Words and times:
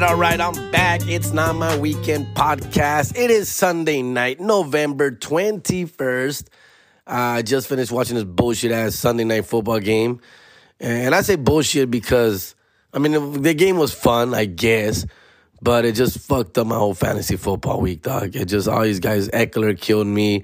All 0.00 0.16
right, 0.16 0.40
I'm 0.40 0.70
back. 0.70 1.06
It's 1.06 1.34
not 1.34 1.54
my 1.54 1.76
weekend 1.76 2.34
podcast. 2.34 3.14
It 3.14 3.30
is 3.30 3.50
Sunday 3.52 4.00
night, 4.00 4.40
November 4.40 5.10
21st. 5.10 6.46
I 7.06 7.40
uh, 7.40 7.42
just 7.42 7.68
finished 7.68 7.92
watching 7.92 8.14
this 8.14 8.24
bullshit 8.24 8.72
ass 8.72 8.94
Sunday 8.94 9.24
night 9.24 9.44
football 9.44 9.80
game. 9.80 10.22
And 10.80 11.14
I 11.14 11.20
say 11.20 11.36
bullshit 11.36 11.90
because, 11.90 12.54
I 12.94 13.00
mean, 13.00 13.42
the 13.42 13.52
game 13.52 13.76
was 13.76 13.92
fun, 13.92 14.32
I 14.32 14.46
guess, 14.46 15.04
but 15.60 15.84
it 15.84 15.94
just 15.94 16.20
fucked 16.20 16.56
up 16.56 16.66
my 16.66 16.76
whole 16.76 16.94
fantasy 16.94 17.36
football 17.36 17.78
week, 17.82 18.00
dog. 18.00 18.34
It 18.34 18.46
just, 18.46 18.68
all 18.68 18.80
these 18.80 18.98
guys, 18.98 19.28
Ekeler 19.28 19.78
killed 19.78 20.06
me. 20.06 20.42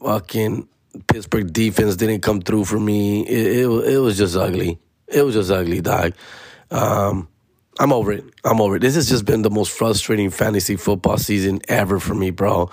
Fucking 0.00 0.66
Pittsburgh 1.06 1.52
defense 1.52 1.96
didn't 1.96 2.22
come 2.22 2.40
through 2.40 2.64
for 2.64 2.80
me. 2.80 3.26
It, 3.26 3.58
it, 3.58 3.94
it 3.94 3.98
was 3.98 4.16
just 4.16 4.36
ugly. 4.36 4.78
It 5.06 5.20
was 5.20 5.34
just 5.34 5.50
ugly, 5.50 5.82
dog. 5.82 6.14
Um, 6.70 7.28
I'm 7.78 7.92
over 7.92 8.12
it. 8.12 8.24
I'm 8.44 8.60
over 8.60 8.76
it. 8.76 8.80
This 8.80 8.96
has 8.96 9.08
just 9.08 9.24
been 9.24 9.42
the 9.42 9.50
most 9.50 9.70
frustrating 9.70 10.30
fantasy 10.30 10.76
football 10.76 11.16
season 11.16 11.60
ever 11.68 12.00
for 12.00 12.14
me, 12.14 12.30
bro. 12.30 12.70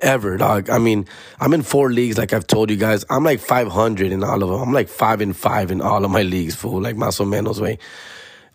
Ever, 0.00 0.36
dog. 0.36 0.70
I 0.70 0.78
mean, 0.78 1.06
I'm 1.40 1.54
in 1.54 1.62
four 1.62 1.90
leagues, 1.92 2.18
like 2.18 2.32
I've 2.32 2.46
told 2.46 2.70
you 2.70 2.76
guys. 2.76 3.04
I'm 3.10 3.24
like 3.24 3.40
500 3.40 4.12
in 4.12 4.24
all 4.24 4.42
of 4.42 4.48
them. 4.48 4.60
I'm 4.60 4.72
like 4.72 4.88
five 4.88 5.20
and 5.20 5.36
five 5.36 5.70
in 5.70 5.80
all 5.80 6.04
of 6.04 6.10
my 6.10 6.22
leagues, 6.22 6.54
fool. 6.54 6.80
Like 6.80 6.96
Maso 6.96 7.24
Menos 7.24 7.60
way. 7.60 7.78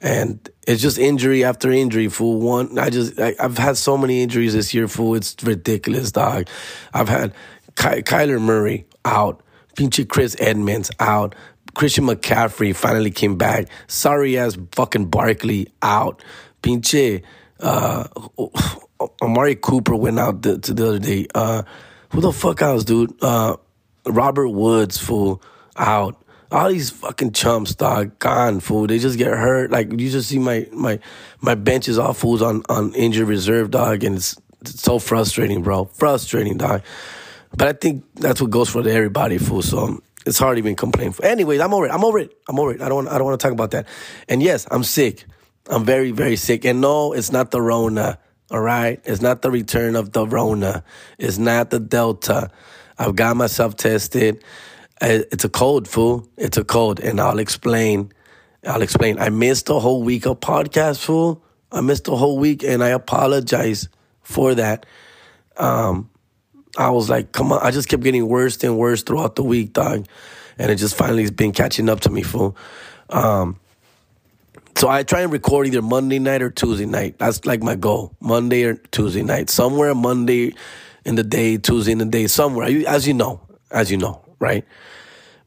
And 0.02 0.50
it's 0.68 0.82
just 0.82 0.98
injury 0.98 1.46
after 1.46 1.72
injury, 1.72 2.10
fool. 2.10 2.40
One, 2.42 2.78
I 2.78 2.90
just, 2.90 3.20
I, 3.20 3.36
have 3.40 3.58
had 3.58 3.78
so 3.78 3.98
many 3.98 4.22
injuries 4.22 4.54
this 4.54 4.74
year, 4.74 4.90
fool. 4.90 5.16
It's 5.16 5.36
ridiculous, 5.42 6.12
dog. 6.12 6.48
I've 6.94 7.08
had 7.08 7.34
Ky- 7.78 8.04
Kyler 8.04 8.42
Murray 8.42 8.86
out. 9.06 9.42
Pinche 9.76 10.12
Chase 10.14 10.36
Edmonds 10.40 10.92
out. 11.00 11.36
Christian 11.76 12.06
McCaffrey 12.06 12.76
finally 12.76 13.12
came 13.12 13.38
back. 13.38 13.68
Sorry 13.88 14.38
ass 14.38 14.58
fucking 14.74 15.06
Barkley 15.06 15.74
out. 15.82 16.24
Pinche 16.62 17.24
uh, 17.60 18.08
Amari 19.22 19.56
Cooper 19.56 19.96
went 19.96 20.20
out 20.20 20.42
the, 20.42 20.60
to 20.60 20.74
the 20.74 20.88
other 20.88 21.00
day. 21.00 21.28
Uh, 21.34 21.64
who 22.10 22.22
the 22.22 22.32
fuck 22.32 22.62
else, 22.62 22.84
dude? 22.84 23.14
Uh, 23.22 23.58
Robert 24.06 24.50
Woods, 24.50 24.98
fool, 24.98 25.42
out. 25.76 26.20
All 26.52 26.70
these 26.70 26.92
fucking 26.92 27.32
chumps, 27.32 27.74
dog, 27.74 28.20
gone, 28.20 28.60
fool. 28.60 28.86
They 28.86 29.00
just 29.00 29.18
get 29.18 29.32
hurt. 29.32 29.72
Like 29.72 29.92
you 29.92 30.10
just 30.12 30.30
see 30.30 30.38
my 30.38 30.68
my 30.72 31.00
my 31.42 31.56
bench 31.56 31.88
is 31.88 31.98
all 31.98 32.14
fools 32.14 32.44
on 32.44 32.62
on 32.70 32.94
injured 32.94 33.28
reserve, 33.28 33.72
dog, 33.72 34.04
and 34.04 34.18
it's, 34.18 34.40
it's 34.62 34.80
so 34.80 35.00
frustrating, 35.00 35.64
bro. 35.64 35.86
Frustrating, 35.86 36.58
dog. 36.58 36.84
But 37.58 37.68
I 37.70 37.74
think 37.74 38.04
that's 38.14 38.40
what 38.40 38.52
goes 38.52 38.70
for 38.70 38.88
everybody, 38.88 39.40
fool. 39.40 39.64
So 39.64 40.00
it's 40.26 40.40
hard 40.40 40.56
to 40.56 40.60
even 40.60 40.76
complain. 40.76 41.12
For. 41.12 41.26
Anyways, 41.26 41.60
I'm 41.60 41.74
over 41.74 41.86
it. 41.86 41.92
I'm 41.92 42.04
over 42.04 42.20
it. 42.20 42.32
I'm 42.48 42.60
over 42.60 42.74
it. 42.74 42.82
I 42.82 42.90
don't. 42.90 43.08
I 43.08 43.18
don't 43.18 43.26
want 43.26 43.40
to 43.40 43.44
talk 43.44 43.54
about 43.54 43.72
that. 43.72 43.88
And 44.28 44.42
yes, 44.42 44.68
I'm 44.72 44.84
sick. 44.84 45.26
I'm 45.70 45.86
very, 45.86 46.12
very 46.12 46.36
sick. 46.36 46.66
And 46.66 46.82
no, 46.82 47.14
it's 47.14 47.32
not 47.32 47.52
the 47.52 47.62
Rona. 47.62 48.20
All 48.52 48.62
right, 48.62 49.02
it's 49.06 49.22
not 49.22 49.42
the 49.42 49.50
return 49.50 49.96
of 49.96 50.12
the 50.12 50.28
Rona. 50.28 50.84
It's 51.18 51.38
not 51.38 51.72
the 51.72 51.80
Delta. 51.80 52.52
I've 53.00 53.16
got 53.16 53.36
myself 53.36 53.76
tested. 53.76 54.44
It's 55.02 55.44
a 55.44 55.50
cold, 55.50 55.88
fool. 55.88 56.28
It's 56.38 56.58
a 56.58 56.64
cold, 56.64 57.00
and 57.00 57.20
I'll 57.20 57.40
explain. 57.40 58.12
I'll 58.66 58.82
explain. 58.82 59.18
I 59.18 59.30
missed 59.30 59.70
a 59.70 59.80
whole 59.80 60.04
week 60.04 60.26
of 60.26 60.40
podcast, 60.40 61.04
fool. 61.04 61.44
I 61.72 61.82
missed 61.82 62.08
a 62.08 62.16
whole 62.16 62.38
week, 62.38 62.64
and 62.64 62.84
I 62.84 62.90
apologize 62.90 63.90
for 64.22 64.54
that. 64.56 64.86
Um, 65.58 66.10
I 66.78 66.90
was 66.90 67.10
like, 67.10 67.32
come 67.32 67.52
on. 67.52 67.60
I 67.62 67.72
just 67.72 67.88
kept 67.88 68.04
getting 68.04 68.28
worse 68.28 68.64
and 68.64 68.78
worse 68.78 69.04
throughout 69.04 69.36
the 69.36 69.44
week, 69.44 69.74
dog. 69.74 70.08
And 70.58 70.72
it 70.72 70.76
just 70.76 70.96
finally 70.96 71.24
has 71.24 71.32
been 71.32 71.52
catching 71.52 71.90
up 71.90 72.02
to 72.02 72.10
me, 72.10 72.24
fool. 72.24 72.56
Um, 73.10 73.60
so 74.76 74.90
I 74.90 75.04
try 75.04 75.22
and 75.22 75.32
record 75.32 75.68
either 75.68 75.82
Monday 75.82 76.20
night 76.20 76.42
or 76.42 76.50
Tuesday 76.50 76.86
night. 76.86 77.20
That's 77.20 77.46
like 77.46 77.62
my 77.62 77.76
goal. 77.76 78.16
Monday 78.20 78.64
or 78.64 78.76
Tuesday 78.76 79.24
night. 79.24 79.50
Somewhere 79.50 79.94
Monday 79.94 80.54
in 81.06 81.16
the 81.16 81.24
day, 81.24 81.58
Tuesday 81.58 81.92
in 81.92 82.00
the 82.00 82.06
day, 82.06 82.28
somewhere. 82.28 82.68
As 82.88 83.08
you 83.08 83.14
know, 83.14 83.42
as 83.72 83.92
you 83.92 83.98
know, 83.98 84.22
right? 84.40 84.66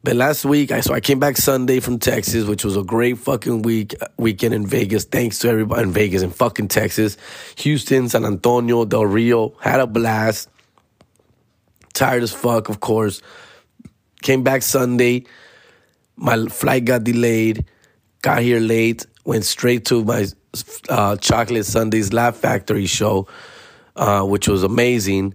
But 0.03 0.15
last 0.15 0.45
week, 0.45 0.71
I 0.71 0.79
so 0.79 0.93
I 0.93 1.01
came 1.01 1.19
back 1.19 1.35
Sunday 1.35 1.81
from 1.81 1.99
Texas, 1.99 2.45
which 2.45 2.63
was 2.63 2.77
a 2.77 2.83
great 2.83 3.17
fucking 3.17 3.63
week 3.63 3.95
weekend 4.17 4.53
in 4.53 4.65
Vegas. 4.65 5.03
Thanks 5.03 5.39
to 5.39 5.49
everybody 5.49 5.83
in 5.83 5.91
Vegas 5.91 6.21
and 6.21 6.33
fucking 6.33 6.69
Texas, 6.69 7.17
Houston, 7.57 8.07
San 8.07 8.23
Antonio, 8.23 8.85
Del 8.85 9.05
Rio. 9.05 9.55
Had 9.59 9.81
a 9.81 9.87
blast. 9.87 10.49
Tired 11.97 12.21
as 12.21 12.31
fuck, 12.31 12.69
of 12.69 12.79
course. 12.79 13.23
Came 14.21 14.43
back 14.43 14.61
Sunday. 14.61 15.25
My 16.15 16.45
flight 16.45 16.85
got 16.85 17.03
delayed. 17.03 17.65
Got 18.21 18.43
here 18.43 18.59
late. 18.59 19.07
Went 19.25 19.45
straight 19.45 19.85
to 19.85 20.03
my 20.03 20.27
uh, 20.89 21.15
Chocolate 21.15 21.65
Sundays 21.65 22.13
Laugh 22.13 22.35
Factory 22.35 22.85
show, 22.85 23.27
uh, 23.95 24.21
which 24.21 24.47
was 24.47 24.61
amazing. 24.61 25.33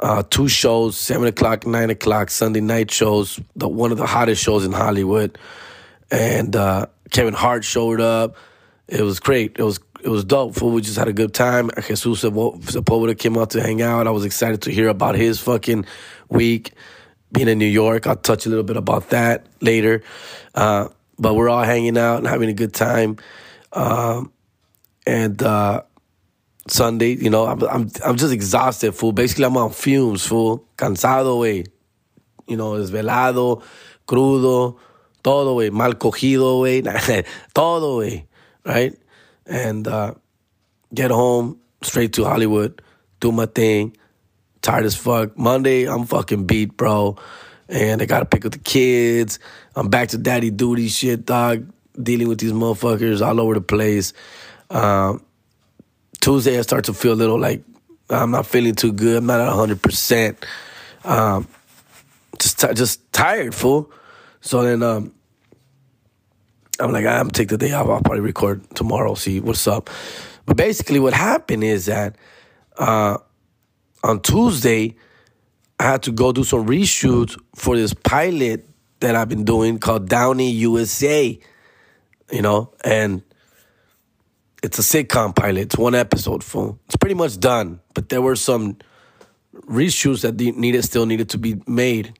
Uh, 0.00 0.22
two 0.22 0.48
shows, 0.48 0.96
seven 0.96 1.28
o'clock, 1.28 1.66
nine 1.66 1.90
o'clock, 1.90 2.30
Sunday 2.30 2.62
night 2.62 2.90
shows. 2.90 3.38
The 3.56 3.68
one 3.68 3.92
of 3.92 3.98
the 3.98 4.06
hottest 4.06 4.42
shows 4.42 4.64
in 4.64 4.72
Hollywood, 4.72 5.36
and 6.10 6.56
uh, 6.56 6.86
Kevin 7.10 7.34
Hart 7.34 7.64
showed 7.64 8.00
up. 8.00 8.34
It 8.86 9.02
was 9.02 9.20
great. 9.20 9.56
It 9.58 9.62
was 9.62 9.78
it 10.02 10.08
was 10.08 10.24
dope. 10.24 10.54
Fool. 10.54 10.72
We 10.72 10.82
just 10.82 10.98
had 10.98 11.08
a 11.08 11.12
good 11.12 11.34
time. 11.34 11.70
Jesus 11.76 12.22
Sepulveda 12.22 13.18
came 13.18 13.36
out 13.36 13.50
to 13.50 13.60
hang 13.60 13.82
out. 13.82 14.06
I 14.06 14.10
was 14.10 14.24
excited 14.24 14.62
to 14.62 14.70
hear 14.70 14.88
about 14.88 15.14
his 15.16 15.40
fucking 15.40 15.86
week 16.28 16.72
being 17.32 17.48
in 17.48 17.58
New 17.58 17.66
York. 17.66 18.06
I'll 18.06 18.16
touch 18.16 18.46
a 18.46 18.48
little 18.48 18.64
bit 18.64 18.76
about 18.76 19.10
that 19.10 19.46
later. 19.60 20.02
Uh, 20.54 20.88
but 21.18 21.34
we're 21.34 21.48
all 21.48 21.64
hanging 21.64 21.98
out 21.98 22.18
and 22.18 22.26
having 22.26 22.48
a 22.48 22.54
good 22.54 22.72
time. 22.72 23.16
Um, 23.72 24.32
and 25.06 25.42
uh, 25.42 25.82
Sunday, 26.68 27.16
you 27.16 27.30
know, 27.30 27.46
I'm, 27.46 27.62
I'm 27.62 27.90
I'm 28.04 28.16
just 28.16 28.32
exhausted, 28.32 28.92
fool. 28.92 29.12
Basically, 29.12 29.44
I'm 29.44 29.56
on 29.56 29.70
fumes, 29.70 30.24
fool. 30.24 30.66
Cansado, 30.76 31.40
way. 31.40 31.64
You 32.46 32.56
know, 32.56 32.72
desvelado, 32.72 33.62
crudo, 34.06 34.78
todo, 35.22 35.54
way. 35.54 35.70
Mal 35.70 35.94
cogido, 35.94 36.62
way. 36.62 36.82
todo, 37.54 37.98
way. 37.98 38.26
Right? 38.64 38.96
And 39.48 39.88
uh, 39.88 40.14
get 40.94 41.10
home 41.10 41.58
straight 41.82 42.12
to 42.14 42.24
Hollywood, 42.24 42.82
do 43.20 43.32
my 43.32 43.46
thing. 43.46 43.96
Tired 44.62 44.84
as 44.84 44.96
fuck. 44.96 45.38
Monday, 45.38 45.88
I'm 45.88 46.04
fucking 46.04 46.46
beat, 46.46 46.76
bro. 46.76 47.16
And 47.68 48.02
I 48.02 48.06
gotta 48.06 48.24
pick 48.24 48.44
up 48.44 48.52
the 48.52 48.58
kids. 48.58 49.38
I'm 49.76 49.88
back 49.88 50.08
to 50.08 50.18
daddy 50.18 50.50
duty 50.50 50.88
shit, 50.88 51.26
dog. 51.26 51.70
Dealing 52.00 52.28
with 52.28 52.38
these 52.38 52.52
motherfuckers 52.52 53.26
all 53.26 53.40
over 53.40 53.54
the 53.54 53.60
place. 53.60 54.12
Um, 54.70 55.24
Tuesday, 56.20 56.58
I 56.58 56.62
start 56.62 56.84
to 56.86 56.94
feel 56.94 57.12
a 57.12 57.14
little 57.14 57.38
like 57.38 57.62
I'm 58.10 58.30
not 58.30 58.46
feeling 58.46 58.74
too 58.74 58.92
good. 58.92 59.18
I'm 59.18 59.26
not 59.26 59.40
at 59.40 59.52
100%. 59.52 60.36
Um, 61.04 61.46
just, 62.38 62.60
t- 62.60 62.74
just 62.74 63.12
tired, 63.12 63.54
fool. 63.54 63.90
So 64.40 64.62
then, 64.62 64.82
um, 64.82 65.12
I'm 66.80 66.92
like, 66.92 67.06
I'm 67.06 67.30
take 67.30 67.48
the 67.48 67.58
day 67.58 67.72
off. 67.72 67.88
I'll 67.88 68.00
probably 68.00 68.20
record 68.20 68.62
tomorrow, 68.74 69.14
see 69.14 69.40
what's 69.40 69.66
up. 69.66 69.90
But 70.46 70.56
basically, 70.56 71.00
what 71.00 71.12
happened 71.12 71.64
is 71.64 71.86
that 71.86 72.16
uh, 72.78 73.18
on 74.02 74.20
Tuesday, 74.20 74.94
I 75.78 75.84
had 75.84 76.02
to 76.04 76.12
go 76.12 76.32
do 76.32 76.44
some 76.44 76.66
reshoots 76.66 77.38
for 77.54 77.76
this 77.76 77.94
pilot 77.94 78.68
that 79.00 79.14
I've 79.14 79.28
been 79.28 79.44
doing 79.44 79.78
called 79.78 80.08
Downey 80.08 80.50
USA. 80.50 81.38
You 82.30 82.42
know, 82.42 82.72
and 82.84 83.22
it's 84.62 84.78
a 84.78 84.82
sitcom 84.82 85.34
pilot. 85.34 85.62
It's 85.62 85.78
one 85.78 85.94
episode 85.94 86.44
full. 86.44 86.78
It's 86.86 86.96
pretty 86.96 87.14
much 87.14 87.38
done, 87.38 87.80
but 87.94 88.08
there 88.08 88.20
were 88.20 88.36
some 88.36 88.76
reshoots 89.54 90.22
that 90.22 90.38
needed 90.38 90.84
still 90.84 91.06
needed 91.06 91.30
to 91.30 91.38
be 91.38 91.60
made. 91.66 92.18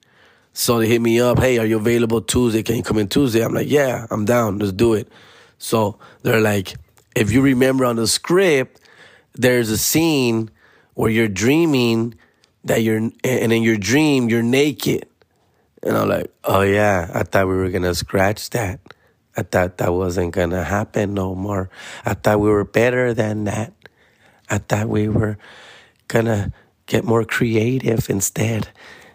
So 0.58 0.81
they 0.81 0.88
hit 0.88 1.00
me 1.00 1.20
up, 1.20 1.38
hey, 1.38 1.58
are 1.58 1.64
you 1.64 1.76
available 1.76 2.20
Tuesday? 2.20 2.64
Can 2.64 2.75
you 2.75 2.82
come 2.82 2.99
in 2.99 3.06
Tuesday? 3.06 3.44
I'm 3.44 3.55
like, 3.55 3.70
yeah, 3.70 4.08
I'm 4.10 4.25
down. 4.25 4.58
Let's 4.58 4.72
do 4.72 4.94
it. 4.94 5.08
So 5.56 6.00
they're 6.22 6.40
like, 6.40 6.75
if 7.14 7.31
you 7.31 7.43
remember 7.43 7.84
on 7.84 7.94
the 7.94 8.08
script, 8.08 8.81
there's 9.34 9.70
a 9.70 9.78
scene 9.78 10.50
where 10.94 11.12
you're 11.12 11.28
dreaming 11.28 12.16
that 12.64 12.82
you're, 12.82 12.96
and 12.96 13.52
in 13.52 13.62
your 13.62 13.76
dream, 13.76 14.28
you're 14.28 14.43
naked. 14.43 15.06
And 15.84 15.96
I'm 15.96 16.08
like, 16.08 16.34
oh 16.43 16.62
yeah, 16.62 17.08
I 17.14 17.22
thought 17.22 17.46
we 17.46 17.55
were 17.55 17.70
going 17.70 17.82
to 17.84 17.94
scratch 17.94 18.50
that. 18.50 18.81
I 19.37 19.43
thought 19.43 19.78
that 19.78 19.94
wasn't 19.94 20.32
going 20.34 20.50
to 20.50 20.64
happen 20.64 21.14
no 21.14 21.37
more. 21.37 21.70
I 22.05 22.14
thought 22.14 22.40
we 22.40 22.50
were 22.50 22.64
better 22.64 23.14
than 23.14 23.44
that. 23.44 23.75
I 24.50 24.58
thought 24.58 24.88
we 24.88 25.08
were 25.08 25.38
going 26.08 26.25
to 26.25 26.52
get 26.87 27.05
more 27.05 27.25
creative 27.25 28.10
instead. 28.10 28.70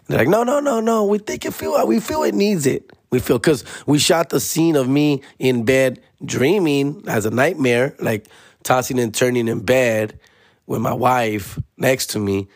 They're 0.06 0.18
like, 0.18 0.28
no, 0.28 0.42
no, 0.42 0.60
no, 0.60 0.80
no. 0.80 1.04
We 1.04 1.18
think 1.18 1.44
it 1.44 1.54
feel 1.54 1.86
we 1.86 2.00
feel 2.00 2.22
it 2.22 2.34
needs 2.34 2.66
it. 2.66 2.92
We 3.10 3.20
feel 3.20 3.38
because 3.38 3.64
we 3.86 3.98
shot 3.98 4.30
the 4.30 4.40
scene 4.40 4.76
of 4.76 4.88
me 4.88 5.22
in 5.38 5.64
bed 5.64 6.02
dreaming 6.24 7.04
as 7.06 7.26
a 7.26 7.30
nightmare, 7.30 7.94
like 8.00 8.26
tossing 8.62 8.98
and 8.98 9.14
turning 9.14 9.48
in 9.48 9.60
bed 9.60 10.18
with 10.66 10.80
my 10.80 10.92
wife 10.92 11.58
next 11.76 12.08
to 12.10 12.18
me. 12.18 12.48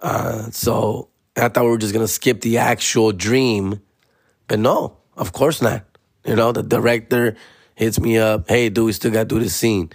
Uh, 0.00 0.50
so 0.50 1.08
I 1.36 1.48
thought 1.48 1.64
we 1.64 1.70
were 1.70 1.78
just 1.78 1.94
gonna 1.94 2.08
skip 2.08 2.40
the 2.40 2.58
actual 2.58 3.12
dream, 3.12 3.80
but 4.48 4.58
no, 4.58 4.96
of 5.16 5.32
course 5.32 5.62
not. 5.62 5.84
You 6.24 6.34
know, 6.34 6.52
the 6.52 6.62
director 6.62 7.36
hits 7.74 8.00
me 8.00 8.18
up, 8.18 8.48
hey, 8.48 8.68
do 8.68 8.86
we 8.86 8.92
still 8.92 9.12
gotta 9.12 9.26
do 9.26 9.38
this 9.38 9.54
scene? 9.54 9.90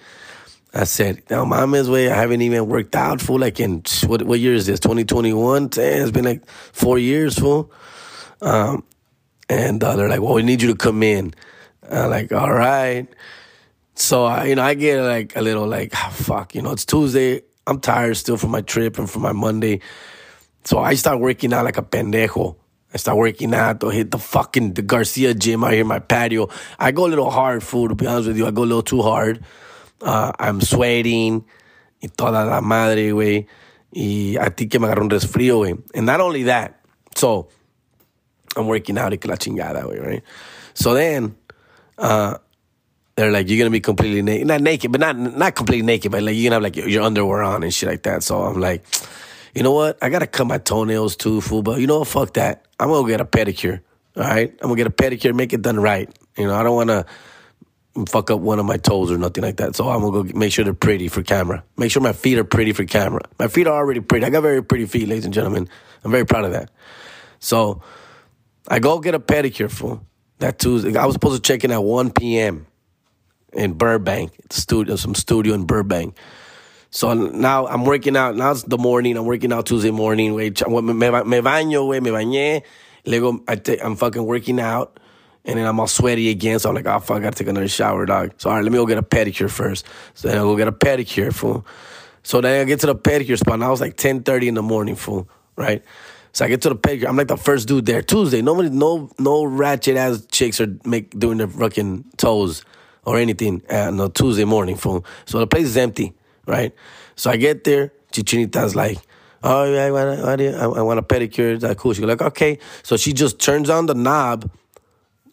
I 0.74 0.86
said, 0.86 1.24
no, 1.30 1.46
mama's 1.46 1.90
way. 1.90 2.10
I 2.10 2.16
haven't 2.16 2.42
even 2.42 2.68
worked 2.68 2.96
out, 2.96 3.20
fool. 3.20 3.40
Like 3.40 3.60
in, 3.60 3.84
what, 4.06 4.24
what 4.24 4.40
year 4.40 4.54
is 4.54 4.68
this? 4.68 4.80
2021? 4.80 5.68
Damn, 5.68 6.02
it's 6.02 6.12
been 6.12 6.24
like 6.24 6.48
four 6.48 6.98
years, 6.98 7.38
fool. 7.38 7.72
Um, 8.42 8.84
and 9.50 9.84
uh, 9.84 9.96
they're 9.98 10.08
like, 10.08 10.22
well, 10.22 10.36
we 10.36 10.44
need 10.44 10.62
you 10.62 10.70
to 10.70 10.76
come 10.76 11.04
in. 11.04 11.34
I'm 11.90 12.10
like, 12.10 12.32
all 12.32 12.54
right. 12.54 13.06
So, 13.96 14.24
I, 14.24 14.46
you 14.46 14.56
know, 14.56 14.64
I 14.64 14.74
get 14.74 15.02
like 15.02 15.36
a 15.36 15.42
little 15.42 15.68
like, 15.68 15.92
oh, 15.94 16.10
fuck, 16.12 16.56
you 16.56 16.62
know, 16.62 16.72
it's 16.72 16.86
Tuesday. 16.86 17.42
I'm 17.68 17.82
tired 17.82 18.16
still 18.16 18.38
from 18.38 18.52
my 18.52 18.62
trip 18.62 18.98
and 18.98 19.10
from 19.10 19.24
my 19.24 19.34
Monday. 19.34 19.82
So 20.64 20.80
I 20.80 20.94
start 20.96 21.20
working 21.20 21.54
out 21.54 21.66
like 21.66 21.78
a 21.78 21.84
pendejo. 21.84 22.56
I 22.94 22.98
start 22.98 23.18
working 23.18 23.54
out 23.54 23.80
to 23.82 23.90
hit 23.90 24.12
the 24.12 24.18
fucking 24.18 24.74
the 24.74 24.82
Garcia 24.82 25.34
gym 25.34 25.64
out 25.64 25.72
here 25.72 25.82
in 25.82 25.88
my 25.88 26.00
patio. 26.00 26.50
I 26.80 26.92
go 26.92 27.08
a 27.08 27.10
little 27.10 27.30
hard, 27.30 27.64
fool, 27.64 27.90
to 27.90 27.96
be 27.96 28.08
honest 28.08 28.30
with 28.30 28.38
you. 28.38 28.48
I 28.48 28.52
go 28.52 28.64
a 28.64 28.66
little 28.66 28.84
too 28.84 29.02
hard. 29.02 29.44
Uh, 30.02 30.32
I'm 30.40 30.62
sweating 30.62 31.46
y 32.02 32.08
toda 32.10 32.46
la 32.46 32.62
madre, 32.62 33.12
güey. 33.12 33.48
Y 33.94 34.38
a 34.38 34.50
ti 34.50 34.68
que 34.68 34.80
me 34.80 34.88
agarró 34.88 35.04
un 35.04 35.10
resfrío, 35.10 35.58
güey. 35.58 35.78
And 35.94 36.06
not 36.06 36.22
only 36.22 36.44
that, 36.44 36.82
so 37.16 37.50
I'm 38.56 38.68
working 38.68 38.98
out 38.98 39.12
y 39.12 39.18
que 39.18 39.30
la 39.30 39.38
chingada, 39.38 39.84
güey, 39.84 40.00
right? 40.00 40.24
So 40.74 40.94
then, 40.94 41.36
uh, 41.98 42.38
they're 43.16 43.32
like, 43.32 43.50
you're 43.50 43.60
gonna 43.60 43.70
be 43.70 43.82
completely 43.82 44.22
naked, 44.22 44.48
not 44.48 44.62
naked, 44.62 44.92
but 44.92 45.02
not 45.02 45.18
not 45.18 45.56
completely 45.56 45.86
naked, 45.86 46.12
but 46.12 46.24
like 46.24 46.36
you're 46.36 46.50
gonna 46.50 46.56
have 46.56 46.64
like 46.64 46.76
your 46.76 47.04
underwear 47.04 47.44
on 47.44 47.64
and 47.64 47.74
shit 47.74 47.90
like 47.90 48.04
that. 48.04 48.24
So 48.24 48.42
I'm 48.42 48.60
like, 48.60 48.84
you 49.54 49.64
know 49.64 49.74
what? 49.74 49.98
I 50.02 50.10
gotta 50.10 50.28
cut 50.28 50.48
my 50.48 50.58
toenails 50.58 51.16
too, 51.16 51.42
fool. 51.42 51.62
But 51.62 51.80
you 51.80 51.88
know 51.88 52.00
what? 52.00 52.08
Fuck 52.08 52.34
that. 52.34 52.66
I'm 52.80 52.90
gonna 52.90 53.08
get 53.08 53.22
a 53.22 53.26
pedicure. 53.26 53.82
All 54.16 54.24
right, 54.24 54.52
I'm 54.62 54.70
gonna 54.70 54.76
get 54.76 54.88
a 54.88 54.92
pedicure, 54.92 55.36
make 55.36 55.54
it 55.54 55.62
done 55.62 55.80
right. 55.80 56.10
You 56.38 56.48
know, 56.48 56.56
I 56.56 56.64
don't 56.64 56.76
wanna 56.76 57.06
fuck 58.08 58.32
up 58.32 58.40
one 58.40 58.60
of 58.60 58.66
my 58.66 58.78
toes 58.78 59.12
or 59.12 59.18
nothing 59.18 59.44
like 59.44 59.58
that. 59.58 59.76
So 59.76 59.90
I'm 59.90 60.02
gonna 60.02 60.24
go 60.24 60.38
make 60.38 60.54
sure 60.54 60.64
they're 60.64 60.74
pretty 60.74 61.08
for 61.08 61.24
camera. 61.24 61.64
Make 61.78 61.92
sure 61.92 62.02
my 62.02 62.14
feet 62.14 62.38
are 62.38 62.44
pretty 62.44 62.74
for 62.74 62.86
camera. 62.86 63.22
My 63.38 63.48
feet 63.48 63.68
are 63.68 63.74
already 63.74 64.00
pretty. 64.00 64.26
I 64.26 64.30
got 64.30 64.42
very 64.42 64.64
pretty 64.64 64.86
feet, 64.86 65.08
ladies 65.08 65.26
and 65.26 65.34
gentlemen. 65.34 65.68
I'm 66.04 66.12
very 66.12 66.26
proud 66.26 66.46
of 66.46 66.52
that. 66.52 66.72
So 67.40 67.82
I 68.68 68.80
go 68.80 69.00
get 69.00 69.16
a 69.16 69.20
pedicure 69.20 69.70
for 69.70 70.02
that 70.40 70.60
Tuesday. 70.60 70.96
I 70.96 71.06
was 71.06 71.14
supposed 71.14 71.44
to 71.44 71.48
check 71.48 71.64
in 71.64 71.72
at 71.72 71.84
1 71.84 72.12
p.m. 72.12 72.68
in 73.54 73.74
Burbank, 73.74 74.32
studio, 74.50 74.96
some 74.96 75.16
studio 75.16 75.54
in 75.54 75.66
Burbank. 75.66 76.16
So 76.92 77.14
now 77.14 77.68
I'm 77.68 77.86
working 77.86 78.18
out. 78.18 78.36
Now 78.36 78.52
it's 78.52 78.64
the 78.64 78.78
morning. 78.78 79.18
I'm 79.18 79.26
working 79.26 79.54
out 79.54 79.66
Tuesday 79.66 79.92
morning. 79.92 80.34
Wait, 80.34 80.60
me, 80.68 80.74
baño, 80.74 82.02
me 82.02 82.10
bañé. 82.12 82.64
Luego 83.06 83.44
I'm 83.48 83.96
fucking 83.96 84.26
working 84.26 84.60
out. 84.60 85.00
And 85.46 85.58
then 85.58 85.66
I'm 85.66 85.80
all 85.80 85.88
sweaty 85.88 86.30
again. 86.30 86.60
So 86.60 86.70
I'm 86.70 86.76
like, 86.76 86.86
oh, 86.86 87.00
fuck, 87.00 87.18
I 87.18 87.20
gotta 87.22 87.36
take 87.36 87.48
another 87.48 87.68
shower, 87.68 88.06
dog. 88.06 88.34
So, 88.38 88.50
all 88.50 88.56
right, 88.56 88.64
let 88.64 88.72
me 88.72 88.78
go 88.78 88.86
get 88.86 88.98
a 88.98 89.04
pedicure 89.04 89.50
first. 89.50 89.86
So 90.14 90.28
then 90.28 90.38
I'll 90.38 90.46
go 90.46 90.56
get 90.56 90.68
a 90.68 90.72
pedicure, 90.72 91.34
fool. 91.34 91.66
So 92.24 92.42
then 92.42 92.62
I 92.62 92.64
get 92.66 92.80
to 92.82 92.88
the 92.88 92.96
pedicure 92.96 93.38
spot. 93.38 93.56
And 93.56 93.64
I 93.64 93.70
was 93.70 93.82
like 93.82 93.98
10.30 93.98 94.48
in 94.48 94.54
the 94.54 94.62
morning, 94.62 94.96
fool, 94.96 95.28
right? 95.56 95.84
So 96.34 96.46
I 96.46 96.48
get 96.48 96.62
to 96.62 96.70
the 96.70 96.76
pedicure. 96.76 97.08
I'm 97.08 97.18
like 97.18 97.28
the 97.28 97.38
first 97.38 97.68
dude 97.68 97.86
there. 97.86 98.02
Tuesday, 98.02 98.42
nobody, 98.42 98.70
no, 98.70 99.10
no 99.18 99.44
ratchet 99.44 99.98
ass 99.98 100.26
chicks 100.32 100.62
are 100.62 100.78
make 100.86 101.18
doing 101.18 101.40
their 101.40 101.48
fucking 101.48 102.06
toes 102.18 102.64
or 103.04 103.18
anything 103.18 103.64
uh, 103.70 103.88
on 103.88 104.00
a 104.00 104.10
Tuesday 104.10 104.46
morning, 104.46 104.76
fool. 104.76 105.04
So 105.26 105.40
the 105.40 105.48
place 105.48 105.66
is 105.66 105.78
empty, 105.78 106.14
right? 106.46 106.74
So 107.16 107.32
I 107.32 107.38
get 107.38 107.64
there. 107.64 107.92
Chichinita's 108.12 108.76
like, 108.76 108.98
oh 109.44 109.64
yeah, 109.64 109.86
I 109.86 109.92
want, 109.92 110.42
I 110.42 110.82
want 110.82 111.00
a 111.00 111.04
pedicure. 111.04 111.60
That 111.60 111.78
cool? 111.78 111.94
She's 111.94 112.04
like, 112.04 112.22
okay. 112.22 112.60
So 112.84 112.96
she 112.96 113.12
just 113.14 113.40
turns 113.40 113.70
on 113.70 113.88
the 113.88 113.96
knob 113.96 114.50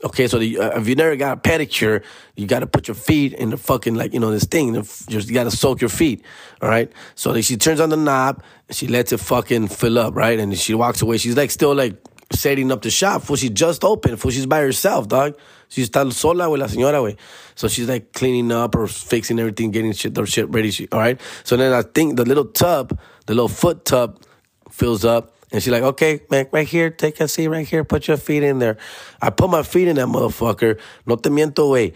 Okay, 0.05 0.29
so 0.29 0.39
the, 0.39 0.59
uh, 0.59 0.79
if 0.79 0.89
you 0.89 0.95
never 0.95 1.17
got 1.17 1.39
a 1.39 1.41
pedicure, 1.41 2.05
you 2.37 2.47
got 2.47 2.61
to 2.61 2.69
put 2.69 2.87
your 2.87 2.95
feet 2.95 3.33
in 3.33 3.51
the 3.51 3.57
fucking 3.57 3.97
like 3.97 4.15
you 4.15 4.21
know 4.21 4.31
this 4.31 4.45
thing. 4.45 4.75
Just 4.75 5.29
you 5.29 5.35
got 5.35 5.45
to 5.45 5.51
soak 5.51 5.81
your 5.81 5.91
feet. 5.91 6.25
All 6.63 6.69
right. 6.69 6.93
So 7.17 7.39
she 7.41 7.57
turns 7.57 7.81
on 7.81 7.89
the 7.89 7.97
knob, 7.97 8.43
she 8.71 8.87
lets 8.87 9.13
it 9.13 9.19
fucking 9.19 9.69
fill 9.69 9.99
up, 9.99 10.15
right, 10.15 10.39
and 10.39 10.57
she 10.57 10.75
walks 10.75 11.03
away. 11.03 11.19
She's 11.19 11.37
like 11.37 11.51
still 11.51 11.75
like 11.75 11.97
setting 12.33 12.71
up 12.71 12.83
the 12.83 12.91
shop. 12.91 13.23
For 13.23 13.37
she 13.37 13.51
just 13.51 13.83
opened. 13.83 14.21
For 14.21 14.31
she's 14.31 14.47
by 14.47 14.61
herself, 14.61 15.09
dog. 15.09 15.37
She's 15.69 15.91
tan 15.91 16.13
sola 16.13 16.49
with 16.49 16.61
la 16.61 16.69
señora, 16.69 17.03
way. 17.03 17.17
So 17.57 17.67
she's 17.67 17.89
like 17.89 18.13
cleaning 18.13 18.53
up 18.53 18.77
or 18.77 18.87
fixing 18.87 19.39
everything, 19.39 19.73
getting 19.73 19.93
shit, 19.93 20.15
their 20.15 20.27
shit 20.27 20.49
ready. 20.49 20.71
She, 20.71 20.89
all 20.93 21.01
right. 21.01 21.21
So 21.43 21.57
then 21.57 21.73
I 21.73 21.83
think 21.83 22.17
the 22.17 22.25
little 22.25 22.47
tub, 22.47 22.99
the 23.27 23.35
little 23.35 23.49
foot 23.49 23.85
tub, 23.85 24.23
fills 24.71 25.05
up. 25.05 25.35
And 25.51 25.63
she's 25.63 25.73
like, 25.73 25.83
okay, 25.83 26.21
man, 26.31 26.47
right 26.53 26.69
here, 26.69 26.91
take 26.91 27.21
a 27.21 27.29
seat 27.29 27.49
right 27.49 27.67
here, 27.67 27.83
put 27.83 28.09
your 28.09 28.19
feet 28.19 28.43
in 28.43 28.59
there. 28.59 28.77
I 29.23 29.31
put 29.31 29.49
my 29.49 29.63
feet 29.63 29.89
in 29.89 29.97
that 29.97 30.07
motherfucker. 30.09 30.79
No 31.07 31.17
te 31.17 31.31
miento, 31.31 31.71
way. 31.73 31.95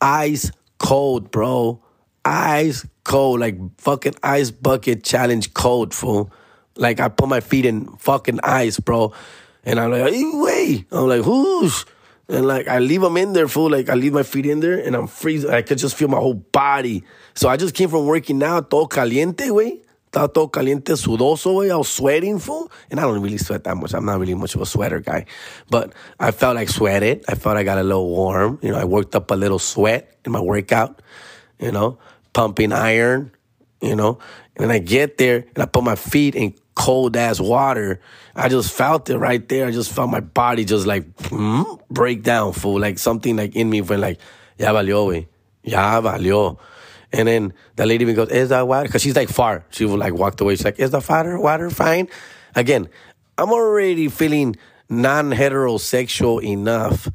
Ice 0.00 0.50
cold, 0.78 1.30
bro. 1.30 1.82
Ice 2.24 2.86
cold, 3.04 3.40
like 3.40 3.56
fucking 3.78 4.14
ice 4.22 4.50
bucket 4.50 5.02
challenge 5.02 5.54
cold, 5.54 5.94
fool. 5.94 6.30
Like 6.76 7.00
I 7.00 7.08
put 7.08 7.28
my 7.28 7.40
feet 7.40 7.64
in 7.64 7.86
fucking 7.96 8.40
ice, 8.42 8.78
bro. 8.78 9.12
And 9.64 9.80
I'm 9.80 9.90
like, 9.90 10.12
wait. 10.12 10.86
I'm 10.92 11.08
like, 11.08 11.24
whoosh. 11.24 11.84
And 12.28 12.46
like 12.46 12.68
I 12.68 12.78
leave 12.78 13.00
them 13.00 13.16
in 13.16 13.32
there, 13.32 13.48
fool. 13.48 13.70
Like 13.70 13.88
I 13.88 13.94
leave 13.94 14.12
my 14.12 14.22
feet 14.22 14.46
in 14.46 14.60
there 14.60 14.78
and 14.78 14.94
I'm 14.94 15.06
freezing. 15.06 15.50
I 15.50 15.62
could 15.62 15.78
just 15.78 15.96
feel 15.96 16.08
my 16.08 16.18
whole 16.18 16.34
body. 16.34 17.02
So 17.34 17.48
I 17.48 17.56
just 17.56 17.74
came 17.74 17.88
from 17.88 18.06
working 18.06 18.42
out, 18.42 18.70
todo 18.70 18.86
caliente, 18.86 19.50
way. 19.50 19.80
Estaba 20.10 20.32
todo 20.32 20.48
caliente, 20.48 20.96
sudoso, 20.96 21.54
way. 21.54 21.70
I 21.70 21.76
was 21.76 21.88
sweating, 21.88 22.40
fool. 22.40 22.68
And 22.90 22.98
I 22.98 23.04
don't 23.04 23.22
really 23.22 23.38
sweat 23.38 23.62
that 23.62 23.76
much. 23.76 23.94
I'm 23.94 24.04
not 24.04 24.18
really 24.18 24.34
much 24.34 24.56
of 24.56 24.60
a 24.60 24.66
sweater 24.66 24.98
guy. 24.98 25.24
But 25.70 25.92
I 26.18 26.32
felt 26.32 26.56
like 26.56 26.68
sweated. 26.68 27.24
I 27.28 27.36
felt 27.36 27.56
I 27.56 27.62
got 27.62 27.78
a 27.78 27.84
little 27.84 28.08
warm. 28.08 28.58
You 28.60 28.72
know, 28.72 28.78
I 28.78 28.84
worked 28.84 29.14
up 29.14 29.30
a 29.30 29.34
little 29.36 29.60
sweat 29.60 30.18
in 30.24 30.32
my 30.32 30.40
workout, 30.40 31.00
you 31.60 31.70
know, 31.70 31.98
pumping 32.32 32.72
iron, 32.72 33.30
you 33.80 33.94
know. 33.94 34.18
And 34.56 34.64
then 34.64 34.72
I 34.72 34.80
get 34.80 35.16
there 35.16 35.44
and 35.54 35.62
I 35.62 35.66
put 35.66 35.84
my 35.84 35.94
feet 35.94 36.34
in 36.34 36.54
cold 36.74 37.16
ass 37.16 37.38
water. 37.38 38.00
I 38.34 38.48
just 38.48 38.72
felt 38.72 39.08
it 39.10 39.18
right 39.18 39.48
there. 39.48 39.68
I 39.68 39.70
just 39.70 39.92
felt 39.92 40.10
my 40.10 40.18
body 40.18 40.64
just 40.64 40.88
like 40.88 41.06
mm, 41.30 41.80
break 41.88 42.24
down, 42.24 42.52
fool. 42.52 42.80
Like 42.80 42.98
something 42.98 43.36
like 43.36 43.54
in 43.54 43.70
me 43.70 43.80
went 43.80 44.02
like, 44.02 44.18
ya 44.58 44.72
valió, 44.72 45.06
wey. 45.06 45.28
Ya 45.62 46.00
valió. 46.00 46.58
And 47.12 47.26
then 47.26 47.52
the 47.76 47.86
lady 47.86 48.02
even 48.04 48.14
goes, 48.14 48.28
Is 48.28 48.50
that 48.50 48.66
water? 48.66 48.88
Because 48.88 49.02
she's 49.02 49.16
like 49.16 49.28
far. 49.28 49.64
She 49.70 49.84
would 49.84 49.98
like 49.98 50.14
walked 50.14 50.40
away. 50.40 50.54
She's 50.54 50.64
like, 50.64 50.78
Is 50.78 50.90
the 50.90 51.04
water 51.08 51.38
water 51.38 51.70
fine? 51.70 52.08
Again, 52.54 52.88
I'm 53.36 53.50
already 53.50 54.08
feeling 54.08 54.56
non 54.88 55.30
heterosexual 55.30 56.42
enough, 56.42 57.08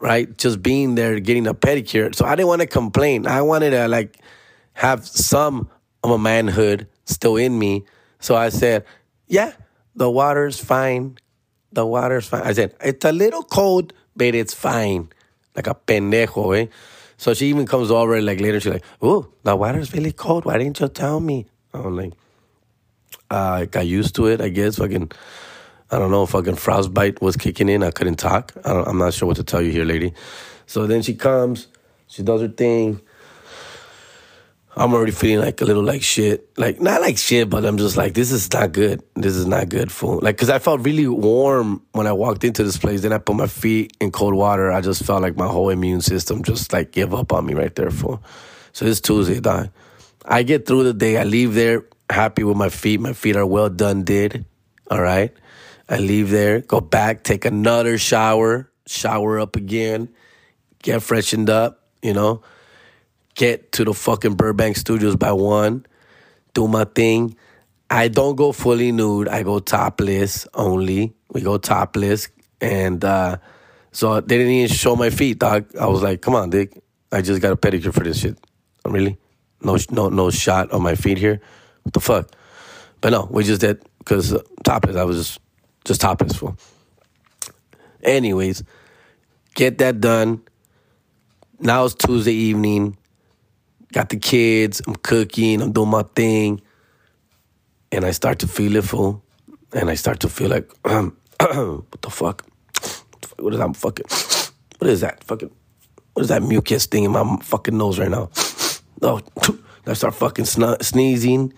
right? 0.00 0.36
Just 0.36 0.62
being 0.62 0.94
there, 0.96 1.18
getting 1.20 1.46
a 1.46 1.54
pedicure. 1.54 2.14
So 2.14 2.24
I 2.26 2.34
didn't 2.34 2.48
want 2.48 2.60
to 2.62 2.66
complain. 2.66 3.26
I 3.26 3.42
wanted 3.42 3.70
to 3.70 3.88
like 3.88 4.18
have 4.74 5.06
some 5.06 5.70
of 6.02 6.10
a 6.10 6.18
manhood 6.18 6.88
still 7.04 7.36
in 7.36 7.58
me. 7.58 7.84
So 8.20 8.36
I 8.36 8.50
said, 8.50 8.84
Yeah, 9.28 9.52
the 9.94 10.10
water's 10.10 10.58
fine. 10.58 11.16
The 11.72 11.86
water's 11.86 12.26
fine. 12.28 12.42
I 12.42 12.52
said, 12.52 12.74
It's 12.80 13.04
a 13.04 13.12
little 13.12 13.42
cold, 13.42 13.94
but 14.14 14.34
it's 14.34 14.52
fine. 14.52 15.08
Like 15.54 15.68
a 15.68 15.74
pendejo, 15.74 16.58
eh? 16.58 16.66
So 17.16 17.34
she 17.34 17.46
even 17.46 17.66
comes 17.66 17.90
over 17.90 18.20
like 18.20 18.40
later. 18.40 18.60
She's 18.60 18.72
like, 18.72 18.84
"Oh, 19.00 19.28
the 19.42 19.56
water's 19.56 19.92
really 19.92 20.12
cold. 20.12 20.44
Why 20.44 20.58
didn't 20.58 20.80
you 20.80 20.88
tell 20.88 21.20
me?" 21.20 21.46
I'm 21.72 21.96
like, 21.96 22.12
uh, 23.30 23.62
I 23.62 23.64
got 23.66 23.86
used 23.86 24.14
to 24.16 24.26
it. 24.26 24.40
I 24.40 24.48
guess 24.48 24.76
fucking, 24.76 25.10
I 25.90 25.98
don't 25.98 26.10
know. 26.10 26.26
Fucking 26.26 26.56
frostbite 26.56 27.20
was 27.20 27.36
kicking 27.36 27.68
in. 27.68 27.82
I 27.82 27.90
couldn't 27.90 28.16
talk. 28.16 28.52
I 28.64 28.88
am 28.88 28.98
not 28.98 29.14
sure 29.14 29.28
what 29.28 29.36
to 29.36 29.44
tell 29.44 29.62
you 29.62 29.72
here, 29.72 29.84
lady. 29.84 30.12
So 30.66 30.86
then 30.86 31.02
she 31.02 31.14
comes. 31.14 31.68
She 32.06 32.22
does 32.22 32.40
her 32.40 32.48
thing. 32.48 33.00
I'm 34.78 34.92
already 34.92 35.12
feeling 35.12 35.42
like 35.42 35.62
a 35.62 35.64
little 35.64 35.82
like 35.82 36.02
shit. 36.02 36.50
Like, 36.58 36.82
not 36.82 37.00
like 37.00 37.16
shit, 37.16 37.48
but 37.48 37.64
I'm 37.64 37.78
just 37.78 37.96
like, 37.96 38.12
this 38.12 38.30
is 38.30 38.52
not 38.52 38.72
good. 38.72 39.02
This 39.14 39.34
is 39.34 39.46
not 39.46 39.70
good 39.70 39.90
for, 39.90 40.20
like, 40.20 40.36
cause 40.36 40.50
I 40.50 40.58
felt 40.58 40.82
really 40.82 41.08
warm 41.08 41.80
when 41.92 42.06
I 42.06 42.12
walked 42.12 42.44
into 42.44 42.62
this 42.62 42.76
place. 42.76 43.00
Then 43.00 43.12
I 43.12 43.18
put 43.18 43.36
my 43.36 43.46
feet 43.46 43.96
in 44.00 44.10
cold 44.10 44.34
water. 44.34 44.70
I 44.70 44.82
just 44.82 45.02
felt 45.02 45.22
like 45.22 45.34
my 45.36 45.46
whole 45.46 45.70
immune 45.70 46.02
system 46.02 46.42
just 46.42 46.74
like 46.74 46.92
give 46.92 47.14
up 47.14 47.32
on 47.32 47.46
me 47.46 47.54
right 47.54 47.74
there, 47.74 47.90
for. 47.90 48.20
So 48.72 48.84
it's 48.84 49.00
Tuesday, 49.00 49.40
dog. 49.40 49.70
I 50.26 50.42
get 50.42 50.66
through 50.66 50.84
the 50.84 50.92
day. 50.92 51.16
I 51.16 51.24
leave 51.24 51.54
there 51.54 51.86
happy 52.10 52.44
with 52.44 52.58
my 52.58 52.68
feet. 52.68 53.00
My 53.00 53.14
feet 53.14 53.36
are 53.36 53.46
well 53.46 53.70
done, 53.70 54.04
did. 54.04 54.44
All 54.90 55.00
right. 55.00 55.32
I 55.88 55.98
leave 55.98 56.30
there, 56.30 56.60
go 56.60 56.80
back, 56.80 57.22
take 57.22 57.44
another 57.44 57.96
shower, 57.96 58.68
shower 58.86 59.38
up 59.38 59.54
again, 59.54 60.08
get 60.82 61.00
freshened 61.00 61.48
up, 61.48 61.80
you 62.02 62.12
know 62.12 62.42
get 63.36 63.70
to 63.72 63.84
the 63.84 63.94
fucking 63.94 64.34
Burbank 64.34 64.76
studios 64.76 65.14
by 65.14 65.30
one, 65.30 65.86
do 66.54 66.66
my 66.66 66.84
thing. 66.84 67.36
I 67.88 68.08
don't 68.08 68.34
go 68.34 68.50
fully 68.50 68.90
nude. 68.90 69.28
I 69.28 69.44
go 69.44 69.60
topless 69.60 70.48
only. 70.54 71.14
We 71.30 71.42
go 71.42 71.58
topless. 71.58 72.28
And 72.60 73.04
uh, 73.04 73.36
so 73.92 74.20
they 74.20 74.38
didn't 74.38 74.52
even 74.52 74.74
show 74.74 74.96
my 74.96 75.10
feet, 75.10 75.38
dog. 75.38 75.66
I 75.78 75.86
was 75.86 76.02
like, 76.02 76.22
come 76.22 76.34
on, 76.34 76.50
Dick. 76.50 76.82
I 77.12 77.22
just 77.22 77.40
got 77.40 77.52
a 77.52 77.56
pedicure 77.56 77.94
for 77.94 78.02
this 78.02 78.18
shit. 78.18 78.36
Really? 78.84 79.18
No, 79.62 79.78
no, 79.90 80.08
no 80.08 80.30
shot 80.30 80.72
on 80.72 80.82
my 80.82 80.96
feet 80.96 81.18
here. 81.18 81.40
What 81.82 81.92
the 81.92 82.00
fuck? 82.00 82.30
But 83.00 83.10
no, 83.10 83.28
we 83.30 83.44
just 83.44 83.60
did 83.60 83.84
because 83.98 84.32
uh, 84.32 84.42
topless. 84.64 84.96
I 84.96 85.04
was 85.04 85.18
just, 85.18 85.40
just 85.84 86.00
topless 86.00 86.34
for. 86.34 86.56
Anyways, 88.02 88.64
get 89.54 89.78
that 89.78 90.00
done. 90.00 90.42
Now 91.60 91.84
it's 91.84 91.94
Tuesday 91.94 92.32
evening 92.34 92.96
got 93.96 94.10
the 94.10 94.18
kids, 94.18 94.82
I'm 94.86 94.94
cooking, 94.96 95.62
I'm 95.62 95.72
doing 95.72 95.88
my 95.88 96.02
thing. 96.14 96.60
And 97.90 98.04
I 98.04 98.10
start 98.10 98.40
to 98.40 98.46
feel 98.46 98.76
it 98.76 98.84
full. 98.84 99.24
And 99.72 99.88
I 99.88 99.94
start 99.94 100.20
to 100.20 100.28
feel 100.28 100.50
like, 100.50 100.70
what 100.82 102.02
the 102.02 102.10
fuck? 102.10 102.44
What 103.38 103.54
is 103.54 103.58
that 103.58 103.74
fucking, 103.74 104.06
what 104.78 104.90
is 104.90 105.00
that 105.00 105.24
fucking, 105.24 105.50
what 106.12 106.22
is 106.22 106.28
that 106.28 106.42
mucus 106.42 106.84
thing 106.84 107.04
in 107.04 107.12
my 107.12 107.38
fucking 107.42 107.78
nose 107.78 107.98
right 107.98 108.10
now? 108.10 108.28
Oh, 109.00 109.22
I 109.86 109.94
start 109.94 110.14
fucking 110.14 110.44
sneezing. 110.44 111.54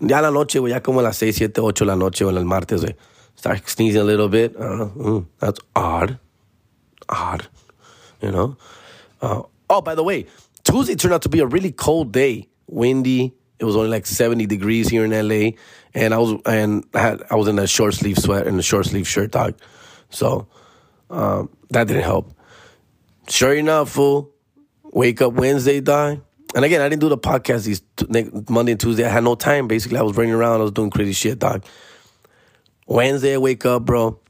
Ya 0.00 0.20
la 0.20 0.30
noche, 0.30 0.60
güey, 0.60 0.70
ya 0.70 0.80
como 0.80 1.00
a 1.00 1.02
las 1.02 1.18
6, 1.18 1.36
7, 1.36 1.60
8 1.60 1.84
de 1.84 1.84
la 1.84 1.96
noche 1.96 2.24
o 2.24 2.30
el 2.30 2.44
martes. 2.44 2.86
Start 3.34 3.68
sneezing 3.68 4.00
a 4.00 4.04
little 4.04 4.30
bit. 4.30 4.56
Mm, 4.58 5.26
that's 5.40 5.60
odd. 5.74 6.18
Odd. 7.10 7.48
You 8.22 8.30
know? 8.30 8.56
Uh, 9.20 9.42
oh, 9.68 9.82
by 9.82 9.94
the 9.94 10.02
way, 10.02 10.26
Tuesday 10.66 10.96
turned 10.96 11.14
out 11.14 11.22
to 11.22 11.28
be 11.28 11.40
a 11.40 11.46
really 11.46 11.72
cold 11.72 12.12
day. 12.12 12.48
Windy. 12.66 13.34
It 13.58 13.64
was 13.64 13.76
only 13.76 13.88
like 13.88 14.04
70 14.06 14.46
degrees 14.46 14.88
here 14.88 15.04
in 15.04 15.12
LA. 15.12 15.52
And 15.94 16.12
I 16.12 16.18
was 16.18 16.38
and 16.44 16.84
I 16.92 17.00
had 17.00 17.22
I 17.30 17.36
was 17.36 17.48
in 17.48 17.58
a 17.58 17.66
short 17.66 17.94
sleeve 17.94 18.18
sweat 18.18 18.46
and 18.46 18.58
a 18.58 18.62
short 18.62 18.86
sleeve 18.86 19.08
shirt, 19.08 19.30
dog. 19.30 19.58
So 20.10 20.48
um, 21.08 21.48
that 21.70 21.86
didn't 21.86 22.02
help. 22.02 22.32
Sure 23.28 23.54
enough, 23.54 23.90
fool. 23.90 24.32
Wake 24.82 25.22
up 25.22 25.32
Wednesday, 25.32 25.80
dog. 25.80 26.20
And 26.54 26.64
again, 26.64 26.80
I 26.80 26.88
didn't 26.88 27.00
do 27.00 27.08
the 27.08 27.18
podcast 27.18 27.64
these 27.64 27.82
Monday 28.48 28.72
and 28.72 28.80
Tuesday. 28.80 29.04
I 29.04 29.08
had 29.08 29.24
no 29.24 29.34
time. 29.34 29.68
Basically, 29.68 29.98
I 29.98 30.02
was 30.02 30.16
running 30.16 30.32
around. 30.32 30.60
I 30.60 30.64
was 30.64 30.72
doing 30.72 30.90
crazy 30.90 31.12
shit, 31.12 31.38
dog. 31.38 31.64
Wednesday, 32.86 33.34
I 33.34 33.38
wake 33.38 33.64
up, 33.66 33.84
bro. 33.84 34.20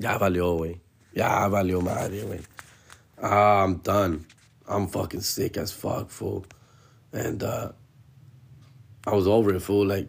Ya 0.00 0.18
valió, 0.18 0.58
güey. 0.58 0.80
Ya 1.12 1.48
valió 1.48 1.82
madre, 1.82 2.22
güey. 2.22 2.44
Ah, 3.22 3.64
I'm 3.64 3.76
done. 3.76 4.26
I'm 4.68 4.86
fucking 4.86 5.22
sick 5.22 5.56
as 5.56 5.72
fuck, 5.72 6.10
fool. 6.10 6.44
And 7.12 7.42
uh, 7.42 7.72
I 9.06 9.14
was 9.14 9.26
over 9.26 9.54
it, 9.54 9.60
fool. 9.60 9.86
Like, 9.86 10.08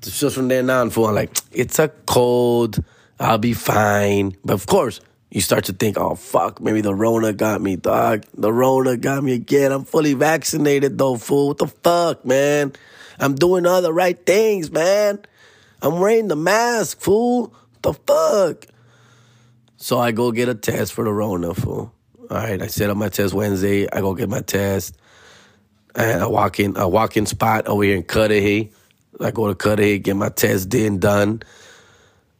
just 0.00 0.34
from 0.34 0.48
there 0.48 0.68
on, 0.70 0.90
fool, 0.90 1.06
I'm 1.06 1.14
like, 1.14 1.36
it's 1.50 1.78
a 1.78 1.88
cold. 1.88 2.82
I'll 3.18 3.38
be 3.38 3.54
fine. 3.54 4.36
But 4.44 4.54
of 4.54 4.66
course, 4.66 5.00
you 5.30 5.40
start 5.40 5.64
to 5.64 5.72
think, 5.72 5.96
oh, 5.98 6.14
fuck, 6.14 6.60
maybe 6.60 6.80
the 6.80 6.94
Rona 6.94 7.32
got 7.32 7.60
me, 7.60 7.76
dog. 7.76 8.24
The 8.34 8.52
Rona 8.52 8.96
got 8.96 9.24
me 9.24 9.34
again. 9.34 9.72
I'm 9.72 9.84
fully 9.84 10.14
vaccinated, 10.14 10.98
though, 10.98 11.16
fool. 11.16 11.48
What 11.48 11.58
the 11.58 11.68
fuck, 11.68 12.24
man? 12.24 12.72
I'm 13.18 13.34
doing 13.34 13.66
all 13.66 13.82
the 13.82 13.92
right 13.92 14.24
things, 14.26 14.70
man. 14.70 15.20
I'm 15.82 16.00
wearing 16.00 16.28
the 16.28 16.36
mask, 16.36 17.00
fool. 17.00 17.54
What 17.72 17.82
the 17.82 17.94
fuck? 17.94 18.66
So 19.76 19.98
I 19.98 20.12
go 20.12 20.32
get 20.32 20.48
a 20.48 20.54
test 20.54 20.92
for 20.92 21.04
the 21.04 21.12
Rona, 21.12 21.54
fool. 21.54 21.94
All 22.30 22.36
right, 22.36 22.62
I 22.62 22.68
set 22.68 22.90
up 22.90 22.96
my 22.96 23.08
test 23.08 23.34
Wednesday. 23.34 23.88
I 23.90 24.00
go 24.00 24.14
get 24.14 24.28
my 24.28 24.40
test. 24.40 24.96
And 25.96 26.22
I 26.22 26.26
walk 26.28 26.60
in 26.60 26.76
a 26.76 26.88
walk 26.88 27.16
in 27.16 27.26
spot 27.26 27.66
over 27.66 27.82
here 27.82 27.96
in 27.96 28.04
Cudahy. 28.04 28.70
I 29.20 29.32
go 29.32 29.48
to 29.48 29.56
Cudahy, 29.56 29.98
get 29.98 30.14
my 30.14 30.28
test 30.28 30.68
done, 30.68 30.98
done. 30.98 31.42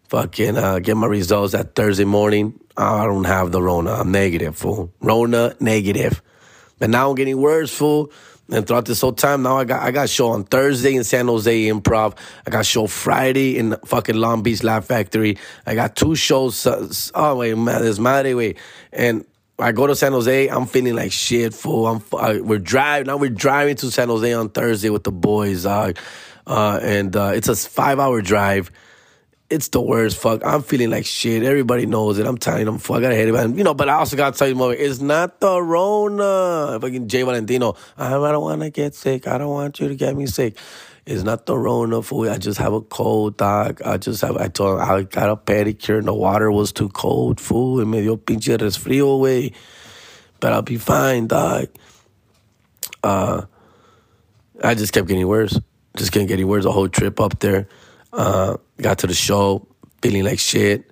Fucking 0.08 0.56
uh, 0.56 0.78
get 0.78 0.96
my 0.96 1.08
results 1.08 1.54
that 1.54 1.74
Thursday 1.74 2.04
morning. 2.04 2.60
I 2.76 3.04
don't 3.04 3.24
have 3.24 3.50
the 3.50 3.60
Rona. 3.60 3.94
I'm 3.94 4.12
negative, 4.12 4.56
fool. 4.56 4.92
Rona 5.00 5.56
negative. 5.58 6.22
But 6.78 6.90
now 6.90 7.10
I'm 7.10 7.16
getting 7.16 7.38
worse, 7.38 7.74
fool. 7.74 8.12
And 8.48 8.66
throughout 8.66 8.84
this 8.84 9.00
whole 9.00 9.12
time, 9.12 9.42
now 9.42 9.58
I 9.58 9.64
got 9.64 9.82
I 9.82 9.90
got 9.90 10.08
show 10.08 10.28
on 10.28 10.44
Thursday 10.44 10.94
in 10.94 11.02
San 11.02 11.26
Jose 11.26 11.66
Improv. 11.68 12.16
I 12.46 12.50
got 12.50 12.64
show 12.64 12.86
Friday 12.86 13.58
in 13.58 13.76
fucking 13.84 14.16
Long 14.16 14.42
Beach 14.42 14.62
Laugh 14.62 14.84
Factory. 14.84 15.36
I 15.66 15.74
got 15.74 15.96
two 15.96 16.14
shows. 16.14 16.64
Oh 17.14 17.36
wait, 17.36 17.56
man, 17.56 17.82
there's 17.82 18.00
Madre 18.00 18.34
wait. 18.34 18.58
And 18.92 19.24
I 19.60 19.72
go 19.72 19.86
to 19.86 19.94
San 19.94 20.12
Jose. 20.12 20.48
I'm 20.48 20.66
feeling 20.66 20.94
like 20.94 21.12
shit, 21.12 21.54
fool. 21.54 21.86
I'm 21.86 22.02
I, 22.16 22.40
we're 22.40 22.58
driving 22.58 23.06
now. 23.06 23.16
We're 23.16 23.30
driving 23.30 23.76
to 23.76 23.90
San 23.90 24.08
Jose 24.08 24.32
on 24.32 24.48
Thursday 24.48 24.90
with 24.90 25.04
the 25.04 25.12
boys, 25.12 25.66
uh, 25.66 25.92
uh, 26.46 26.80
and 26.82 27.14
uh, 27.14 27.32
it's 27.34 27.48
a 27.48 27.56
five 27.56 27.98
hour 27.98 28.22
drive 28.22 28.70
it's 29.50 29.68
the 29.68 29.80
worst. 29.80 30.16
Fuck, 30.16 30.42
I'm 30.44 30.62
feeling 30.62 30.90
like 30.90 31.04
shit. 31.04 31.42
Everybody 31.42 31.84
knows 31.84 32.18
it. 32.18 32.26
I'm 32.26 32.38
telling 32.38 32.64
them, 32.64 32.78
fuck, 32.78 32.98
I 32.98 33.02
gotta 33.02 33.16
hate 33.16 33.28
it, 33.28 33.32
man. 33.32 33.58
You 33.58 33.64
know, 33.64 33.74
but 33.74 33.88
I 33.88 33.94
also 33.94 34.16
gotta 34.16 34.38
tell 34.38 34.48
you 34.48 34.54
more. 34.54 34.72
It's 34.72 35.00
not 35.00 35.40
the 35.40 35.60
Rona. 35.60 36.78
Fucking 36.80 37.08
Jay 37.08 37.22
Valentino. 37.22 37.74
I 37.98 38.10
don't 38.10 38.42
want 38.42 38.62
to 38.62 38.70
get 38.70 38.94
sick. 38.94 39.26
I 39.26 39.38
don't 39.38 39.50
want 39.50 39.80
you 39.80 39.88
to 39.88 39.96
get 39.96 40.16
me 40.16 40.26
sick. 40.26 40.56
It's 41.06 41.22
not 41.22 41.46
the 41.46 41.58
Rona, 41.58 42.02
fool. 42.02 42.28
I 42.28 42.38
just 42.38 42.58
have 42.58 42.72
a 42.72 42.80
cold, 42.80 43.36
dog. 43.36 43.80
I 43.82 43.96
just 43.96 44.20
have, 44.22 44.36
I 44.36 44.48
told 44.48 44.80
him 44.80 44.88
I 44.88 45.02
got 45.02 45.30
a 45.30 45.36
pedicure 45.36 45.98
and 45.98 46.06
the 46.06 46.14
water 46.14 46.52
was 46.52 46.72
too 46.72 46.88
cold, 46.90 47.40
fool. 47.40 47.80
And 47.80 47.90
me 47.90 48.02
dio 48.02 48.16
pinche 48.16 48.56
resfrío, 48.56 49.14
away. 49.14 49.52
But 50.40 50.52
I'll 50.52 50.62
be 50.62 50.76
fine, 50.76 51.26
dog. 51.26 51.68
Uh, 53.02 53.42
I 54.62 54.74
just 54.74 54.92
kept 54.92 55.08
getting 55.08 55.26
worse. 55.26 55.58
Just 55.96 56.12
kept 56.12 56.28
getting 56.28 56.46
worse 56.46 56.64
the 56.64 56.72
whole 56.72 56.88
trip 56.88 57.18
up 57.18 57.40
there. 57.40 57.68
Uh, 58.12 58.56
got 58.80 58.98
to 58.98 59.06
the 59.06 59.14
show 59.14 59.66
feeling 60.02 60.24
like 60.24 60.38
shit. 60.38 60.90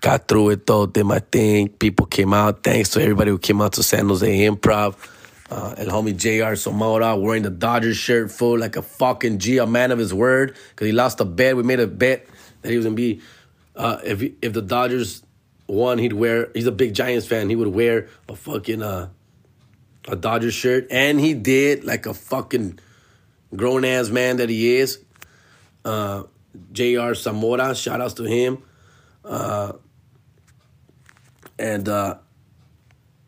Got 0.00 0.28
through 0.28 0.50
it 0.50 0.66
though, 0.66 0.86
did 0.86 1.04
my 1.04 1.18
thing. 1.18 1.68
People 1.68 2.06
came 2.06 2.32
out. 2.34 2.62
Thanks 2.62 2.90
to 2.90 3.02
everybody 3.02 3.30
who 3.30 3.38
came 3.38 3.60
out 3.60 3.72
to 3.74 3.82
San 3.82 4.08
Jose 4.08 4.26
Improv. 4.46 4.94
Uh, 5.48 5.74
El 5.78 5.86
homie 5.86 6.16
JR 6.16 6.54
Zamora 6.56 7.16
wearing 7.16 7.42
the 7.42 7.50
Dodgers 7.50 7.96
shirt 7.96 8.32
full 8.32 8.58
like 8.58 8.76
a 8.76 8.82
fucking 8.82 9.38
G, 9.38 9.58
a 9.58 9.66
man 9.66 9.92
of 9.92 9.98
his 9.98 10.12
word. 10.12 10.56
Because 10.70 10.86
he 10.86 10.92
lost 10.92 11.20
a 11.20 11.24
bet. 11.24 11.56
We 11.56 11.62
made 11.62 11.80
a 11.80 11.86
bet 11.86 12.26
that 12.62 12.70
he 12.70 12.76
was 12.76 12.86
to 12.86 12.90
be, 12.90 13.20
uh, 13.76 13.98
if 14.04 14.22
if 14.42 14.52
the 14.52 14.62
Dodgers 14.62 15.22
won, 15.68 15.98
he'd 15.98 16.12
wear, 16.12 16.48
he's 16.54 16.66
a 16.66 16.72
big 16.72 16.94
Giants 16.94 17.26
fan, 17.26 17.48
he 17.48 17.56
would 17.56 17.68
wear 17.68 18.08
a 18.28 18.34
fucking, 18.34 18.82
uh, 18.82 19.08
a 20.08 20.16
Dodgers 20.16 20.54
shirt. 20.54 20.88
And 20.90 21.20
he 21.20 21.34
did 21.34 21.84
like 21.84 22.06
a 22.06 22.14
fucking 22.14 22.78
grown 23.54 23.84
ass 23.84 24.08
man 24.08 24.38
that 24.38 24.48
he 24.48 24.76
is. 24.76 24.98
Uh, 25.84 26.24
J.R. 26.72 27.14
Zamora, 27.14 27.74
shout 27.74 28.00
outs 28.00 28.14
to 28.14 28.24
him. 28.24 28.62
Uh, 29.24 29.72
and 31.58 31.88
uh, 31.88 32.18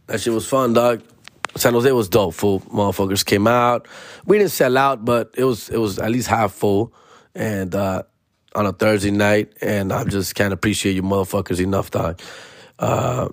that 0.07 0.21
shit 0.21 0.33
was 0.33 0.47
fun, 0.49 0.73
dog. 0.73 1.03
San 1.59 1.75
Jose 1.75 1.91
was 1.93 2.09
dope. 2.09 2.35
Full 2.35 2.61
motherfuckers 2.61 3.25
came 3.25 3.47
out. 3.47 3.89
We 4.27 4.39
didn't 4.39 4.53
sell 4.53 4.77
out, 4.77 5.05
but 5.05 5.35
it 5.37 5.45
was 5.45 5.69
it 5.69 5.79
was 5.79 5.99
at 5.99 6.11
least 6.11 6.29
half 6.29 6.53
full, 6.53 6.95
and 7.35 7.75
uh, 7.75 8.03
on 8.55 8.67
a 8.67 8.73
Thursday 8.73 9.11
night. 9.11 9.53
And 9.61 9.93
I 9.93 10.05
just 10.05 10.35
can't 10.35 10.53
appreciate 10.53 10.95
you 10.95 11.03
motherfuckers 11.03 11.61
enough, 11.61 11.91
dog. 11.91 12.21
Uh, 12.79 13.29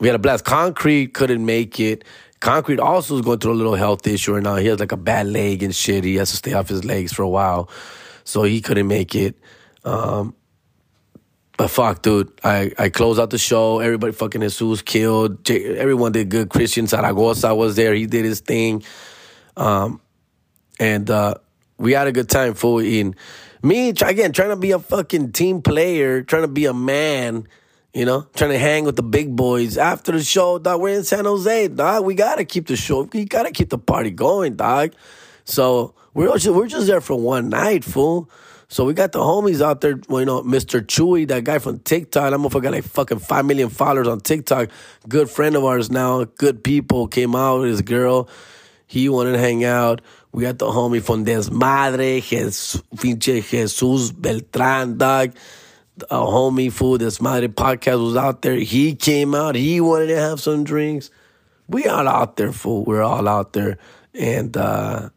we 0.00 0.08
had 0.08 0.16
a 0.16 0.18
blast. 0.18 0.44
Concrete 0.44 1.14
couldn't 1.14 1.44
make 1.44 1.78
it. 1.78 2.04
Concrete 2.40 2.80
also 2.80 3.16
is 3.16 3.20
going 3.20 3.38
through 3.38 3.52
a 3.52 3.54
little 3.54 3.74
health 3.74 4.06
issue 4.06 4.34
right 4.34 4.42
now. 4.42 4.56
He 4.56 4.66
has 4.68 4.80
like 4.80 4.92
a 4.92 4.96
bad 4.96 5.26
leg 5.26 5.62
and 5.62 5.74
shit. 5.74 6.04
He 6.04 6.16
has 6.16 6.30
to 6.30 6.36
stay 6.36 6.54
off 6.54 6.68
his 6.68 6.84
legs 6.84 7.12
for 7.12 7.22
a 7.22 7.28
while 7.28 7.68
so 8.24 8.42
he 8.44 8.62
couldn't 8.62 8.88
make 8.88 9.14
it. 9.14 9.36
Um, 9.84 10.34
but 11.60 11.68
fuck, 11.68 12.00
dude, 12.00 12.32
I, 12.42 12.72
I 12.78 12.88
closed 12.88 13.20
out 13.20 13.28
the 13.28 13.36
show. 13.36 13.80
Everybody 13.80 14.14
fucking 14.14 14.40
Jesus 14.40 14.80
killed. 14.80 15.50
Everyone 15.50 16.10
did 16.10 16.30
good. 16.30 16.48
Christian 16.48 16.86
Zaragoza 16.86 17.54
was 17.54 17.76
there. 17.76 17.92
He 17.92 18.06
did 18.06 18.24
his 18.24 18.40
thing. 18.40 18.82
Um, 19.58 20.00
and 20.78 21.10
uh, 21.10 21.34
we 21.76 21.92
had 21.92 22.06
a 22.06 22.12
good 22.12 22.30
time, 22.30 22.54
fool. 22.54 22.78
In 22.78 23.14
me, 23.62 23.90
again, 23.90 24.32
trying 24.32 24.48
to 24.48 24.56
be 24.56 24.70
a 24.70 24.78
fucking 24.78 25.32
team 25.32 25.60
player, 25.60 26.22
trying 26.22 26.44
to 26.44 26.48
be 26.48 26.64
a 26.64 26.72
man, 26.72 27.46
you 27.92 28.06
know, 28.06 28.26
trying 28.34 28.52
to 28.52 28.58
hang 28.58 28.86
with 28.86 28.96
the 28.96 29.02
big 29.02 29.36
boys. 29.36 29.76
After 29.76 30.12
the 30.12 30.22
show, 30.24 30.58
dog, 30.58 30.80
we're 30.80 30.96
in 30.96 31.04
San 31.04 31.26
Jose, 31.26 31.68
dog. 31.68 32.06
We 32.06 32.14
gotta 32.14 32.46
keep 32.46 32.68
the 32.68 32.76
show. 32.76 33.02
We 33.02 33.26
gotta 33.26 33.50
keep 33.50 33.68
the 33.68 33.76
party 33.76 34.12
going, 34.12 34.56
dog. 34.56 34.94
So 35.44 35.94
we're 36.14 36.38
just, 36.38 36.56
we're 36.56 36.68
just 36.68 36.86
there 36.86 37.02
for 37.02 37.20
one 37.20 37.50
night, 37.50 37.84
fool. 37.84 38.30
So 38.70 38.84
we 38.84 38.94
got 38.94 39.10
the 39.10 39.18
homies 39.18 39.60
out 39.60 39.80
there, 39.80 39.98
you 40.08 40.24
know, 40.24 40.42
Mr. 40.42 40.80
Chewy, 40.80 41.26
that 41.26 41.42
guy 41.42 41.58
from 41.58 41.80
TikTok. 41.80 42.30
That 42.30 42.38
motherfucker 42.38 42.62
got 42.62 42.72
like 42.72 42.84
fucking 42.84 43.18
5 43.18 43.44
million 43.44 43.68
followers 43.68 44.06
on 44.06 44.20
TikTok. 44.20 44.68
Good 45.08 45.28
friend 45.28 45.56
of 45.56 45.64
ours 45.64 45.90
now. 45.90 46.22
Good 46.22 46.62
people. 46.62 47.08
Came 47.08 47.34
out 47.34 47.62
his 47.62 47.82
girl. 47.82 48.28
He 48.86 49.08
wanted 49.08 49.32
to 49.32 49.38
hang 49.38 49.64
out. 49.64 50.02
We 50.30 50.44
got 50.44 50.60
the 50.60 50.66
homie 50.66 51.02
from 51.02 51.24
Desmadre, 51.24 52.22
Jesus, 52.22 52.80
pinche 52.94 53.42
Jesus 53.42 54.12
Beltran, 54.12 54.98
dog. 54.98 55.34
A 56.08 56.18
homie 56.18 56.72
fool, 56.72 56.96
Desmadre 56.96 57.48
podcast 57.48 58.00
was 58.00 58.16
out 58.16 58.42
there. 58.42 58.54
He 58.54 58.94
came 58.94 59.34
out. 59.34 59.56
He 59.56 59.80
wanted 59.80 60.06
to 60.06 60.16
have 60.16 60.38
some 60.38 60.62
drinks. 60.62 61.10
We 61.66 61.86
all 61.86 62.06
out 62.06 62.36
there, 62.36 62.52
fool. 62.52 62.84
We're 62.84 63.02
all 63.02 63.26
out 63.26 63.52
there. 63.52 63.78
And, 64.14 64.56
uh, 64.56 65.10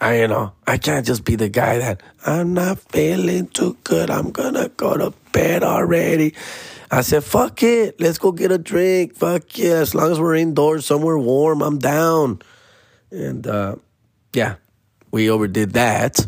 I, 0.00 0.20
you 0.20 0.28
know, 0.28 0.52
I 0.66 0.78
can't 0.78 1.06
just 1.06 1.24
be 1.24 1.36
the 1.36 1.48
guy 1.50 1.78
that 1.78 2.02
I'm 2.24 2.54
not 2.54 2.78
feeling 2.78 3.48
too 3.48 3.76
good. 3.84 4.10
I'm 4.10 4.30
gonna 4.30 4.70
go 4.70 4.96
to 4.96 5.12
bed 5.32 5.62
already. 5.62 6.34
I 6.90 7.02
said, 7.02 7.22
fuck 7.22 7.62
it. 7.62 8.00
Let's 8.00 8.18
go 8.18 8.32
get 8.32 8.50
a 8.50 8.58
drink. 8.58 9.14
Fuck 9.14 9.58
yeah. 9.58 9.74
As 9.74 9.94
long 9.94 10.10
as 10.10 10.18
we're 10.18 10.34
indoors 10.36 10.86
somewhere 10.86 11.18
warm, 11.18 11.62
I'm 11.62 11.78
down. 11.78 12.40
And, 13.10 13.46
uh, 13.46 13.76
yeah, 14.32 14.56
we 15.10 15.30
overdid 15.30 15.74
that. 15.74 16.18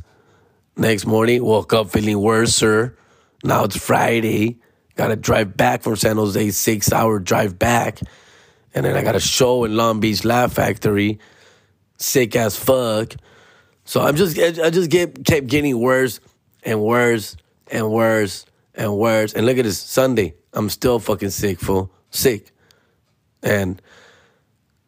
Next 0.76 1.04
morning, 1.06 1.44
woke 1.44 1.72
up 1.72 1.90
feeling 1.90 2.20
worser. 2.20 2.96
Now 3.42 3.64
it's 3.64 3.76
Friday. 3.76 4.58
Got 4.94 5.08
to 5.08 5.16
drive 5.16 5.56
back 5.56 5.82
from 5.82 5.96
San 5.96 6.16
Jose, 6.16 6.50
six 6.50 6.92
hour 6.92 7.18
drive 7.18 7.58
back. 7.58 8.00
And 8.74 8.86
then 8.86 8.96
I 8.96 9.02
got 9.02 9.16
a 9.16 9.20
show 9.20 9.64
in 9.64 9.76
Long 9.76 10.00
Beach 10.00 10.24
Laugh 10.24 10.52
Factory. 10.52 11.18
sick 11.96 12.36
as 12.36 12.56
fuck. 12.56 13.14
So 13.84 14.00
I'm 14.00 14.16
just 14.16 14.38
I 14.38 14.70
just 14.70 14.90
get 14.90 15.24
kept 15.24 15.46
getting 15.46 15.78
worse 15.78 16.20
and 16.62 16.80
worse 16.80 17.36
and 17.70 17.90
worse 17.90 18.46
and 18.74 18.96
worse. 18.96 19.32
And 19.32 19.46
look 19.46 19.58
at 19.58 19.64
this 19.64 19.78
Sunday. 19.78 20.34
I'm 20.52 20.68
still 20.68 20.98
fucking 20.98 21.30
sick, 21.30 21.58
fool. 21.58 21.90
Sick. 22.10 22.50
And 23.42 23.80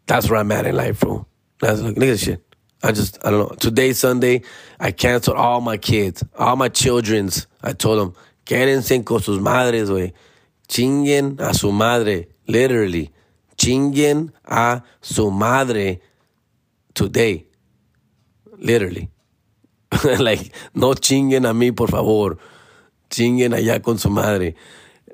that's 0.07 0.29
where 0.29 0.39
I'm 0.39 0.53
at 0.53 0.67
in 0.67 0.77
life, 0.77 0.99
fool. 0.99 1.27
That's, 1.61 1.81
look, 1.81 1.97
look 1.97 2.05
at 2.05 2.13
this 2.13 2.25
shit. 2.25 2.43
I 2.83 2.93
just, 2.93 3.25
I 3.25 3.31
don't 3.31 3.51
know. 3.51 3.57
Today, 3.57 3.95
Sunday, 3.95 4.43
I 4.79 4.91
canceled 4.93 5.39
all 5.39 5.63
my 5.63 5.79
kids, 5.79 6.23
all 6.39 6.57
my 6.57 6.69
children's. 6.69 7.47
I 7.63 7.73
told 7.73 7.99
them, 7.99 8.15
quédense 8.45 9.05
con 9.05 9.21
sus 9.21 9.41
madres, 9.41 9.89
güey. 9.89 10.13
Chinguen 10.69 11.41
a 11.41 11.55
su 11.55 11.73
madre. 11.73 12.29
Literally. 12.47 13.11
Chinguen 13.57 14.33
a 14.45 14.83
su 15.01 15.31
madre 15.31 16.01
today. 16.93 17.47
Literally. 18.59 19.11
like, 20.19 20.53
no 20.75 20.95
chinguen 20.95 21.49
a 21.49 21.53
mí, 21.53 21.75
por 21.75 21.91
favor. 21.91 22.39
Chinguen 23.11 23.53
allá 23.53 23.83
con 23.83 23.99
su 23.99 24.11
madre. 24.11 24.55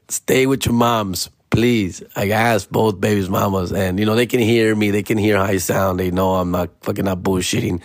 Stay 0.09 0.47
with 0.47 0.67
your 0.67 0.75
moms, 0.75 1.31
please. 1.51 2.03
I 2.17 2.31
asked 2.31 2.73
both 2.73 3.01
babies' 3.01 3.29
mamas, 3.29 3.73
and 3.73 3.99
you 3.99 4.07
know 4.07 4.15
they 4.15 4.27
can 4.27 4.41
hear 4.41 4.75
me. 4.75 4.91
They 4.91 5.03
can 5.03 5.19
hear 5.19 5.37
how 5.37 5.45
I 5.45 5.59
sound. 5.59 6.01
They 6.01 6.11
know 6.11 6.35
I'm 6.35 6.51
not 6.51 6.71
fucking 6.83 7.05
not 7.05 7.23
bullshitting. 7.23 7.81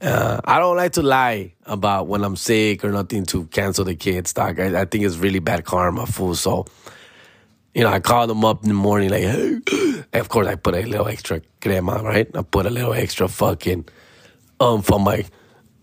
Uh, 0.00 0.40
I 0.44 0.58
don't 0.58 0.76
like 0.76 0.92
to 0.92 1.02
lie 1.02 1.54
about 1.64 2.08
when 2.08 2.24
I'm 2.24 2.36
sick 2.36 2.84
or 2.84 2.90
nothing 2.90 3.24
to 3.26 3.46
cancel 3.46 3.84
the 3.84 3.94
kids. 3.94 4.32
Doc, 4.32 4.58
I, 4.58 4.82
I 4.82 4.84
think 4.84 5.04
it's 5.04 5.16
really 5.16 5.38
bad 5.38 5.64
karma, 5.64 6.06
fool. 6.06 6.34
So, 6.34 6.66
you 7.74 7.82
know, 7.82 7.88
I 7.88 8.00
call 8.00 8.26
them 8.26 8.44
up 8.44 8.62
in 8.62 8.68
the 8.68 8.74
morning, 8.74 9.10
like, 9.10 9.22
hey. 9.22 9.60
of 10.12 10.28
course, 10.28 10.46
I 10.46 10.56
put 10.56 10.74
a 10.74 10.82
little 10.82 11.08
extra 11.08 11.40
crema, 11.60 12.02
right? 12.02 12.28
I 12.36 12.42
put 12.42 12.66
a 12.66 12.70
little 12.70 12.92
extra 12.92 13.28
fucking 13.28 13.86
um 14.60 14.82
for 14.82 14.98
my. 14.98 15.24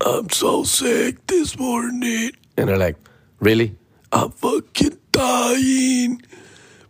I'm 0.04 0.30
so 0.30 0.64
sick 0.64 1.26
this 1.28 1.58
morning, 1.60 2.32
and 2.58 2.70
they're 2.70 2.78
like, 2.78 2.98
really? 3.40 3.76
I'm 4.12 4.32
fucking 4.32 4.98
dying. 5.12 6.22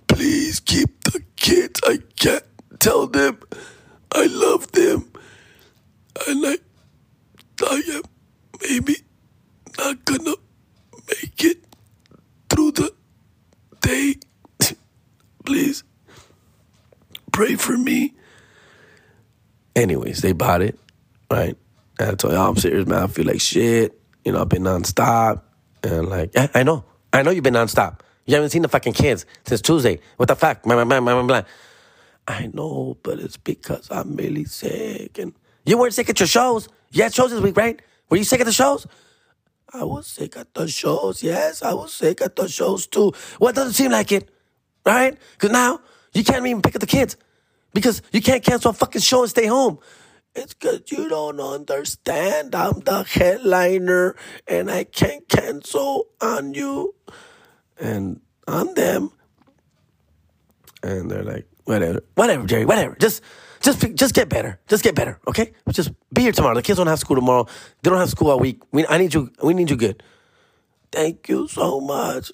Please 0.08 0.60
keep 0.60 1.04
the 1.04 1.24
kids. 1.36 1.80
I 1.86 2.00
can't 2.18 2.44
tell 2.80 3.08
them 3.08 3.38
I 4.12 4.26
love 4.26 4.72
them. 4.72 5.12
And 6.28 6.46
I, 6.46 6.58
I 7.64 7.82
am 7.94 8.02
maybe 8.62 8.98
not 9.78 10.04
gonna 10.06 10.36
make 11.08 11.44
it 11.44 11.64
through 12.50 12.72
the 12.72 12.94
day. 13.82 14.16
Please 15.46 15.84
pray 17.32 17.56
for 17.56 17.78
me. 17.78 18.14
Anyways, 19.76 20.22
they 20.22 20.34
bought 20.34 20.62
it, 20.62 20.78
right? 21.32 21.58
And 22.02 22.10
I 22.10 22.16
told 22.16 22.34
you, 22.34 22.40
I'm 22.40 22.56
serious, 22.56 22.88
man. 22.88 23.04
I 23.04 23.08
feel 23.08 23.26
like 23.26 23.40
shit. 23.40 24.02
You 24.26 24.32
know, 24.32 24.42
I've 24.42 24.50
been 24.50 24.64
nonstop. 24.64 25.42
And 25.84 26.10
like, 26.10 26.32
yeah, 26.34 26.48
I 26.56 26.64
know. 26.64 26.84
I 27.14 27.22
know 27.22 27.30
you've 27.30 27.44
been 27.44 27.54
nonstop. 27.54 28.00
You 28.26 28.34
haven't 28.36 28.50
seen 28.50 28.64
the 28.64 28.70
fucking 28.70 28.94
kids 28.94 29.28
since 29.46 29.62
Tuesday. 29.62 30.00
What 30.18 30.28
the 30.28 30.36
fuck? 30.36 30.64
Blah, 30.64 30.84
blah, 30.84 31.00
blah, 31.00 31.00
blah, 31.00 31.24
blah. 31.24 31.44
I 32.28 32.50
know, 32.54 32.98
but 33.04 33.20
it's 33.20 33.38
because 33.38 33.88
I'm 33.92 34.16
really 34.16 34.46
sick. 34.46 35.20
And 35.20 35.34
you 35.64 35.78
weren't 35.78 35.94
sick 35.94 36.10
at 36.10 36.20
your 36.20 36.26
shows. 36.26 36.70
You 36.92 37.04
had 37.04 37.14
shows 37.14 37.32
this 37.32 37.40
week, 37.40 37.56
right? 37.56 37.80
Were 38.10 38.18
you 38.18 38.24
sick 38.24 38.40
at 38.40 38.48
the 38.48 38.52
shows? 38.52 38.88
I 39.72 39.84
was 39.84 40.08
sick 40.08 40.36
at 40.38 40.56
the 40.56 40.68
shows. 40.68 41.22
Yes, 41.22 41.62
I 41.62 41.74
was 41.74 41.94
sick 41.94 42.22
at 42.22 42.36
the 42.36 42.48
shows 42.48 42.88
too. 42.88 43.14
Well, 43.40 43.52
it 43.52 43.56
doesn't 43.56 43.74
seem 43.74 43.92
like 43.92 44.12
it, 44.12 44.30
right? 44.86 45.16
Because 45.34 45.52
now 45.52 45.82
you 46.14 46.24
can't 46.24 46.46
even 46.48 46.64
pick 46.64 46.76
up 46.76 46.82
the 46.82 46.88
kids 46.88 47.16
because 47.74 48.02
you 48.12 48.22
can't 48.22 48.44
cancel 48.44 48.72
a 48.72 48.74
fucking 48.74 49.02
show 49.02 49.22
and 49.22 49.30
stay 49.30 49.46
home. 49.46 49.78
It's 50.34 50.54
because 50.54 50.84
you 50.92 51.10
don't 51.10 51.40
understand. 51.40 52.56
I'm 52.56 52.80
the 52.80 53.04
headliner 53.04 54.16
and 54.48 54.72
I 54.72 54.86
can't 54.86 55.28
cancel 55.28 56.08
on 56.22 56.54
you 56.54 56.96
and 57.80 58.22
on 58.48 58.74
them. 58.76 59.12
And 60.84 61.12
they're 61.12 61.24
like, 61.24 61.48
whatever, 61.66 62.04
whatever, 62.16 62.46
Jerry, 62.48 62.66
whatever. 62.66 62.96
Just, 63.00 63.22
just, 63.60 63.94
just 63.94 64.16
get 64.16 64.30
better. 64.30 64.60
Just 64.68 64.84
get 64.84 64.96
better, 64.96 65.20
okay? 65.28 65.52
Just 65.70 65.92
be 66.14 66.22
here 66.22 66.32
tomorrow. 66.32 66.56
The 66.56 66.62
kids 66.62 66.78
don't 66.78 66.88
have 66.88 67.00
school 67.00 67.18
tomorrow. 67.18 67.46
They 67.84 67.90
don't 67.90 68.00
have 68.00 68.10
school 68.10 68.32
all 68.32 68.40
week. 68.40 68.62
We, 68.72 68.88
I 68.88 68.98
need 68.98 69.14
you. 69.14 69.32
We 69.44 69.54
need 69.54 69.70
you 69.70 69.76
good. 69.76 70.02
Thank 70.92 71.28
you 71.30 71.48
so 71.48 71.80
much. 71.82 72.32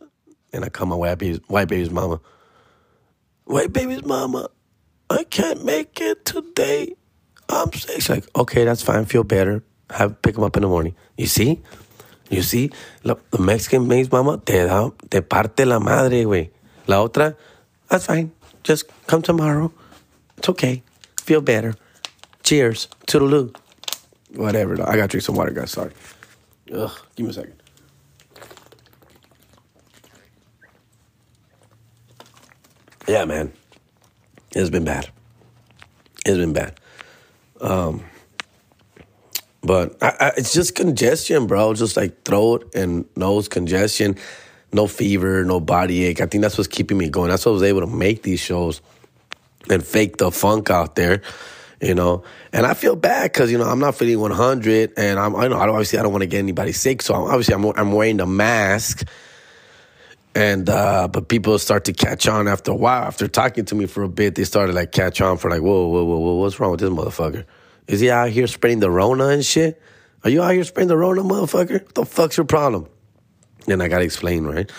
And 0.54 0.64
I 0.64 0.70
call 0.70 0.88
my 0.88 0.96
white 0.96 1.18
baby's, 1.18 1.40
white 1.48 1.68
baby's 1.68 1.92
mama. 1.92 2.22
White 3.46 3.72
baby's 3.72 4.04
mama, 4.04 4.50
I 5.10 5.24
can't 5.24 5.64
make 5.64 6.02
it 6.02 6.26
today. 6.26 6.97
Um, 7.50 7.70
I'm 7.74 7.74
sick. 7.74 7.96
She's 7.96 8.10
like, 8.10 8.26
okay, 8.36 8.66
that's 8.66 8.82
fine. 8.82 9.06
Feel 9.06 9.24
better. 9.24 9.64
Have 9.90 10.22
pick 10.22 10.36
them 10.36 10.44
up 10.44 10.58
in 10.58 10.64
the 10.64 10.68
morning. 10.68 10.96
You 11.18 11.28
see? 11.28 11.62
You 12.30 12.42
see? 12.42 12.72
Look, 13.04 13.30
the 13.32 13.40
Mexican 13.40 13.88
baby's 13.88 14.12
mama 14.12 14.38
te 14.46 14.66
da, 14.66 14.90
te 15.10 15.22
parte 15.22 15.66
la 15.66 15.80
madre, 15.80 16.26
güey. 16.26 16.50
La 16.88 16.98
otra, 17.08 17.36
that's 17.88 18.06
fine. 18.06 18.32
Just 18.64 18.86
come 19.08 19.22
tomorrow. 19.22 19.72
It's 20.38 20.50
okay. 20.50 20.84
Feel 21.22 21.42
better. 21.42 21.76
Cheers. 22.44 22.90
Toodaloo. 23.08 23.56
Whatever. 24.36 24.74
I 24.74 24.96
gotta 24.98 25.08
drink 25.08 25.24
some 25.24 25.36
water, 25.36 25.52
guys. 25.52 25.72
Sorry. 25.72 25.92
Ugh. 26.74 26.92
Give 27.16 27.26
me 27.26 27.30
a 27.30 27.34
second. 27.34 27.54
Yeah, 33.08 33.24
man. 33.24 33.54
It's 34.52 34.70
been 34.70 34.84
bad. 34.84 35.10
It's 36.26 36.38
been 36.38 36.52
bad. 36.52 36.78
Um, 37.62 38.04
but 39.64 40.02
I, 40.02 40.14
I, 40.20 40.32
it's 40.38 40.54
just 40.54 40.76
congestion, 40.76 41.48
bro. 41.48 41.74
Just 41.74 41.98
like 41.98 42.24
throat 42.24 42.74
and 42.74 43.06
nose 43.16 43.48
congestion. 43.48 44.18
No 44.74 44.88
fever, 44.88 45.44
no 45.44 45.60
body 45.60 46.06
ache. 46.06 46.22
I 46.22 46.26
think 46.26 46.42
that's 46.42 46.58
what's 46.58 46.68
keeping 46.68 46.98
me 46.98 47.10
going. 47.10 47.30
That's 47.30 47.46
what 47.46 47.52
I 47.52 47.54
was 47.54 47.64
able 47.64 47.82
to 47.82 47.88
make 47.88 48.24
these 48.24 48.40
shows 48.40 48.82
and 49.70 49.86
fake 49.86 50.18
the 50.18 50.32
funk 50.32 50.70
out 50.70 50.96
there, 50.96 51.22
you 51.82 51.96
know. 51.96 52.24
And 52.54 52.66
I 52.66 52.74
feel 52.74 52.96
bad 52.96 53.32
because 53.32 53.52
you 53.52 53.58
know 53.58 53.66
I'm 53.66 53.80
not 53.80 53.96
feeling 53.96 54.20
100, 54.20 54.94
and 54.98 55.20
I'm 55.20 55.36
I 55.36 55.48
know 55.48 55.58
obviously 55.58 56.00
I 56.00 56.04
don't 56.04 56.12
want 56.12 56.24
to 56.24 56.28
get 56.28 56.40
anybody 56.40 56.72
sick, 56.72 57.02
so 57.02 57.14
obviously 57.14 57.56
I'm 57.56 57.66
I'm 57.66 57.92
wearing 57.92 58.18
the 58.18 58.26
mask. 58.26 59.08
And 60.38 60.70
uh, 60.70 61.08
but 61.08 61.30
people 61.30 61.58
start 61.58 61.86
to 61.86 61.94
catch 61.94 62.28
on 62.28 62.48
after 62.48 62.70
a 62.70 62.76
while. 62.76 63.06
After 63.06 63.28
talking 63.28 63.66
to 63.66 63.74
me 63.74 63.88
for 63.88 64.04
a 64.04 64.08
bit, 64.08 64.36
they 64.36 64.44
started 64.44 64.76
like 64.76 64.92
catch 64.92 65.20
on 65.20 65.38
for 65.38 65.50
like, 65.50 65.64
whoa, 65.64 65.88
whoa, 65.88 66.04
whoa, 66.04 66.20
whoa, 66.20 66.36
what's 66.36 66.60
wrong 66.60 66.70
with 66.70 66.80
this 66.80 66.92
motherfucker? 66.92 67.44
Is 67.88 68.02
he 68.02 68.12
out 68.12 68.30
here 68.30 68.46
spreading 68.46 68.80
the 68.80 68.92
Rona 68.92 69.30
and 69.30 69.44
shit? 69.44 69.82
Are 70.24 70.30
you 70.30 70.44
out 70.44 70.54
here 70.54 70.64
spreading 70.64 70.90
the 70.90 70.98
Rona, 70.98 71.24
motherfucker? 71.24 71.82
What 71.82 71.96
the 71.96 72.06
fuck's 72.06 72.38
your 72.38 72.46
problem? 72.46 72.88
Then 73.66 73.82
I 73.82 73.88
gotta 73.88 74.04
explain, 74.04 74.46
right? 74.46 74.72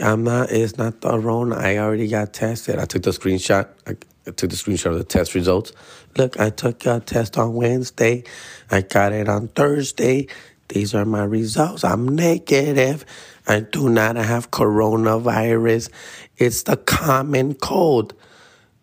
I'm 0.00 0.22
not. 0.22 0.52
It's 0.52 0.78
not 0.78 1.00
the 1.00 1.18
Rona. 1.18 1.56
I 1.56 1.78
already 1.78 2.06
got 2.06 2.32
tested. 2.32 2.78
I 2.78 2.84
took 2.84 3.02
the 3.02 3.10
screenshot. 3.10 3.70
I, 3.88 3.96
I 4.28 4.30
took 4.30 4.50
the 4.50 4.56
screenshot 4.56 4.92
of 4.92 4.98
the 4.98 5.04
test 5.04 5.34
results. 5.34 5.72
Look, 6.16 6.38
I 6.38 6.50
took 6.50 6.86
a 6.86 7.00
test 7.00 7.36
on 7.38 7.54
Wednesday. 7.54 8.22
I 8.70 8.82
got 8.82 9.12
it 9.12 9.28
on 9.28 9.48
Thursday. 9.48 10.28
These 10.68 10.94
are 10.94 11.04
my 11.04 11.24
results. 11.24 11.82
I'm 11.82 12.08
negative. 12.08 13.04
I 13.46 13.60
do 13.60 13.88
not 13.88 14.16
have 14.16 14.50
coronavirus. 14.50 15.90
It's 16.36 16.62
the 16.62 16.76
common 16.76 17.54
cold. 17.54 18.14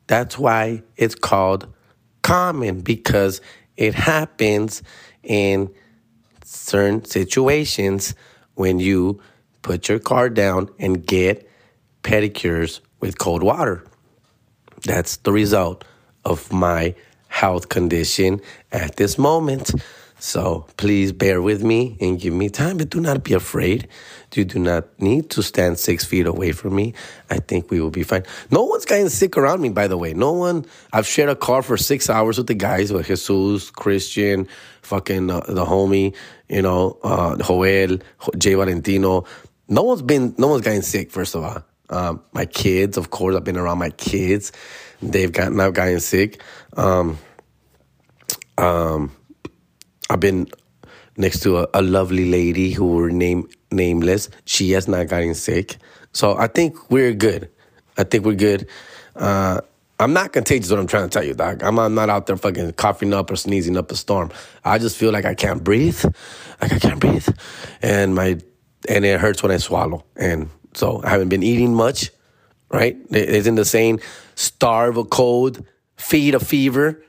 That's 0.07 0.37
why 0.37 0.83
it's 0.97 1.15
called 1.15 1.67
common 2.21 2.81
because 2.81 3.41
it 3.77 3.93
happens 3.93 4.83
in 5.23 5.73
certain 6.43 7.05
situations 7.05 8.15
when 8.55 8.79
you 8.79 9.21
put 9.61 9.87
your 9.87 9.99
car 9.99 10.29
down 10.29 10.69
and 10.79 11.05
get 11.05 11.49
pedicures 12.03 12.81
with 12.99 13.17
cold 13.17 13.43
water. 13.43 13.85
That's 14.83 15.17
the 15.17 15.31
result 15.31 15.83
of 16.25 16.51
my 16.51 16.95
health 17.27 17.69
condition 17.69 18.41
at 18.71 18.95
this 18.97 19.17
moment. 19.17 19.71
So 20.19 20.65
please 20.75 21.13
bear 21.13 21.41
with 21.41 21.63
me 21.63 21.97
and 22.01 22.19
give 22.19 22.33
me 22.33 22.49
time, 22.49 22.77
but 22.77 22.89
do 22.89 22.99
not 22.99 23.23
be 23.23 23.33
afraid. 23.33 23.87
You 24.35 24.43
do 24.45 24.59
not 24.59 24.87
need 24.99 25.29
to 25.31 25.41
stand 25.41 25.79
six 25.79 26.05
feet 26.05 26.27
away 26.27 26.51
from 26.51 26.75
me. 26.75 26.93
I 27.29 27.39
think 27.39 27.71
we 27.71 27.79
will 27.79 27.89
be 27.89 28.03
fine. 28.03 28.23
No 28.51 28.63
one's 28.63 28.85
gotten 28.85 29.09
sick 29.09 29.37
around 29.37 29.61
me, 29.61 29.69
by 29.69 29.87
the 29.87 29.97
way. 29.97 30.13
No 30.13 30.33
one. 30.33 30.65
I've 30.93 31.07
shared 31.07 31.29
a 31.29 31.35
car 31.35 31.61
for 31.61 31.77
six 31.77 32.09
hours 32.09 32.37
with 32.37 32.47
the 32.47 32.53
guys, 32.53 32.91
with 32.91 33.07
Jesus, 33.07 33.71
Christian, 33.71 34.47
fucking 34.81 35.31
uh, 35.31 35.39
the 35.47 35.65
homie, 35.65 36.15
you 36.49 36.61
know, 36.61 36.99
uh, 37.03 37.37
Joel, 37.37 37.99
Jay 38.37 38.53
Valentino. 38.53 39.25
No 39.67 39.83
one's 39.83 40.01
been, 40.01 40.35
no 40.37 40.47
one's 40.47 40.63
gotten 40.63 40.81
sick, 40.81 41.11
first 41.11 41.35
of 41.35 41.43
all. 41.43 41.63
Um, 41.89 42.21
my 42.33 42.45
kids, 42.45 42.97
of 42.97 43.09
course, 43.09 43.35
I've 43.35 43.43
been 43.43 43.57
around 43.57 43.79
my 43.79 43.89
kids. 43.91 44.51
They've 45.01 45.31
gotten, 45.31 45.59
I've 45.59 45.73
gotten 45.73 45.99
sick. 46.01 46.41
Um, 46.77 47.17
um, 48.57 49.11
I've 50.09 50.19
been 50.19 50.47
next 51.17 51.41
to 51.41 51.59
a, 51.59 51.67
a 51.73 51.81
lovely 51.81 52.29
lady 52.29 52.71
who 52.71 52.87
were 52.87 53.09
name 53.11 53.47
nameless. 53.71 54.29
She 54.45 54.71
has 54.71 54.87
not 54.87 55.07
gotten 55.07 55.35
sick, 55.35 55.77
so 56.13 56.35
I 56.37 56.47
think 56.47 56.89
we're 56.89 57.13
good. 57.13 57.49
I 57.97 58.03
think 58.03 58.25
we're 58.25 58.35
good. 58.35 58.67
Uh, 59.15 59.61
I'm 59.99 60.13
not 60.13 60.31
contagious. 60.31 60.71
What 60.71 60.79
I'm 60.79 60.87
trying 60.87 61.09
to 61.09 61.09
tell 61.09 61.23
you, 61.23 61.33
doc. 61.33 61.61
I'm, 61.61 61.77
I'm 61.77 61.93
not 61.93 62.09
out 62.09 62.25
there 62.25 62.37
fucking 62.37 62.73
coughing 62.73 63.13
up 63.13 63.29
or 63.29 63.35
sneezing 63.35 63.75
up 63.75 63.91
a 63.91 63.95
storm. 63.95 64.31
I 64.63 64.77
just 64.77 64.97
feel 64.97 65.11
like 65.11 65.25
I 65.25 65.35
can't 65.35 65.63
breathe, 65.63 66.03
like 66.61 66.71
I 66.71 66.79
can't 66.79 66.99
breathe, 66.99 67.27
and 67.81 68.15
my 68.15 68.39
and 68.87 69.05
it 69.05 69.19
hurts 69.19 69.43
when 69.43 69.51
I 69.51 69.57
swallow. 69.57 70.05
And 70.15 70.49
so 70.73 71.01
I 71.03 71.09
haven't 71.09 71.29
been 71.29 71.43
eating 71.43 71.73
much. 71.73 72.11
Right? 72.71 72.97
Isn't 73.11 73.55
the 73.55 73.65
saying 73.65 73.99
starve 74.35 74.95
a 74.97 75.03
cold, 75.03 75.65
feed 75.97 76.35
a 76.35 76.39
fever? 76.39 77.03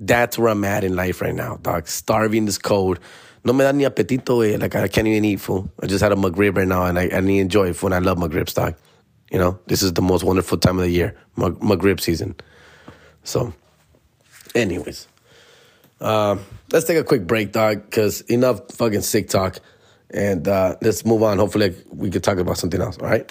That's 0.00 0.38
where 0.38 0.48
I'm 0.48 0.64
at 0.64 0.82
in 0.82 0.96
life 0.96 1.20
right 1.20 1.34
now, 1.34 1.58
dog. 1.60 1.86
Starving 1.86 2.46
this 2.46 2.56
cold. 2.56 2.98
No 3.44 3.52
me 3.52 3.64
da 3.64 3.72
ni 3.72 3.84
apetito, 3.84 4.46
eh. 4.46 4.56
Like 4.56 4.74
I 4.74 4.88
can't 4.88 5.06
even 5.06 5.24
eat 5.24 5.40
food. 5.40 5.70
I 5.82 5.86
just 5.86 6.02
had 6.02 6.12
a 6.12 6.16
McRib 6.16 6.56
right 6.56 6.66
now, 6.66 6.84
and 6.86 6.98
I, 6.98 7.04
and 7.04 7.28
I 7.28 7.32
enjoy 7.32 7.72
food. 7.74 7.92
And 7.92 7.94
I 7.94 7.98
love 7.98 8.18
McRibs, 8.18 8.54
dog. 8.54 8.74
You 9.30 9.38
know, 9.38 9.58
this 9.66 9.82
is 9.82 9.92
the 9.92 10.02
most 10.02 10.24
wonderful 10.24 10.58
time 10.58 10.78
of 10.78 10.84
the 10.84 10.90
year, 10.90 11.16
McRib 11.36 12.00
season. 12.00 12.34
So, 13.22 13.52
anyways, 14.54 15.06
uh, 16.00 16.36
let's 16.72 16.86
take 16.86 16.98
a 16.98 17.04
quick 17.04 17.26
break, 17.26 17.52
dog, 17.52 17.84
because 17.84 18.22
enough 18.22 18.72
fucking 18.72 19.02
sick 19.02 19.28
talk, 19.28 19.58
and 20.10 20.48
uh, 20.48 20.76
let's 20.82 21.04
move 21.04 21.22
on. 21.22 21.38
Hopefully, 21.38 21.74
we 21.92 22.10
could 22.10 22.24
talk 22.24 22.38
about 22.38 22.56
something 22.58 22.80
else. 22.80 22.98
All 22.98 23.06
right. 23.06 23.30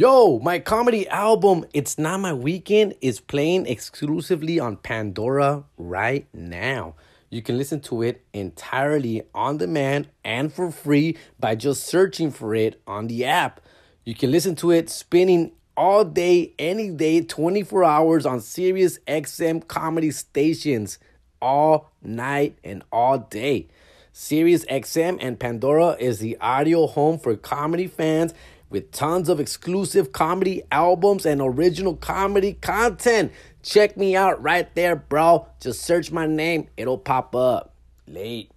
Yo, 0.00 0.38
my 0.38 0.60
comedy 0.60 1.08
album, 1.08 1.64
It's 1.74 1.98
Not 1.98 2.20
My 2.20 2.32
Weekend, 2.32 2.94
is 3.00 3.18
playing 3.18 3.66
exclusively 3.66 4.60
on 4.60 4.76
Pandora 4.76 5.64
right 5.76 6.24
now. 6.32 6.94
You 7.30 7.42
can 7.42 7.58
listen 7.58 7.80
to 7.80 8.02
it 8.02 8.24
entirely 8.32 9.24
on 9.34 9.56
demand 9.56 10.06
and 10.24 10.52
for 10.52 10.70
free 10.70 11.16
by 11.40 11.56
just 11.56 11.82
searching 11.82 12.30
for 12.30 12.54
it 12.54 12.80
on 12.86 13.08
the 13.08 13.24
app. 13.24 13.60
You 14.04 14.14
can 14.14 14.30
listen 14.30 14.54
to 14.56 14.70
it 14.70 14.88
spinning 14.88 15.50
all 15.76 16.04
day, 16.04 16.54
any 16.60 16.90
day, 16.90 17.22
24 17.22 17.82
hours 17.82 18.24
on 18.24 18.40
Sirius 18.40 19.00
XM 19.08 19.66
comedy 19.66 20.12
stations 20.12 21.00
all 21.42 21.90
night 22.00 22.56
and 22.62 22.84
all 22.92 23.18
day. 23.18 23.66
Sirius 24.12 24.64
XM 24.66 25.18
and 25.20 25.40
Pandora 25.40 25.96
is 25.98 26.20
the 26.20 26.36
audio 26.40 26.86
home 26.86 27.18
for 27.18 27.36
comedy 27.36 27.88
fans 27.88 28.32
with 28.70 28.92
tons 28.92 29.28
of 29.28 29.40
exclusive 29.40 30.12
comedy 30.12 30.62
albums 30.70 31.26
and 31.26 31.40
original 31.40 31.96
comedy 31.96 32.54
content. 32.54 33.32
Check 33.62 33.96
me 33.96 34.16
out 34.16 34.42
right 34.42 34.72
there, 34.74 34.96
bro. 34.96 35.46
Just 35.60 35.82
search 35.82 36.10
my 36.10 36.26
name, 36.26 36.68
it'll 36.76 36.98
pop 36.98 37.34
up. 37.34 37.74
Late. 38.06 38.50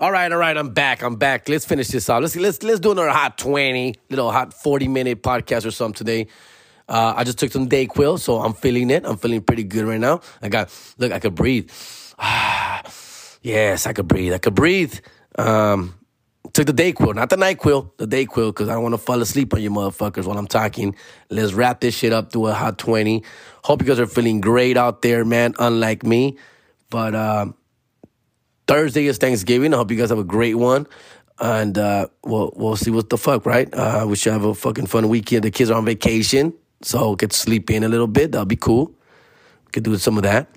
All 0.00 0.10
right, 0.10 0.32
all 0.32 0.38
right, 0.38 0.56
I'm 0.56 0.70
back. 0.70 1.02
I'm 1.02 1.16
back. 1.16 1.46
Let's 1.46 1.66
finish 1.66 1.88
this 1.88 2.08
off. 2.08 2.22
Let's 2.22 2.34
let's 2.34 2.62
let's 2.62 2.80
do 2.80 2.92
another 2.92 3.10
hot 3.10 3.36
twenty, 3.36 3.96
little 4.08 4.32
hot 4.32 4.54
forty 4.54 4.88
minute 4.88 5.22
podcast 5.22 5.66
or 5.66 5.70
something 5.70 5.98
today. 5.98 6.26
Uh, 6.88 7.12
I 7.16 7.24
just 7.24 7.38
took 7.38 7.52
some 7.52 7.68
Dayquil, 7.68 8.18
so 8.18 8.38
I'm 8.38 8.54
feeling 8.54 8.88
it. 8.88 9.04
I'm 9.04 9.18
feeling 9.18 9.42
pretty 9.42 9.62
good 9.62 9.84
right 9.84 10.00
now. 10.00 10.22
I 10.40 10.48
got 10.48 10.72
look, 10.96 11.12
I 11.12 11.18
could 11.18 11.34
breathe. 11.34 11.70
Yes, 13.42 13.86
I 13.86 13.94
could 13.94 14.06
breathe. 14.06 14.34
I 14.34 14.38
could 14.38 14.54
breathe. 14.54 14.98
Um, 15.38 15.94
took 16.52 16.66
the 16.66 16.72
Dayquil, 16.72 17.14
not 17.14 17.30
the 17.30 17.36
Nyquil, 17.36 17.90
the 17.96 18.06
Dayquil, 18.06 18.48
because 18.48 18.68
I 18.68 18.74
don't 18.74 18.82
want 18.82 18.94
to 18.94 18.98
fall 18.98 19.20
asleep 19.20 19.54
on 19.54 19.62
you 19.62 19.70
motherfuckers 19.70 20.26
while 20.26 20.38
I'm 20.38 20.46
talking. 20.46 20.94
Let's 21.30 21.52
wrap 21.52 21.80
this 21.80 21.94
shit 21.94 22.12
up 22.12 22.32
to 22.32 22.46
a 22.46 22.52
hot 22.52 22.78
twenty. 22.78 23.24
Hope 23.64 23.82
you 23.82 23.88
guys 23.88 24.00
are 24.00 24.06
feeling 24.06 24.40
great 24.40 24.76
out 24.76 25.02
there, 25.02 25.24
man. 25.24 25.54
Unlike 25.58 26.04
me, 26.04 26.38
but. 26.90 27.14
Um, 27.14 27.54
Thursday 28.66 29.06
is 29.08 29.18
Thanksgiving. 29.18 29.74
I 29.74 29.78
hope 29.78 29.90
you 29.90 29.96
guys 29.96 30.10
have 30.10 30.20
a 30.20 30.22
great 30.22 30.54
one. 30.54 30.86
And 31.40 31.76
uh, 31.76 32.06
we'll, 32.22 32.52
we'll 32.54 32.76
see 32.76 32.92
what 32.92 33.10
the 33.10 33.18
fuck, 33.18 33.44
right? 33.44 33.68
Uh, 33.74 34.06
we 34.08 34.14
should 34.14 34.32
have 34.32 34.44
a 34.44 34.54
fucking 34.54 34.86
fun 34.86 35.08
weekend. 35.08 35.42
The 35.42 35.50
kids 35.50 35.70
are 35.70 35.76
on 35.76 35.84
vacation, 35.84 36.54
so 36.80 37.16
get 37.16 37.30
to 37.32 37.36
sleep 37.36 37.68
in 37.72 37.82
a 37.82 37.88
little 37.88 38.06
bit. 38.06 38.30
That'll 38.30 38.46
be 38.46 38.54
cool. 38.54 38.94
We 39.66 39.72
could 39.72 39.82
do 39.82 39.96
some 39.96 40.18
of 40.18 40.22
that. 40.22 40.54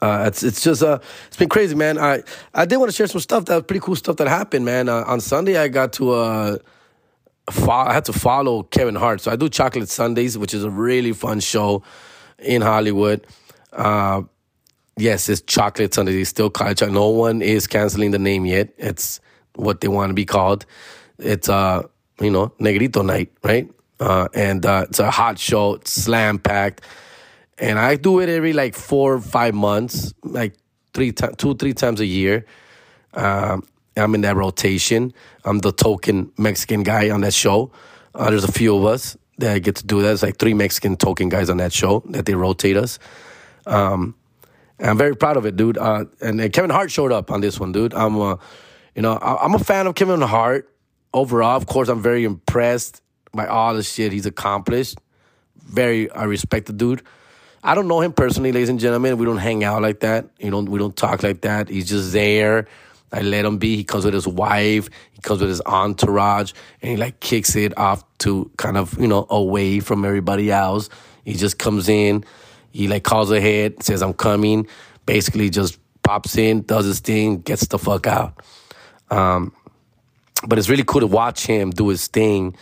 Uh, 0.00 0.24
it's 0.26 0.42
it's 0.42 0.62
just 0.62 0.82
uh 0.82 0.98
it's 1.26 1.36
been 1.36 1.48
crazy, 1.48 1.74
man. 1.74 1.98
I 1.98 2.22
I 2.54 2.64
did 2.64 2.76
want 2.76 2.90
to 2.90 2.96
share 2.96 3.06
some 3.06 3.20
stuff 3.20 3.44
that 3.46 3.54
was 3.54 3.64
pretty 3.64 3.80
cool 3.80 3.96
stuff 3.96 4.16
that 4.16 4.28
happened, 4.28 4.64
man. 4.64 4.88
Uh, 4.88 5.04
on 5.06 5.20
Sunday, 5.20 5.56
I 5.56 5.68
got 5.68 5.92
to 5.94 6.12
uh, 6.12 6.58
fo- 7.50 7.70
I 7.70 7.92
had 7.92 8.04
to 8.06 8.12
follow 8.12 8.62
Kevin 8.62 8.94
Hart, 8.94 9.20
so 9.20 9.30
I 9.30 9.36
do 9.36 9.48
Chocolate 9.48 9.88
Sundays, 9.88 10.38
which 10.38 10.54
is 10.54 10.64
a 10.64 10.70
really 10.70 11.12
fun 11.12 11.40
show 11.40 11.82
in 12.38 12.62
Hollywood. 12.62 13.26
Uh, 13.72 14.22
yes, 14.96 15.28
it's 15.28 15.40
chocolate 15.42 15.94
sundae. 15.94 16.12
They 16.12 16.24
still 16.24 16.50
call 16.50 16.68
it 16.68 16.78
chocolate. 16.78 16.94
No 16.94 17.08
one 17.08 17.42
is 17.42 17.66
canceling 17.66 18.10
the 18.10 18.18
name 18.18 18.46
yet. 18.46 18.72
It's 18.78 19.20
what 19.54 19.80
they 19.80 19.88
want 19.88 20.10
to 20.10 20.14
be 20.14 20.24
called. 20.24 20.66
It's 21.18 21.48
uh, 21.48 21.82
you 22.20 22.30
know, 22.30 22.52
Negrito 22.58 23.02
night, 23.02 23.32
right? 23.42 23.68
Uh, 24.00 24.28
and 24.34 24.66
uh, 24.66 24.86
it's 24.88 24.98
a 24.98 25.10
hot 25.10 25.38
show, 25.38 25.78
slam 25.84 26.38
packed. 26.38 26.82
And 27.58 27.78
I 27.78 27.96
do 27.96 28.20
it 28.20 28.28
every 28.28 28.52
like 28.52 28.74
four 28.74 29.14
or 29.14 29.20
five 29.20 29.54
months, 29.54 30.14
like 30.22 30.54
three 30.94 31.12
times, 31.12 31.36
two, 31.36 31.54
three 31.54 31.74
times 31.74 32.00
a 32.00 32.06
year. 32.06 32.46
Um, 33.14 33.64
I'm 33.96 34.14
in 34.14 34.22
that 34.22 34.36
rotation. 34.36 35.12
I'm 35.44 35.58
the 35.58 35.72
token 35.72 36.32
Mexican 36.38 36.82
guy 36.82 37.10
on 37.10 37.20
that 37.22 37.34
show. 37.34 37.70
Uh, 38.14 38.30
there's 38.30 38.44
a 38.44 38.52
few 38.52 38.76
of 38.76 38.84
us 38.84 39.16
that 39.38 39.62
get 39.62 39.76
to 39.76 39.86
do 39.86 40.02
that. 40.02 40.12
It's 40.12 40.22
like 40.22 40.38
three 40.38 40.54
Mexican 40.54 40.96
token 40.96 41.28
guys 41.28 41.50
on 41.50 41.58
that 41.58 41.72
show 41.72 42.02
that 42.10 42.26
they 42.26 42.34
rotate 42.34 42.76
us. 42.76 42.98
Um, 43.66 44.14
I'm 44.78 44.98
very 44.98 45.14
proud 45.14 45.36
of 45.36 45.46
it, 45.46 45.56
dude. 45.56 45.78
Uh, 45.78 46.06
and, 46.20 46.40
and, 46.40 46.52
Kevin 46.52 46.70
Hart 46.70 46.90
showed 46.90 47.12
up 47.12 47.30
on 47.30 47.40
this 47.40 47.60
one, 47.60 47.72
dude. 47.72 47.94
I'm, 47.94 48.20
uh, 48.20 48.36
you 48.94 49.02
know, 49.02 49.12
I, 49.12 49.44
am 49.44 49.54
a 49.54 49.58
fan 49.58 49.86
of 49.86 49.94
Kevin 49.94 50.20
Hart 50.20 50.68
overall. 51.14 51.56
Of 51.56 51.66
course, 51.66 51.88
I'm 51.88 52.02
very 52.02 52.24
impressed 52.24 53.00
by 53.32 53.46
all 53.46 53.74
the 53.74 53.82
shit 53.82 54.12
he's 54.12 54.26
accomplished. 54.26 54.98
Very, 55.56 56.10
I 56.10 56.24
respect 56.24 56.66
the 56.66 56.72
dude. 56.72 57.02
I 57.62 57.74
don't 57.74 57.88
know 57.88 58.00
him 58.00 58.12
personally, 58.12 58.52
ladies 58.52 58.68
and 58.68 58.80
gentlemen. 58.80 59.18
We 59.18 59.26
don't 59.26 59.38
hang 59.38 59.62
out 59.62 59.82
like 59.82 60.00
that. 60.00 60.26
You 60.38 60.50
know, 60.50 60.60
we 60.60 60.78
don't 60.78 60.96
talk 60.96 61.22
like 61.22 61.42
that. 61.42 61.68
He's 61.68 61.88
just 61.88 62.12
there. 62.12 62.66
I 63.12 63.20
let 63.20 63.44
him 63.44 63.58
be. 63.58 63.76
He 63.76 63.84
comes 63.84 64.04
with 64.04 64.14
his 64.14 64.26
wife. 64.26 64.88
He 65.12 65.20
comes 65.20 65.40
with 65.40 65.50
his 65.50 65.60
entourage, 65.66 66.52
and 66.80 66.90
he 66.90 66.96
like 66.96 67.20
kicks 67.20 67.54
it 67.56 67.76
off 67.78 68.02
to 68.18 68.50
kind 68.56 68.76
of 68.76 68.98
you 68.98 69.06
know 69.06 69.26
away 69.30 69.80
from 69.80 70.04
everybody 70.04 70.50
else. 70.50 70.88
He 71.24 71.34
just 71.34 71.58
comes 71.58 71.88
in 71.88 72.24
he 72.72 72.88
like 72.88 73.04
calls 73.04 73.30
ahead, 73.30 73.82
says 73.82 74.02
I'm 74.02 74.14
coming. 74.14 74.66
Basically, 75.06 75.50
just 75.50 75.78
pops 76.02 76.36
in, 76.36 76.62
does 76.62 76.86
his 76.86 77.00
thing, 77.00 77.40
gets 77.42 77.66
the 77.66 77.78
fuck 77.78 78.06
out. 78.06 78.42
Um, 79.10 79.52
but 80.46 80.58
it's 80.58 80.68
really 80.68 80.84
cool 80.84 81.02
to 81.02 81.06
watch 81.06 81.46
him 81.46 81.70
do 81.70 81.88
his 81.88 82.08
thing. 82.08 82.56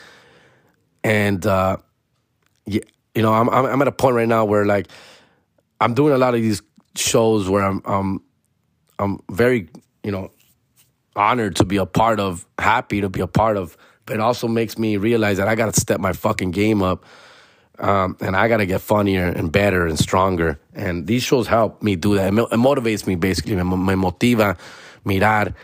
And 1.04 1.46
uh, 1.46 1.78
yeah, 2.66 2.80
you 3.14 3.22
know, 3.22 3.32
I'm, 3.32 3.48
I'm 3.48 3.66
I'm 3.66 3.82
at 3.82 3.88
a 3.88 3.92
point 3.92 4.16
right 4.16 4.28
now 4.28 4.44
where 4.44 4.64
like 4.64 4.88
I'm 5.80 5.94
doing 5.94 6.12
a 6.12 6.18
lot 6.18 6.34
of 6.34 6.40
these 6.40 6.62
shows 6.96 7.48
where 7.48 7.62
I'm 7.62 7.82
I'm 7.84 8.22
I'm 8.98 9.20
very 9.30 9.68
you 10.02 10.12
know 10.12 10.32
honored 11.16 11.56
to 11.56 11.64
be 11.64 11.76
a 11.76 11.86
part 11.86 12.20
of, 12.20 12.46
happy 12.58 13.00
to 13.00 13.08
be 13.08 13.20
a 13.20 13.26
part 13.26 13.56
of. 13.56 13.76
But 14.06 14.14
it 14.14 14.20
also 14.20 14.48
makes 14.48 14.78
me 14.78 14.96
realize 14.96 15.36
that 15.36 15.48
I 15.48 15.54
got 15.54 15.72
to 15.72 15.80
step 15.80 16.00
my 16.00 16.12
fucking 16.12 16.50
game 16.50 16.82
up 16.82 17.04
um, 17.80 18.16
and 18.20 18.36
I 18.36 18.48
got 18.48 18.58
to 18.58 18.66
get 18.66 18.80
funnier 18.80 19.26
and 19.26 19.50
better 19.50 19.86
and 19.86 19.98
stronger. 19.98 20.60
And 20.74 21.06
these 21.06 21.22
shows 21.22 21.46
help 21.46 21.82
me 21.82 21.96
do 21.96 22.14
that. 22.16 22.32
It, 22.32 22.38
it 22.38 22.58
motivates 22.58 23.06
me 23.06 23.16
basically. 23.16 23.56
Me, 23.56 23.62
me 23.62 23.94
motiva 23.94 24.58
mirar 25.04 25.54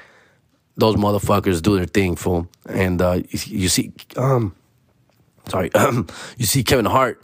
those 0.79 0.97
motherfuckers 0.97 1.63
do 1.63 1.77
their 1.77 1.87
thing, 1.87 2.17
fool. 2.17 2.49
And 2.69 3.01
uh, 3.01 3.21
you, 3.31 3.39
you, 3.47 3.69
see, 3.69 3.93
um, 4.17 4.55
sorry, 5.49 5.71
you 6.37 6.47
see 6.47 6.63
Kevin 6.63 6.85
Hart 6.85 7.23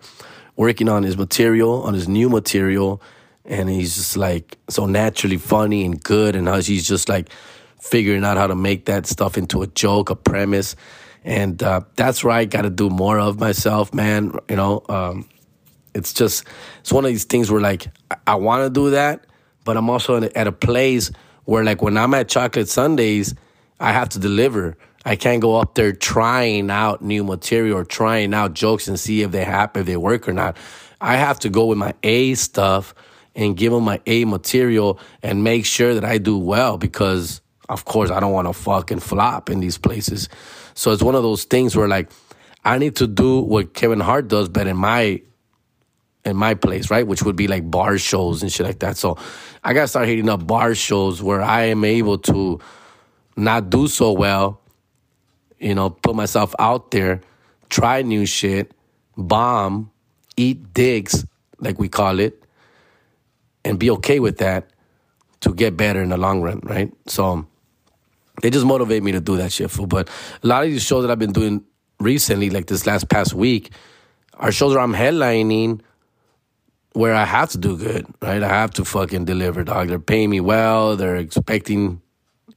working 0.57 0.89
on 0.89 1.03
his 1.03 1.17
material, 1.17 1.83
on 1.83 1.95
his 1.95 2.09
new 2.09 2.29
material, 2.29 3.03
and 3.45 3.69
he's 3.69 3.97
just 3.97 4.17
like 4.17 4.59
so 4.69 4.87
naturally 4.87 5.39
funny 5.39 5.85
and 5.85 6.03
good, 6.03 6.37
and 6.37 6.49
how 6.49 6.61
he's 6.61 6.87
just 6.87 7.09
like 7.09 7.31
figuring 7.81 8.25
out 8.25 8.37
how 8.37 8.47
to 8.47 8.55
make 8.55 8.87
that 8.87 9.07
stuff 9.07 9.37
into 9.37 9.63
a 9.63 9.67
joke, 9.67 10.11
a 10.11 10.17
premise 10.17 10.77
and 11.25 11.63
uh, 11.63 11.83
that's 11.97 12.25
where 12.25 12.35
I 12.35 12.45
got 12.45 12.63
to 12.63 12.71
do 12.71 12.91
more 12.91 13.19
of 13.19 13.39
myself, 13.39 13.95
man. 13.95 14.33
You 14.49 14.57
know, 14.57 14.83
um, 14.89 15.29
it's 15.95 16.13
just 16.13 16.45
it's 16.81 16.93
one 16.93 17.05
of 17.05 17.11
these 17.11 17.25
things 17.25 17.51
where 17.51 17.61
like 17.61 17.87
I, 18.11 18.17
I 18.29 18.35
want 18.37 18.65
to 18.65 18.71
do 18.71 18.91
that, 18.91 19.27
but 19.65 19.77
I'm 19.77 19.89
also 19.89 20.23
at 20.23 20.47
a 20.47 20.53
place 20.53 21.11
where 21.45 21.65
like 21.65 21.83
when 21.83 21.97
I'm 21.97 22.15
at 22.15 22.29
Chocolate 22.29 22.69
Sundays, 22.69 23.35
I 23.79 23.93
have 23.93 24.09
to 24.11 24.19
deliver. 24.19 24.77
I 25.05 25.17
can't 25.17 25.41
go 25.41 25.57
up 25.57 25.75
there 25.75 25.93
trying 25.93 26.71
out 26.71 27.03
new 27.03 27.25
material 27.25 27.79
or 27.79 27.85
trying 27.85 28.35
out 28.35 28.55
jokes 28.55 28.87
and 28.87 28.99
see 28.99 29.23
if 29.23 29.33
they 29.33 29.45
happen, 29.45 29.81
if 29.81 29.87
they 29.87 29.97
work 29.97 30.29
or 30.29 30.33
not. 30.33 30.57
I 31.01 31.17
have 31.17 31.41
to 31.41 31.49
go 31.49 31.67
with 31.67 31.79
my 31.79 31.95
A 32.05 32.35
stuff 32.35 32.95
and 33.35 33.57
give 33.57 33.73
them 33.73 33.85
my 33.85 34.01
A 34.07 34.25
material 34.25 35.01
and 35.23 35.43
make 35.43 35.67
sure 35.67 35.95
that 35.95 36.05
I 36.05 36.19
do 36.19 36.39
well 36.39 36.79
because, 36.79 37.41
of 37.69 37.85
course, 37.85 38.11
I 38.11 38.21
don't 38.21 38.33
want 38.33 38.47
to 38.47 38.53
fucking 38.53 39.01
flop 39.01 39.51
in 39.51 39.59
these 39.61 39.79
places. 39.79 40.29
So 40.75 40.93
it's 40.93 41.03
one 41.03 41.17
of 41.17 41.23
those 41.23 41.45
things 41.45 41.75
where 41.75 41.89
like 41.89 42.11
I 42.65 42.79
need 42.79 42.97
to 42.97 43.07
do 43.09 43.41
what 43.41 43.75
Kevin 43.75 44.01
Hart 44.01 44.29
does, 44.29 44.49
but 44.49 44.67
in 44.67 44.77
my 44.77 45.23
in 46.25 46.37
my 46.37 46.55
place, 46.55 46.91
right? 46.91 47.05
Which 47.05 47.25
would 47.25 47.35
be 47.35 47.49
like 47.49 47.69
bar 47.69 47.99
shows 47.99 48.43
and 48.43 48.53
shit 48.53 48.65
like 48.65 48.79
that. 48.79 48.97
So 48.97 49.19
I 49.65 49.73
gotta 49.73 49.89
start 49.89 50.07
hitting 50.07 50.29
up 50.29 50.47
bar 50.47 50.75
shows 50.77 51.21
where 51.21 51.43
I 51.43 51.65
am 51.65 51.85
able 51.85 52.19
to 52.19 52.61
not 53.37 53.71
do 53.71 53.89
so 53.89 54.13
well, 54.13 54.61
you 55.63 55.75
know, 55.75 55.91
put 55.91 56.15
myself 56.15 56.55
out 56.59 56.91
there, 56.91 57.21
try 57.71 58.03
new 58.03 58.27
shit, 58.27 58.73
bomb, 59.17 59.91
eat 60.37 60.75
digs, 60.75 61.25
like 61.61 61.79
we 61.79 61.89
call 61.89 62.19
it, 62.19 62.45
and 63.65 63.79
be 63.79 63.91
okay 63.91 64.21
with 64.21 64.39
that 64.39 64.71
to 65.41 65.55
get 65.55 65.77
better 65.77 66.03
in 66.03 66.11
the 66.11 66.17
long 66.17 66.43
run, 66.43 66.61
right? 66.65 66.93
So 67.07 67.47
they 68.43 68.51
just 68.51 68.67
motivate 68.67 69.03
me 69.03 69.13
to 69.13 69.21
do 69.21 69.37
that 69.37 69.53
shit, 69.53 69.71
fool. 69.71 69.87
But 69.87 70.09
a 70.43 70.47
lot 70.47 70.65
of 70.65 70.71
these 70.71 70.83
shows 70.83 71.03
that 71.03 71.11
I've 71.11 71.19
been 71.19 71.33
doing 71.33 71.65
recently, 72.01 72.51
like 72.51 72.67
this 72.67 72.87
last 72.87 73.09
past 73.09 73.35
week, 73.35 73.71
are 74.35 74.51
shows 74.51 74.75
where 74.75 74.83
I'm 74.83 74.95
headlining 74.95 75.81
where 76.95 77.15
I 77.15 77.25
have 77.25 77.51
to 77.51 77.59
do 77.59 77.77
good, 77.77 78.07
right? 78.21 78.43
I 78.43 78.49
have 78.49 78.73
to 78.73 78.85
fucking 78.85 79.25
deliver, 79.25 79.65
dog. 79.65 79.89
They're 79.89 79.99
paying 79.99 80.31
me 80.31 80.41
well. 80.41 80.97
They're 80.97 81.17
expecting, 81.17 82.03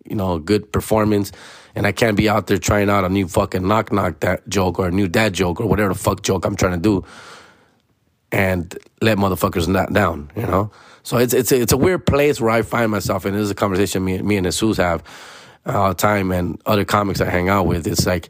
you 0.06 0.16
know, 0.16 0.36
a 0.36 0.40
good 0.40 0.72
performance. 0.72 1.32
And 1.76 1.86
I 1.86 1.92
can't 1.92 2.16
be 2.16 2.30
out 2.30 2.48
there 2.48 2.58
trying 2.58 2.90
out 2.90 3.04
a 3.04 3.10
new 3.10 3.28
fucking 3.28 3.68
knock 3.68 3.92
knock 3.92 4.22
that 4.22 4.48
joke 4.48 4.80
or 4.80 4.88
a 4.88 4.92
new 4.92 5.08
dad 5.08 5.34
joke 5.34 5.60
or 5.60 5.68
whatever 5.68 5.90
the 5.90 6.00
fuck 6.00 6.22
joke 6.22 6.46
I'm 6.46 6.56
trying 6.56 6.74
to 6.74 6.80
do 6.80 7.06
and 8.32 8.78
let 9.02 9.18
motherfuckers 9.18 9.68
not 9.68 9.94
down, 9.94 10.30
you 10.36 10.44
know? 10.44 10.72
So 11.04 11.18
it's 11.18 11.34
it's 11.34 11.52
a, 11.52 11.62
it's 11.62 11.72
a 11.72 11.78
weird 11.78 12.06
place 12.06 12.42
where 12.42 12.50
I 12.50 12.64
find 12.64 12.92
myself, 12.92 13.26
and 13.26 13.36
this 13.36 13.44
is 13.44 13.52
a 13.52 13.56
conversation 13.56 14.04
me, 14.04 14.22
me 14.22 14.38
and 14.38 14.46
Jesus 14.46 14.78
have 14.78 15.04
all 15.66 15.90
the 15.90 15.96
time, 15.96 16.32
and 16.32 16.60
other 16.66 16.84
comics 16.84 17.22
I 17.22 17.30
hang 17.30 17.48
out 17.48 17.68
with. 17.68 17.86
It's 17.86 18.08
like, 18.08 18.30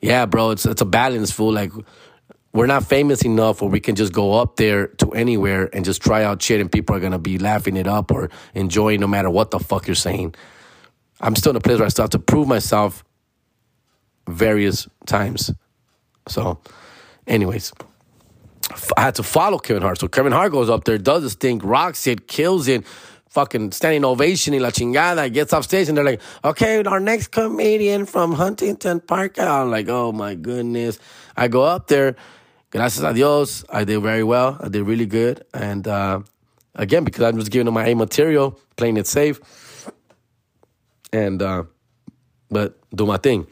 yeah, 0.00 0.26
bro, 0.26 0.50
it's 0.50 0.64
it's 0.64 0.80
a 0.80 0.86
balance, 0.86 1.32
fool. 1.32 1.52
Like 1.52 1.72
we're 2.52 2.66
not 2.66 2.84
famous 2.84 3.24
enough 3.24 3.60
where 3.60 3.70
we 3.70 3.80
can 3.80 3.96
just 3.96 4.12
go 4.12 4.34
up 4.34 4.56
there 4.56 4.86
to 4.86 5.10
anywhere 5.12 5.68
and 5.72 5.84
just 5.84 6.00
try 6.00 6.22
out 6.22 6.40
shit, 6.40 6.60
and 6.60 6.70
people 6.70 6.94
are 6.94 7.00
gonna 7.00 7.18
be 7.18 7.38
laughing 7.38 7.76
it 7.76 7.88
up 7.88 8.12
or 8.12 8.30
enjoying 8.54 9.00
no 9.00 9.08
matter 9.08 9.28
what 9.28 9.50
the 9.50 9.58
fuck 9.58 9.88
you're 9.88 9.96
saying. 9.96 10.32
I'm 11.22 11.36
still 11.36 11.50
in 11.50 11.56
a 11.56 11.60
place 11.60 11.78
where 11.78 11.86
I 11.86 11.88
still 11.88 12.02
have 12.04 12.10
to 12.10 12.18
prove 12.18 12.48
myself 12.48 13.04
various 14.28 14.88
times. 15.06 15.52
So, 16.28 16.60
anyways. 17.26 17.72
I 18.96 19.02
had 19.02 19.14
to 19.16 19.22
follow 19.22 19.58
Kevin 19.58 19.82
Hart. 19.82 19.98
So 19.98 20.08
Kevin 20.08 20.32
Hart 20.32 20.52
goes 20.52 20.70
up 20.70 20.84
there, 20.84 20.98
does 20.98 21.22
this 21.22 21.34
thing, 21.34 21.58
rocks 21.58 22.06
it, 22.06 22.26
kills 22.26 22.68
it, 22.68 22.86
fucking 23.28 23.72
standing 23.72 24.04
ovation 24.04 24.54
y 24.54 24.60
la 24.60 24.70
chingada, 24.70 25.32
gets 25.32 25.52
off 25.52 25.64
stage 25.64 25.88
and 25.88 25.96
they're 25.96 26.04
like, 26.04 26.20
okay, 26.44 26.82
our 26.84 27.00
next 27.00 27.28
comedian 27.28 28.06
from 28.06 28.32
Huntington 28.32 29.00
Park. 29.00 29.38
I'm 29.38 29.70
like, 29.70 29.88
oh 29.88 30.12
my 30.12 30.34
goodness. 30.34 30.98
I 31.36 31.48
go 31.48 31.62
up 31.62 31.88
there, 31.88 32.16
gracias 32.70 33.02
a 33.02 33.12
Dios, 33.12 33.64
I 33.68 33.84
did 33.84 34.00
very 34.00 34.24
well. 34.24 34.58
I 34.60 34.68
did 34.68 34.84
really 34.84 35.06
good. 35.06 35.44
And 35.52 35.86
uh, 35.88 36.20
again, 36.74 37.04
because 37.04 37.22
I'm 37.22 37.38
just 37.38 37.50
giving 37.50 37.66
them 37.66 37.74
my 37.74 37.86
A 37.86 37.94
material, 37.94 38.58
playing 38.76 38.96
it 38.96 39.06
safe. 39.06 39.40
And, 41.12 41.42
uh, 41.42 41.64
but 42.50 42.78
do 42.94 43.06
my 43.06 43.16
thing. 43.16 43.46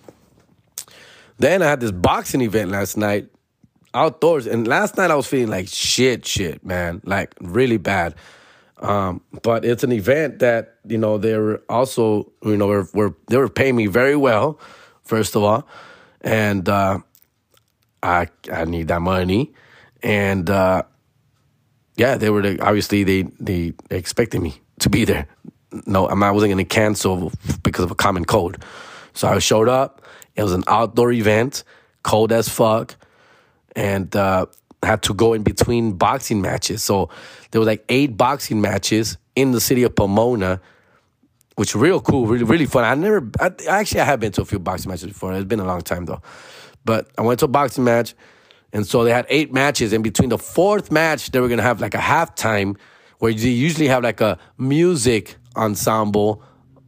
Then 1.39 1.63
I 1.63 1.67
had 1.67 1.81
this 1.81 1.93
boxing 1.93 2.43
event 2.43 2.71
last 2.71 2.97
night 2.97 3.29
outdoors. 3.95 4.47
And 4.47 4.67
last 4.67 4.97
night 4.97 5.11
I 5.11 5.15
was 5.15 5.27
feeling 5.27 5.49
like 5.49 5.69
shit, 5.69 6.27
shit, 6.27 6.65
man, 6.65 7.01
like 7.05 7.35
really 7.41 7.79
bad. 7.79 8.15
Um, 8.81 9.21
but 9.43 9.65
it's 9.65 9.85
an 9.85 9.93
event 9.93 10.39
that 10.39 10.77
you 10.87 10.97
know 10.97 11.19
they're 11.19 11.59
also 11.69 12.33
you 12.43 12.57
know 12.57 12.87
were, 12.95 13.15
they 13.29 13.37
were 13.37 13.51
paying 13.51 13.77
me 13.77 13.87
very 13.87 14.17
well, 14.17 14.59
first 15.03 15.37
of 15.37 15.43
all, 15.43 15.69
and 16.23 16.67
uh, 16.67 17.01
I 18.03 18.29
I 18.51 18.65
need 18.65 18.89
that 18.89 19.03
money, 19.03 19.53
and 20.03 20.49
uh, 20.49 20.85
yeah, 21.97 22.17
they 22.17 22.31
were 22.31 22.57
obviously 22.63 23.05
they 23.05 23.23
they 23.39 23.75
expected 23.91 24.41
me 24.41 24.63
to 24.79 24.89
be 24.89 25.05
there. 25.05 25.27
No, 25.87 26.07
I 26.07 26.31
wasn't 26.31 26.51
going 26.51 26.59
to 26.59 26.65
cancel 26.65 27.33
because 27.63 27.85
of 27.85 27.91
a 27.91 27.95
common 27.95 28.25
cold, 28.25 28.59
so 29.15 29.29
I 29.29 29.39
showed 29.39 29.69
up. 29.69 30.03
It 30.35 30.43
was 30.43 30.53
an 30.53 30.65
outdoor 30.67 31.13
event, 31.13 31.65
cold 32.03 32.33
as 32.33 32.49
fuck 32.49 32.97
and 33.77 34.15
uh, 34.17 34.47
had 34.83 35.03
to 35.03 35.15
go 35.15 35.33
in 35.33 35.43
between 35.43 35.93
boxing 35.93 36.41
matches. 36.41 36.83
So 36.83 37.11
there 37.51 37.61
was 37.61 37.67
like 37.67 37.85
eight 37.89 38.17
boxing 38.17 38.61
matches 38.61 39.19
in 39.37 39.53
the 39.53 39.61
city 39.61 39.83
of 39.83 39.95
Pomona, 39.95 40.61
which 41.57 41.75
real 41.75 42.01
cool, 42.01 42.27
really 42.27 42.45
really 42.45 42.67
fun. 42.67 42.85
I 42.85 42.95
never, 42.95 43.29
I, 43.41 43.51
actually 43.69 44.01
I 44.01 44.05
have 44.05 44.21
been 44.21 44.33
to 44.33 44.43
a 44.43 44.45
few 44.45 44.59
boxing 44.59 44.91
matches 44.91 45.07
before. 45.09 45.33
It's 45.35 45.45
been 45.45 45.61
a 45.61 45.65
long 45.65 45.83
time 45.83 46.07
though, 46.07 46.23
but 46.85 47.09
I 47.19 47.23
went 47.23 47.41
to 47.41 47.47
a 47.47 47.49
boxing 47.49 47.85
match, 47.85 48.15
and 48.73 48.87
so 48.87 49.05
they 49.05 49.13
had 49.13 49.27
eight 49.29 49.53
matches. 49.53 49.93
And 49.93 50.03
between 50.03 50.31
the 50.31 50.39
fourth 50.39 50.91
match, 50.91 51.31
they 51.31 51.41
were 51.41 51.49
gonna 51.49 51.63
have 51.63 51.81
like 51.81 51.95
a 51.95 51.99
halftime 51.99 52.77
where 53.19 53.31
you 53.31 53.51
usually 53.51 53.89
have 53.89 54.03
like 54.03 54.21
a 54.21 54.39
music 54.57 55.37
ensemble 55.61 56.43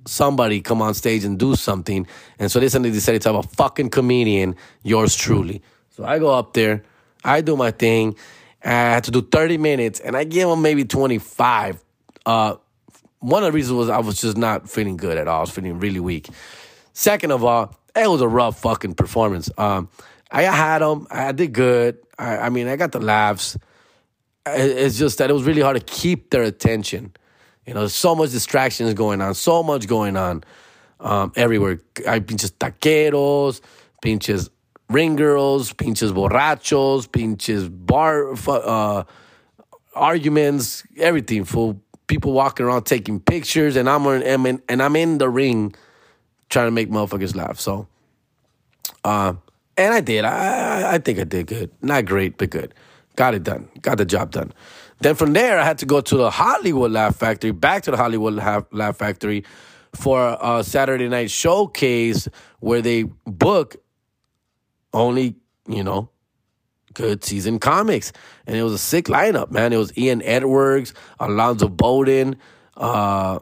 somebody 0.07 0.61
come 0.61 0.83
on 0.83 0.95
stage 0.95 1.25
and 1.25 1.39
do 1.39 1.55
something. 1.55 2.07
And 2.39 2.51
so 2.51 2.61
they 2.61 2.69
suddenly 2.69 2.91
decided 2.91 3.23
to 3.23 3.33
have 3.33 3.45
a 3.45 3.49
fucking 3.49 3.91
comedian, 3.91 4.57
yours 4.83 5.15
truly. 5.15 5.63
So 5.91 6.05
I 6.05 6.19
go 6.19 6.31
up 6.31 6.55
there, 6.55 6.83
I 7.25 7.41
do 7.41 7.57
my 7.57 7.71
thing. 7.71 8.17
I 8.65 8.71
had 8.71 9.05
to 9.05 9.11
do 9.11 9.23
30 9.23 9.59
minutes, 9.59 9.99
and 9.99 10.17
I 10.17 10.25
gave 10.25 10.47
them 10.47 10.63
maybe 10.63 10.85
25. 10.85 11.83
Uh, 12.25 12.57
one 13.19 13.43
of 13.43 13.53
the 13.53 13.53
reasons 13.53 13.77
was 13.77 13.89
I 13.89 13.99
was 13.99 14.21
just 14.21 14.37
not 14.37 14.71
feeling 14.71 14.97
good 14.97 15.19
at 15.19 15.27
all. 15.27 15.39
I 15.39 15.41
was 15.41 15.51
feeling 15.51 15.79
really 15.81 16.01
weak. 16.01 16.29
Second 16.93 17.33
of 17.33 17.45
all, 17.45 17.77
it 17.97 18.09
was 18.09 18.21
a 18.21 18.29
rough 18.29 18.61
fucking 18.61 18.95
performance. 18.95 19.51
Um, 19.59 19.89
I 20.31 20.43
had 20.43 20.79
them. 20.79 21.07
I 21.11 21.33
did 21.33 21.53
good. 21.53 21.99
I, 22.19 22.39
I 22.39 22.49
mean, 22.51 22.69
I 22.69 22.77
got 22.77 22.93
the 22.93 23.01
laughs. 23.01 23.59
It's 24.47 24.99
just 24.99 25.19
that 25.19 25.29
it 25.29 25.33
was 25.33 25.45
really 25.45 25.61
hard 25.61 25.77
to 25.77 25.85
keep 25.85 26.31
their 26.31 26.43
attention. 26.43 27.13
You 27.66 27.75
know, 27.75 27.87
so 27.87 28.14
much 28.14 28.31
distractions 28.31 28.92
going 28.94 29.20
on, 29.20 29.35
so 29.35 29.62
much 29.62 29.87
going 29.87 30.16
on 30.16 30.42
um, 30.98 31.33
everywhere. 31.37 31.81
I 32.09 32.18
just 32.18 32.59
taqueros, 32.59 33.61
pinches 34.01 34.51
ring 34.88 35.16
girls, 35.16 35.72
pinches 35.72 36.12
borrachos, 36.12 37.11
pinches 37.11 37.68
bar 37.68 38.35
uh, 38.48 39.05
arguments, 39.94 40.85
everything. 40.98 41.44
For 41.44 41.77
people 42.07 42.33
walking 42.33 42.66
around 42.66 42.85
taking 42.85 43.20
pictures, 43.20 43.77
and 43.77 43.88
I'm 43.88 44.07
in, 44.07 44.62
and 44.68 44.83
I'm 44.83 44.96
in 44.96 45.18
the 45.18 45.29
ring 45.29 45.75
trying 46.48 46.66
to 46.66 46.72
make 46.72 46.90
motherfuckers 46.90 47.35
laugh. 47.35 47.59
So, 47.59 47.87
uh, 49.05 49.35
and 49.77 49.94
I 49.94 50.01
did. 50.01 50.25
I 50.25 50.94
I 50.94 50.98
think 50.98 51.18
I 51.18 51.25
did 51.25 51.46
good. 51.46 51.70
Not 51.81 52.05
great, 52.05 52.38
but 52.38 52.51
good. 52.51 52.75
Got 53.16 53.35
it 53.35 53.44
done. 53.44 53.68
Got 53.81 53.98
the 53.98 54.05
job 54.05 54.31
done. 54.33 54.53
Then 55.03 55.17
from 55.17 55.33
there, 55.33 55.59
I 55.59 55.65
had 55.65 55.79
to 55.79 55.87
go 55.87 56.01
to 56.01 56.17
the 56.17 56.31
Hollywood 56.31 56.93
Laugh 56.93 57.17
Factory, 57.17 57.51
back 57.51 57.83
to 57.85 57.91
the 57.91 57.97
Hollywood 57.97 58.35
Laugh 58.71 58.97
Factory 58.97 59.45
for 59.95 60.38
a 60.41 60.62
Saturday 60.62 61.09
night 61.09 61.29
showcase 61.29 62.29
where 62.61 62.81
they 62.81 63.03
book 63.27 63.77
only, 64.93 65.35
you 65.67 65.83
know, 65.83 66.09
good 66.95 67.25
season 67.25 67.59
comics. 67.59 68.12
And 68.47 68.57
it 68.57 68.62
was 68.62 68.75
a 68.75 68.79
sick 68.79 69.07
lineup, 69.07 69.51
man. 69.51 69.73
It 69.73 69.77
was 69.77 69.97
Ian 69.99 70.23
Edwards, 70.23 70.95
Alonzo 71.19 71.69
Bodden, 71.69 72.37
uh, 72.77 73.41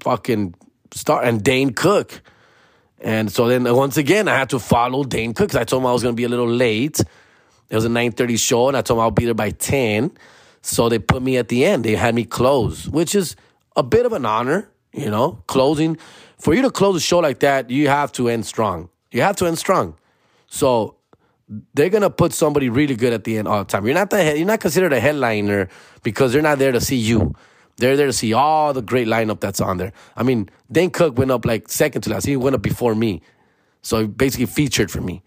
fucking 0.00 0.54
star, 0.92 1.22
and 1.22 1.44
Dane 1.44 1.74
Cook. 1.74 2.22
And 2.98 3.30
so 3.30 3.46
then 3.46 3.64
once 3.76 3.98
again, 3.98 4.26
I 4.26 4.38
had 4.38 4.48
to 4.50 4.58
follow 4.58 5.04
Dane 5.04 5.34
Cook 5.34 5.48
because 5.48 5.60
I 5.60 5.64
told 5.64 5.82
him 5.82 5.86
I 5.86 5.92
was 5.92 6.02
going 6.02 6.14
to 6.14 6.16
be 6.16 6.24
a 6.24 6.30
little 6.30 6.48
late. 6.48 6.98
It 7.68 7.74
was 7.74 7.84
a 7.84 7.88
9.30 7.88 8.38
show, 8.38 8.68
and 8.68 8.76
I 8.76 8.80
told 8.80 8.98
him 8.98 9.02
I'll 9.02 9.10
be 9.10 9.26
there 9.26 9.34
by 9.34 9.50
10. 9.50 10.16
So 10.66 10.88
they 10.88 10.98
put 10.98 11.22
me 11.22 11.36
at 11.36 11.48
the 11.48 11.64
end. 11.64 11.84
They 11.84 11.94
had 11.94 12.14
me 12.14 12.24
close, 12.24 12.88
which 12.88 13.14
is 13.14 13.36
a 13.76 13.84
bit 13.84 14.04
of 14.04 14.12
an 14.12 14.26
honor, 14.26 14.68
you 14.92 15.08
know, 15.08 15.42
closing. 15.46 15.96
For 16.38 16.54
you 16.54 16.62
to 16.62 16.70
close 16.70 16.96
a 16.96 17.00
show 17.00 17.20
like 17.20 17.38
that, 17.40 17.70
you 17.70 17.86
have 17.86 18.10
to 18.12 18.28
end 18.28 18.46
strong. 18.46 18.88
You 19.12 19.22
have 19.22 19.36
to 19.36 19.46
end 19.46 19.58
strong. 19.58 19.96
So 20.48 20.96
they're 21.74 21.88
gonna 21.88 22.10
put 22.10 22.32
somebody 22.32 22.68
really 22.68 22.96
good 22.96 23.12
at 23.12 23.22
the 23.22 23.38
end 23.38 23.46
all 23.46 23.60
the 23.60 23.64
time. 23.64 23.86
You're 23.86 23.94
not 23.94 24.10
the 24.10 24.36
you're 24.36 24.46
not 24.46 24.58
considered 24.58 24.92
a 24.92 24.98
headliner 24.98 25.68
because 26.02 26.32
they're 26.32 26.42
not 26.42 26.58
there 26.58 26.72
to 26.72 26.80
see 26.80 26.96
you. 26.96 27.34
They're 27.76 27.96
there 27.96 28.06
to 28.06 28.12
see 28.12 28.32
all 28.32 28.72
the 28.72 28.82
great 28.82 29.06
lineup 29.06 29.38
that's 29.38 29.60
on 29.60 29.76
there. 29.76 29.92
I 30.16 30.24
mean, 30.24 30.48
Dane 30.72 30.90
Cook 30.90 31.16
went 31.16 31.30
up 31.30 31.44
like 31.44 31.68
second 31.68 32.02
to 32.02 32.10
last. 32.10 32.26
He 32.26 32.36
went 32.36 32.56
up 32.56 32.62
before 32.62 32.96
me, 32.96 33.22
so 33.82 34.00
he 34.00 34.06
basically 34.08 34.46
featured 34.46 34.90
for 34.90 35.00
me, 35.00 35.22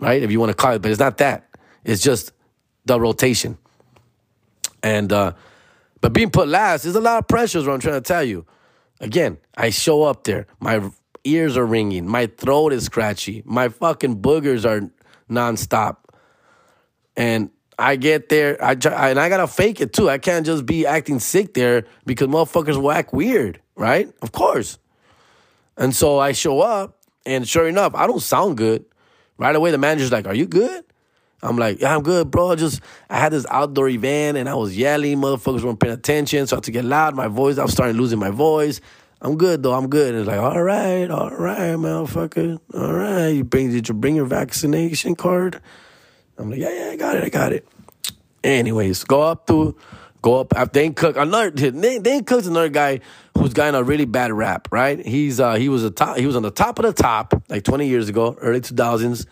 right? 0.00 0.22
If 0.22 0.32
you 0.32 0.40
want 0.40 0.50
to 0.50 0.56
call 0.56 0.72
it, 0.72 0.82
but 0.82 0.90
it's 0.90 0.98
not 0.98 1.18
that. 1.18 1.48
It's 1.84 2.02
just 2.02 2.32
the 2.84 2.98
rotation. 2.98 3.58
And 4.86 5.12
uh, 5.12 5.32
but 6.00 6.12
being 6.12 6.30
put 6.30 6.46
last 6.46 6.84
is 6.84 6.94
a 6.94 7.00
lot 7.00 7.18
of 7.18 7.26
pressure. 7.26 7.58
Is 7.58 7.66
what 7.66 7.74
I'm 7.74 7.80
trying 7.80 7.96
to 7.96 8.08
tell 8.14 8.22
you. 8.22 8.46
Again, 9.00 9.38
I 9.56 9.70
show 9.70 10.04
up 10.04 10.22
there. 10.22 10.46
My 10.60 10.80
ears 11.24 11.56
are 11.56 11.66
ringing. 11.66 12.06
My 12.06 12.26
throat 12.28 12.72
is 12.72 12.84
scratchy. 12.84 13.42
My 13.44 13.68
fucking 13.68 14.22
boogers 14.22 14.64
are 14.64 14.88
nonstop. 15.28 15.96
And 17.16 17.50
I 17.76 17.96
get 17.96 18.28
there, 18.28 18.62
I 18.64 18.76
try, 18.76 19.10
and 19.10 19.18
I 19.18 19.28
gotta 19.28 19.48
fake 19.48 19.80
it 19.80 19.92
too. 19.92 20.08
I 20.08 20.18
can't 20.18 20.46
just 20.46 20.64
be 20.64 20.86
acting 20.86 21.18
sick 21.18 21.52
there 21.54 21.84
because 22.06 22.28
motherfuckers 22.28 22.78
act 22.94 23.12
weird, 23.12 23.60
right? 23.74 24.08
Of 24.22 24.30
course. 24.32 24.78
And 25.76 25.94
so 25.94 26.18
I 26.18 26.32
show 26.32 26.60
up, 26.60 26.96
and 27.26 27.46
sure 27.46 27.66
enough, 27.66 27.94
I 27.94 28.06
don't 28.06 28.22
sound 28.22 28.56
good. 28.56 28.84
Right 29.36 29.54
away, 29.54 29.72
the 29.72 29.78
manager's 29.78 30.12
like, 30.12 30.26
"Are 30.26 30.34
you 30.34 30.46
good?" 30.46 30.85
I'm 31.46 31.56
like, 31.56 31.80
"Yeah, 31.80 31.94
I'm 31.94 32.02
good, 32.02 32.30
bro. 32.30 32.54
Just 32.56 32.80
I 33.08 33.18
had 33.18 33.32
this 33.32 33.46
outdoor 33.48 33.88
event, 33.88 34.36
and 34.36 34.48
I 34.48 34.54
was 34.54 34.76
yelling. 34.76 35.18
Motherfuckers 35.18 35.62
weren't 35.62 35.80
paying 35.80 35.94
attention, 35.94 36.46
so 36.46 36.56
I 36.56 36.58
had 36.58 36.64
to 36.64 36.70
get 36.72 36.84
loud. 36.84 37.14
My 37.14 37.28
voice, 37.28 37.58
I 37.58 37.62
was 37.62 37.72
starting 37.72 37.96
losing 37.96 38.18
my 38.18 38.30
voice. 38.30 38.80
I'm 39.20 39.36
good 39.36 39.62
though. 39.62 39.72
I'm 39.72 39.88
good. 39.88 40.14
And 40.14 40.18
it's 40.20 40.28
like, 40.28 40.38
all 40.38 40.62
right, 40.62 41.10
all 41.10 41.30
right, 41.30 41.74
motherfucker. 41.76 42.58
All 42.74 42.92
right. 42.92 43.28
You 43.28 43.44
bring 43.44 43.70
did 43.70 43.88
you 43.88 43.94
bring 43.94 44.14
your 44.16 44.26
vaccination 44.26 45.14
card? 45.14 45.60
I'm 46.38 46.50
like, 46.50 46.60
yeah, 46.60 46.70
yeah, 46.70 46.90
I 46.90 46.96
got 46.96 47.16
it, 47.16 47.24
I 47.24 47.28
got 47.28 47.52
it. 47.52 47.66
Anyways, 48.44 49.04
go 49.04 49.22
up 49.22 49.46
to 49.46 49.74
go 50.20 50.38
up 50.40 50.54
after 50.54 50.80
Dane 50.80 50.94
Cook. 50.94 51.16
Another 51.16 51.50
Dane 51.50 52.24
Cook's 52.24 52.46
another 52.46 52.68
guy 52.68 53.00
who's 53.38 53.54
gotten 53.54 53.74
a 53.74 53.82
really 53.82 54.04
bad 54.04 54.32
rap, 54.32 54.68
right? 54.70 55.04
He's 55.04 55.40
uh 55.40 55.54
he 55.54 55.68
was 55.68 55.82
a 55.82 55.90
top 55.90 56.18
he 56.18 56.26
was 56.26 56.36
on 56.36 56.42
the 56.42 56.50
top 56.50 56.78
of 56.78 56.84
the 56.84 56.92
top 56.92 57.42
like 57.48 57.64
20 57.64 57.88
years 57.88 58.08
ago, 58.08 58.36
early 58.40 58.60
2000s. 58.60 59.26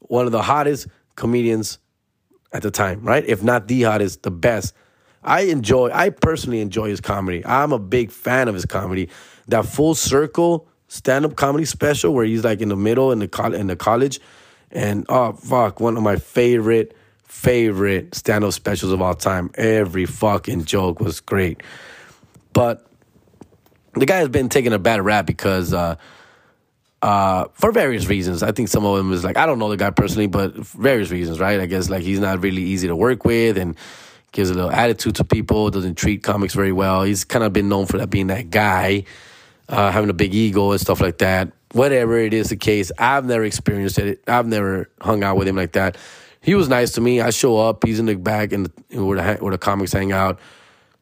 One 0.00 0.26
of 0.26 0.32
the 0.32 0.42
hottest 0.42 0.88
comedians 1.18 1.78
at 2.52 2.62
the 2.62 2.70
time, 2.70 3.02
right? 3.02 3.24
If 3.26 3.42
not 3.42 3.68
the 3.68 3.82
hottest, 3.82 4.22
the 4.22 4.30
best. 4.30 4.72
I 5.22 5.42
enjoy 5.42 5.90
I 5.92 6.10
personally 6.10 6.60
enjoy 6.60 6.88
his 6.88 7.00
comedy. 7.00 7.44
I'm 7.44 7.72
a 7.72 7.78
big 7.78 8.10
fan 8.10 8.48
of 8.48 8.54
his 8.54 8.64
comedy. 8.64 9.10
That 9.48 9.66
full 9.66 9.94
circle 9.94 10.68
stand-up 10.86 11.36
comedy 11.36 11.66
special 11.66 12.14
where 12.14 12.24
he's 12.24 12.44
like 12.44 12.62
in 12.62 12.70
the 12.70 12.76
middle 12.76 13.12
in 13.12 13.18
the 13.18 13.28
co- 13.28 13.52
in 13.52 13.66
the 13.66 13.76
college 13.76 14.20
and 14.70 15.04
oh 15.08 15.32
fuck, 15.32 15.80
one 15.80 15.96
of 15.96 16.02
my 16.02 16.16
favorite 16.16 16.96
favorite 17.24 18.14
stand-up 18.14 18.52
specials 18.52 18.92
of 18.92 19.02
all 19.02 19.14
time. 19.14 19.50
Every 19.54 20.06
fucking 20.06 20.64
joke 20.64 21.00
was 21.00 21.20
great. 21.20 21.62
But 22.52 22.86
the 23.94 24.06
guy 24.06 24.16
has 24.16 24.28
been 24.28 24.48
taking 24.48 24.72
a 24.72 24.78
bad 24.78 25.02
rap 25.04 25.26
because 25.26 25.74
uh, 25.74 25.96
uh, 27.02 27.46
for 27.54 27.72
various 27.72 28.08
reasons. 28.08 28.42
I 28.42 28.52
think 28.52 28.68
some 28.68 28.84
of 28.84 28.96
them 28.96 29.12
is 29.12 29.24
like 29.24 29.36
I 29.36 29.46
don't 29.46 29.58
know 29.58 29.68
the 29.68 29.76
guy 29.76 29.90
personally, 29.90 30.26
but 30.26 30.54
various 30.54 31.10
reasons, 31.10 31.40
right? 31.40 31.60
I 31.60 31.66
guess 31.66 31.88
like 31.88 32.02
he's 32.02 32.20
not 32.20 32.42
really 32.42 32.62
easy 32.62 32.88
to 32.88 32.96
work 32.96 33.24
with 33.24 33.56
and 33.56 33.76
gives 34.32 34.50
a 34.50 34.54
little 34.54 34.70
attitude 34.70 35.16
to 35.16 35.24
people, 35.24 35.70
doesn't 35.70 35.96
treat 35.96 36.22
comics 36.22 36.54
very 36.54 36.72
well. 36.72 37.02
He's 37.02 37.24
kind 37.24 37.44
of 37.44 37.52
been 37.52 37.68
known 37.68 37.86
for 37.86 37.98
that 37.98 38.10
being 38.10 38.26
that 38.28 38.50
guy, 38.50 39.04
uh, 39.68 39.90
having 39.90 40.10
a 40.10 40.14
big 40.14 40.34
ego 40.34 40.72
and 40.72 40.80
stuff 40.80 41.00
like 41.00 41.18
that. 41.18 41.52
Whatever 41.72 42.18
it 42.18 42.34
is 42.34 42.48
the 42.48 42.56
case, 42.56 42.90
I've 42.98 43.24
never 43.24 43.44
experienced 43.44 43.98
it. 43.98 44.22
I've 44.26 44.46
never 44.46 44.90
hung 45.00 45.22
out 45.22 45.36
with 45.36 45.48
him 45.48 45.56
like 45.56 45.72
that. 45.72 45.96
He 46.40 46.54
was 46.54 46.68
nice 46.68 46.92
to 46.92 47.00
me. 47.00 47.20
I 47.20 47.30
show 47.30 47.58
up, 47.58 47.84
he's 47.84 47.98
in 47.98 48.06
the 48.06 48.14
back 48.14 48.52
and 48.52 48.72
where 48.90 49.20
the 49.20 49.34
where 49.40 49.52
the 49.52 49.58
comics 49.58 49.92
hang 49.92 50.12
out. 50.12 50.40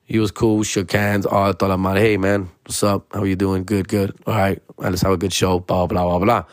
He 0.07 0.21
was 0.21 0.31
cool, 0.31 0.63
shook 0.63 0.93
hands. 0.93 1.27
Oh, 1.27 1.43
I 1.43 1.53
thought 1.53 1.73
about, 1.73 1.97
hey 1.97 2.17
man, 2.17 2.49
what's 2.65 2.83
up? 2.85 3.13
How 3.13 3.25
you 3.25 3.35
doing? 3.35 3.65
Good, 3.65 3.89
good. 3.89 4.17
All 4.25 4.35
right, 4.35 4.63
let's 4.79 5.03
have 5.03 5.13
a 5.13 5.17
good 5.17 5.33
show. 5.33 5.59
Blah 5.59 5.89
blah 5.89 6.05
blah 6.05 6.19
blah. 6.21 6.45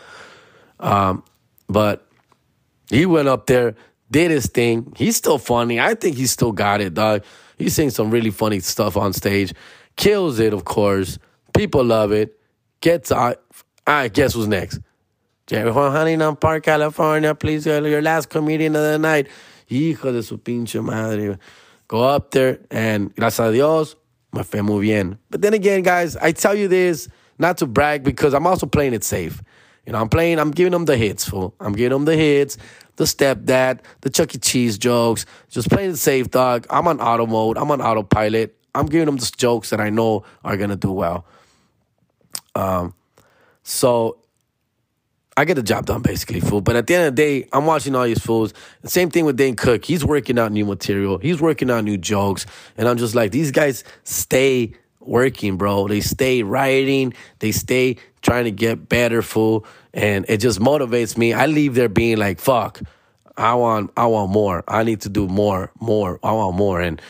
Um, 0.80 1.24
but 1.70 2.08
he 2.89 3.06
went 3.06 3.28
up 3.28 3.46
there, 3.46 3.76
did 4.10 4.32
his 4.32 4.48
thing. 4.48 4.92
He's 4.98 5.16
still 5.16 5.38
funny. 5.38 5.80
I 5.80 5.94
think 5.94 6.18
he 6.18 6.26
still 6.26 6.52
got 6.52 6.82
it, 6.82 6.96
dog. 6.96 7.24
He's 7.58 7.76
saying 7.76 7.92
some 7.92 8.10
really 8.10 8.32
funny 8.32 8.60
stuff 8.60 8.98
on 8.98 9.13
stage. 9.13 9.54
Kills 9.96 10.39
it, 10.39 10.54
of 10.54 10.66
course. 10.66 11.20
People 11.56 11.86
love 11.86 12.12
it. 12.12 12.39
Gets 12.82 13.12
out. 13.12 13.39
All 13.86 13.94
right, 13.94 14.12
guess 14.12 14.34
who's 14.34 14.48
next? 14.48 14.80
Jerry 15.46 15.72
Huntington 15.72 16.36
Park, 16.38 16.63
California. 16.63 17.36
Please, 17.36 17.68
your 17.68 18.02
last 18.02 18.30
comedian 18.30 18.76
of 18.76 18.82
the 18.82 18.98
night. 18.98 19.28
Hijo 19.70 20.12
de 20.12 20.24
su 20.24 20.38
pinche 20.38 20.84
madre. 20.84 21.38
Go 21.88 22.04
up 22.04 22.32
there 22.32 22.60
and 22.72 23.13
gracias 23.15 23.50
a 23.50 23.52
Dios, 23.52 23.96
me 24.32 24.43
fue 24.43 24.62
muy 24.62 24.82
bien. 24.82 25.17
But 25.30 25.41
then 25.41 25.54
again, 25.54 25.84
guys, 25.84 26.15
I 26.17 26.32
tell 26.32 26.56
you 26.56 26.67
this 26.67 27.10
not 27.38 27.58
to 27.58 27.67
brag 27.67 28.04
because 28.04 28.34
I'm 28.34 28.48
also 28.48 28.65
playing 28.65 28.93
it 28.93 29.04
safe. 29.04 29.41
You 29.86 29.93
know, 29.93 30.00
I'm 30.00 30.10
playing, 30.10 30.39
I'm 30.39 30.52
giving 30.52 30.72
them 30.72 30.86
the 30.86 30.96
hits, 30.96 31.28
fool. 31.28 31.54
I'm 31.60 31.74
giving 31.74 31.91
them 31.91 32.06
the 32.06 32.15
hits, 32.15 32.58
the 32.96 33.04
stepdad, 33.04 33.80
the 34.02 34.10
Chuck 34.10 34.34
E. 34.34 34.38
Cheese 34.38 34.78
jokes. 34.78 35.26
Just 35.50 35.69
playing 35.69 35.91
it 35.91 35.98
safe, 35.98 36.32
dog. 36.32 36.65
I'm 36.69 36.88
on 36.88 37.02
auto 37.02 37.26
mode. 37.26 37.58
I'm 37.58 37.69
on 37.69 37.82
autopilot. 37.82 38.56
I'm 38.74 38.86
giving 38.86 39.06
them 39.08 39.17
the 39.17 39.32
jokes 39.36 39.69
that 39.72 39.82
I 39.82 39.89
know 39.89 40.24
are 40.43 40.58
gonna 40.58 40.78
do 40.78 40.91
well. 40.91 41.26
Um, 42.56 42.93
so 43.63 44.17
I 45.36 45.46
get 45.46 45.56
the 45.56 45.63
job 45.63 45.86
done 45.86 46.02
basically, 46.02 46.39
fool. 46.39 46.62
But 46.62 46.76
at 46.76 46.88
the 46.88 46.96
end 46.96 47.08
of 47.08 47.15
the 47.15 47.22
day, 47.22 47.48
I'm 47.52 47.65
watching 47.65 47.96
all 47.96 48.04
these 48.04 48.19
fools. 48.19 48.54
Same 48.84 49.10
thing 49.10 49.26
with 49.26 49.38
Dane 49.38 49.56
Cook. 49.56 49.84
He's 49.84 50.06
working 50.06 50.38
out 50.38 50.52
new 50.52 50.65
material. 50.65 51.17
He's 51.17 51.41
working 51.41 51.72
out 51.72 51.84
new 51.84 51.98
jokes. 51.98 52.46
And 52.78 52.88
I'm 52.88 52.98
just 52.98 53.15
like, 53.15 53.32
these 53.32 53.52
guys 53.52 53.84
stay 54.04 54.74
working, 55.00 55.58
bro. 55.58 55.88
They 55.88 56.02
stay 56.02 56.43
writing. 56.43 57.13
They 57.39 57.52
stay 57.52 57.98
trying 58.22 58.46
to 58.46 58.52
get 58.52 58.88
better, 58.88 59.22
fool. 59.22 59.65
And 59.93 60.26
it 60.30 60.38
just 60.38 60.60
motivates 60.60 61.17
me. 61.17 61.34
I 61.34 61.48
leave 61.48 61.76
there 61.76 61.89
being 61.89 62.17
like, 62.17 62.39
fuck, 62.39 62.82
I 63.36 63.56
want, 63.56 63.91
I 63.98 64.06
want 64.08 64.32
more. 64.32 64.63
I 64.67 64.84
need 64.84 65.02
to 65.02 65.10
do 65.10 65.28
more, 65.28 65.72
more. 65.80 66.19
I 66.24 66.32
want 66.32 66.56
more. 66.56 66.80
And, 66.80 67.02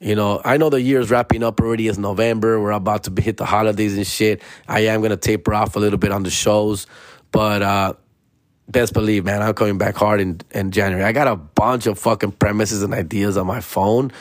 you 0.00 0.14
know, 0.14 0.40
I 0.44 0.56
know 0.56 0.68
the 0.68 0.80
year's 0.80 1.10
wrapping 1.10 1.42
up 1.42 1.60
already. 1.60 1.88
It's 1.88 1.98
November. 1.98 2.60
We're 2.60 2.72
about 2.72 3.04
to 3.04 3.22
hit 3.22 3.36
the 3.36 3.46
holidays 3.46 3.96
and 3.96 4.06
shit. 4.06 4.42
I 4.68 4.80
am 4.80 5.00
going 5.00 5.10
to 5.10 5.16
taper 5.16 5.54
off 5.54 5.76
a 5.76 5.78
little 5.78 5.98
bit 5.98 6.12
on 6.12 6.22
the 6.22 6.30
shows. 6.30 6.86
But 7.32 7.62
uh, 7.62 7.94
best 8.68 8.92
believe, 8.92 9.24
man, 9.24 9.42
I'm 9.42 9.54
coming 9.54 9.78
back 9.78 9.96
hard 9.96 10.20
in, 10.20 10.40
in 10.52 10.70
January. 10.70 11.04
I 11.04 11.12
got 11.12 11.28
a 11.28 11.36
bunch 11.36 11.86
of 11.86 11.98
fucking 11.98 12.32
premises 12.32 12.82
and 12.82 12.94
ideas 12.94 13.36
on 13.36 13.46
my 13.46 13.60
phone, 13.60 14.12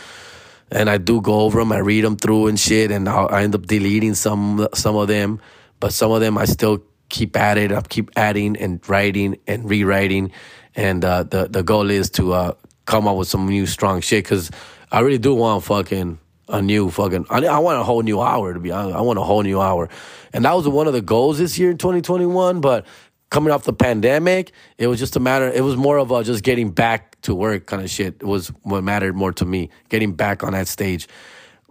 and 0.72 0.90
I 0.90 0.98
do 0.98 1.22
go 1.22 1.42
over 1.42 1.60
them. 1.60 1.72
I 1.72 1.80
read 1.80 2.04
them 2.04 2.18
through 2.18 2.48
and 2.48 2.60
shit, 2.60 2.92
and 2.92 3.08
I'll, 3.08 3.30
I 3.30 3.44
end 3.44 3.56
up 3.56 3.66
deleting 3.66 4.16
some 4.16 4.68
some 4.74 4.96
of 4.96 5.08
them, 5.08 5.40
but 5.80 5.94
some 5.94 6.12
of 6.12 6.22
them 6.22 6.38
I 6.38 6.46
still 6.46 6.84
keep 7.10 7.38
at 7.38 7.58
it. 7.58 7.72
I 7.72 7.82
keep 7.82 8.12
adding 8.16 8.58
and 8.58 8.88
writing 8.90 9.38
and 9.48 9.70
rewriting, 9.70 10.32
and 10.76 11.04
uh, 11.04 11.24
the 11.24 11.48
the 11.48 11.64
goal 11.64 11.90
is 11.90 12.10
to 12.12 12.34
uh, 12.34 12.54
come 12.86 13.08
up 13.08 13.18
with 13.18 13.28
some 13.28 13.48
new 13.48 13.66
strong 13.66 14.02
shit 14.02 14.24
because 14.24 14.52
I 14.92 15.00
really 15.00 15.18
do 15.18 15.34
want 15.36 15.64
fucking 15.64 16.20
a 16.48 16.62
new 16.62 16.90
fucking. 16.90 17.26
I, 17.30 17.46
I 17.46 17.60
want 17.60 17.80
a 17.80 17.84
whole 17.84 18.02
new 18.02 18.22
hour 18.22 18.54
to 18.54 18.60
be 18.60 18.72
honest. 18.72 18.96
I 18.96 19.02
want 19.02 19.20
a 19.20 19.24
whole 19.24 19.44
new 19.44 19.60
hour, 19.60 19.90
and 20.34 20.46
that 20.46 20.54
was 20.54 20.68
one 20.68 20.88
of 20.88 20.94
the 20.94 21.02
goals 21.02 21.38
this 21.38 21.58
year 21.58 21.72
in 21.72 21.78
2021. 21.78 22.62
But 22.62 22.86
coming 23.30 23.52
off 23.52 23.64
the 23.64 23.74
pandemic, 23.74 24.52
it 24.78 24.88
was 24.88 25.00
just 25.00 25.16
a 25.16 25.20
matter. 25.20 25.50
It 25.50 25.62
was 25.62 25.76
more 25.76 25.98
of 25.98 26.12
a 26.12 26.24
just 26.24 26.44
getting 26.44 26.72
back 26.72 27.20
to 27.22 27.34
work 27.34 27.66
kind 27.66 27.82
of 27.82 27.90
shit. 27.90 28.16
It 28.20 28.26
was 28.26 28.50
what 28.64 28.84
mattered 28.84 29.16
more 29.16 29.34
to 29.34 29.46
me. 29.46 29.70
Getting 29.90 30.14
back 30.14 30.44
on 30.44 30.54
that 30.54 30.68
stage 30.68 31.08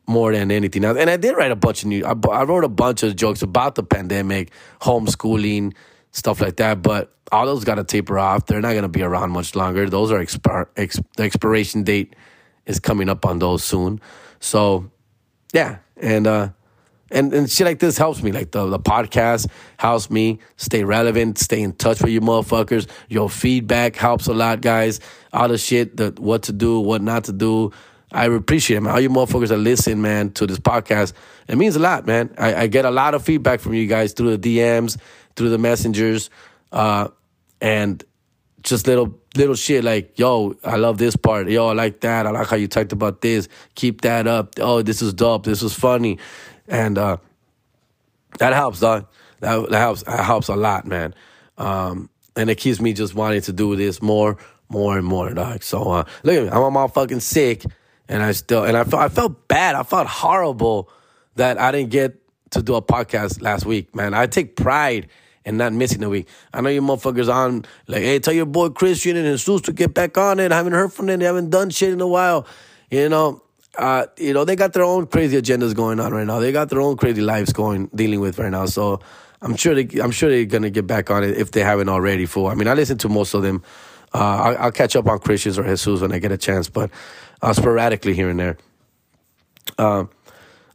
more 0.06 0.32
than 0.32 0.50
anything 0.50 0.84
else. 0.84 0.98
And 0.98 1.08
I 1.08 1.16
did 1.16 1.32
write 1.37 1.50
a 1.50 1.56
bunch 1.56 1.82
of 1.82 1.88
new. 1.88 2.04
I, 2.04 2.14
I 2.30 2.44
wrote 2.44 2.64
a 2.64 2.68
bunch 2.68 3.02
of 3.02 3.16
jokes 3.16 3.42
about 3.42 3.74
the 3.74 3.82
pandemic, 3.82 4.50
homeschooling, 4.80 5.74
stuff 6.10 6.40
like 6.40 6.56
that. 6.56 6.82
But 6.82 7.14
all 7.32 7.46
those 7.46 7.64
got 7.64 7.76
to 7.76 7.84
taper 7.84 8.18
off. 8.18 8.46
They're 8.46 8.60
not 8.60 8.72
to 8.72 8.88
be 8.88 9.02
around 9.02 9.30
much 9.30 9.54
longer. 9.54 9.88
Those 9.88 10.10
are 10.12 10.18
expir- 10.22 10.68
expiration 11.18 11.84
date 11.84 12.14
is 12.66 12.81
coming 12.81 13.09
up 13.09 13.27
on 13.27 13.38
those 13.38 13.64
soon. 13.64 14.00
So, 14.40 14.90
yeah, 15.53 15.79
and 15.96 16.27
uh, 16.27 16.48
and 17.11 17.33
and 17.33 17.50
shit 17.50 17.66
like 17.66 17.79
this 17.79 17.96
helps 17.96 18.22
me. 18.22 18.33
Like 18.33 18.50
the 18.50 18.66
the 18.66 18.79
podcast 18.79 19.48
helps 19.79 20.11
me 20.11 20.40
stay 20.57 20.85
relevant, 20.85 21.38
stay 21.38 21.62
in 21.62 21.72
touch 21.72 22.00
with 22.03 22.11
you 22.11 22.20
motherfuckers. 22.20 22.88
Your 23.09 23.31
feedback 23.31 23.96
helps 23.96 24.27
a 24.27 24.35
lot, 24.35 24.61
guys. 24.61 25.00
All 25.33 25.48
the 25.48 25.59
shit 25.59 25.96
that 25.98 26.18
what 26.18 26.44
to 26.44 26.53
do, 26.53 26.81
what 26.81 27.03
not 27.03 27.24
to 27.24 27.33
do. 27.33 27.72
I 28.12 28.27
appreciate 28.27 28.77
it, 28.77 28.81
man. 28.83 28.92
All 28.92 29.00
you 29.00 29.11
motherfuckers 29.11 29.48
that 29.48 29.59
listen, 29.59 30.00
man, 30.00 30.31
to 30.33 30.46
this 30.46 30.61
podcast. 30.61 31.14
It 31.48 31.57
means 31.57 31.74
a 31.74 31.81
lot, 31.81 32.07
man. 32.07 32.33
I, 32.38 32.55
I 32.55 32.66
get 32.68 32.85
a 32.85 32.90
lot 32.90 33.14
of 33.14 33.24
feedback 33.24 33.61
from 33.61 33.74
you 33.74 33.87
guys 33.87 34.12
through 34.12 34.37
the 34.37 34.59
DMs, 34.59 34.96
through 35.35 35.50
the 35.50 35.59
messengers, 35.59 36.31
uh, 36.70 37.09
and 37.61 38.05
just 38.62 38.87
little 38.87 39.18
little 39.37 39.55
shit 39.55 39.85
like, 39.85 40.18
yo, 40.18 40.55
I 40.64 40.77
love 40.77 40.99
this 40.99 41.16
part. 41.16 41.49
Yo, 41.49 41.68
I 41.68 41.73
like 41.73 42.01
that. 42.01 42.27
I 42.27 42.31
like 42.31 42.47
how 42.47 42.57
you 42.57 42.68
talked 42.68 42.92
about 42.92 43.20
this. 43.20 43.49
Keep 43.75 44.03
that 44.03 44.27
up. 44.27 44.55
Oh, 44.59 44.83
this 44.83 45.03
is 45.03 45.12
dope. 45.12 45.44
This 45.44 45.62
was 45.62 45.75
funny. 45.75 46.18
And 46.68 46.99
uh, 46.99 47.18
that 48.38 48.53
helps, 48.53 48.81
dog. 48.81 49.07
That, 49.40 49.68
that 49.70 49.79
helps. 49.79 50.03
That 50.05 50.25
helps 50.25 50.49
a 50.49 50.57
lot, 50.57 50.87
man. 50.87 51.14
Um, 51.59 52.11
and 52.37 52.51
it 52.51 52.57
keeps 52.57 52.81
me 52.81 52.92
just 52.92 53.15
wanting 53.15 53.42
to 53.42 53.52
do 53.52 53.77
this 53.77 54.02
more, 54.02 54.38
more 54.69 54.96
and 54.96 55.06
more, 55.06 55.31
dog. 55.33 55.63
So 55.63 55.90
uh, 55.90 56.04
look 56.23 56.37
at 56.37 56.42
me. 56.44 56.48
I'm 56.48 56.77
all 56.77 56.88
fucking 56.88 57.21
sick, 57.21 57.65
and 58.08 58.23
I 58.23 58.33
still 58.33 58.65
and 58.65 58.77
I 58.77 58.85
felt 58.85 59.02
I 59.02 59.08
felt 59.08 59.48
bad. 59.48 59.75
I 59.75 59.83
felt 59.83 60.06
horrible 60.06 60.90
that 61.37 61.58
I 61.58 61.73
didn't 61.73 61.90
get 61.90 62.21
to 62.50 62.63
do 62.63 62.75
a 62.75 62.83
podcast 62.83 63.42
last 63.42 63.67
week, 63.67 63.94
man. 63.94 64.15
I 64.15 64.27
take 64.27 64.56
pride 64.56 65.08
and 65.45 65.59
not 65.59 65.73
missing 65.73 66.03
a 66.03 66.09
week. 66.09 66.29
I 66.53 66.61
know 66.61 66.71
you 66.71 66.81
motherfuckers 66.81 67.33
on 67.33 67.65
like, 67.87 68.03
hey, 68.03 68.19
tell 68.19 68.35
your 68.35 68.47
boy 68.47 68.71
Christian 68.71 69.17
and 69.17 69.27
Jesus 69.38 69.61
to 69.63 69.73
get 69.73 69.95
back 69.95 70.17
on 70.17 70.40
it. 70.40 70.53
I 70.53 70.57
haven't 70.57 70.73
heard 70.73 70.92
from 70.92 71.07
them. 71.07 71.21
They 71.21 71.27
haven't 71.27 71.51
done 71.51 71.71
shit 71.71 71.92
in 71.92 72.01
a 72.01 72.07
while. 72.07 72.47
You 72.90 73.09
know, 73.09 73.42
uh, 73.77 74.07
you 74.19 74.33
know, 74.33 74.45
they 74.45 74.57
got 74.57 74.73
their 74.73 74.85
own 74.85 75.07
crazy 75.07 75.40
agendas 75.40 75.75
going 75.75 76.01
on 76.01 76.13
right 76.13 76.27
now. 76.27 76.38
They 76.38 76.53
got 76.53 76.71
their 76.71 76.81
own 76.81 76.97
crazy 76.97 77.21
lives 77.21 77.53
going 77.53 77.90
dealing 77.95 78.21
with 78.21 78.38
right 78.38 78.51
now. 78.51 78.67
So 78.67 79.01
I'm 79.42 79.57
sure 79.57 79.75
they, 79.75 80.01
I'm 80.01 80.11
sure 80.11 80.31
they're 80.31 80.45
gonna 80.45 80.71
get 80.71 80.87
back 80.87 81.11
on 81.11 81.25
it 81.25 81.37
if 81.37 81.51
they 81.51 81.61
haven't 81.61 81.88
already. 81.88 82.27
For 82.27 82.51
I 82.51 82.55
mean, 82.55 82.69
I 82.69 82.75
listen 82.75 82.99
to 82.99 83.09
most 83.09 83.35
of 83.35 83.42
them. 83.42 83.63
Uh, 84.13 84.19
I'll, 84.19 84.59
I'll, 84.59 84.73
catch 84.73 84.95
up 84.95 85.09
on 85.09 85.19
Christians 85.19 85.59
or 85.59 85.65
Jesus 85.65 86.01
when 86.01 86.13
I 86.13 86.21
get 86.21 86.31
a 86.31 86.38
chance, 86.38 86.69
but 86.69 86.88
uh, 87.42 87.53
sporadically 87.53 88.15
here 88.15 88.29
and 88.29 88.38
there. 88.38 88.57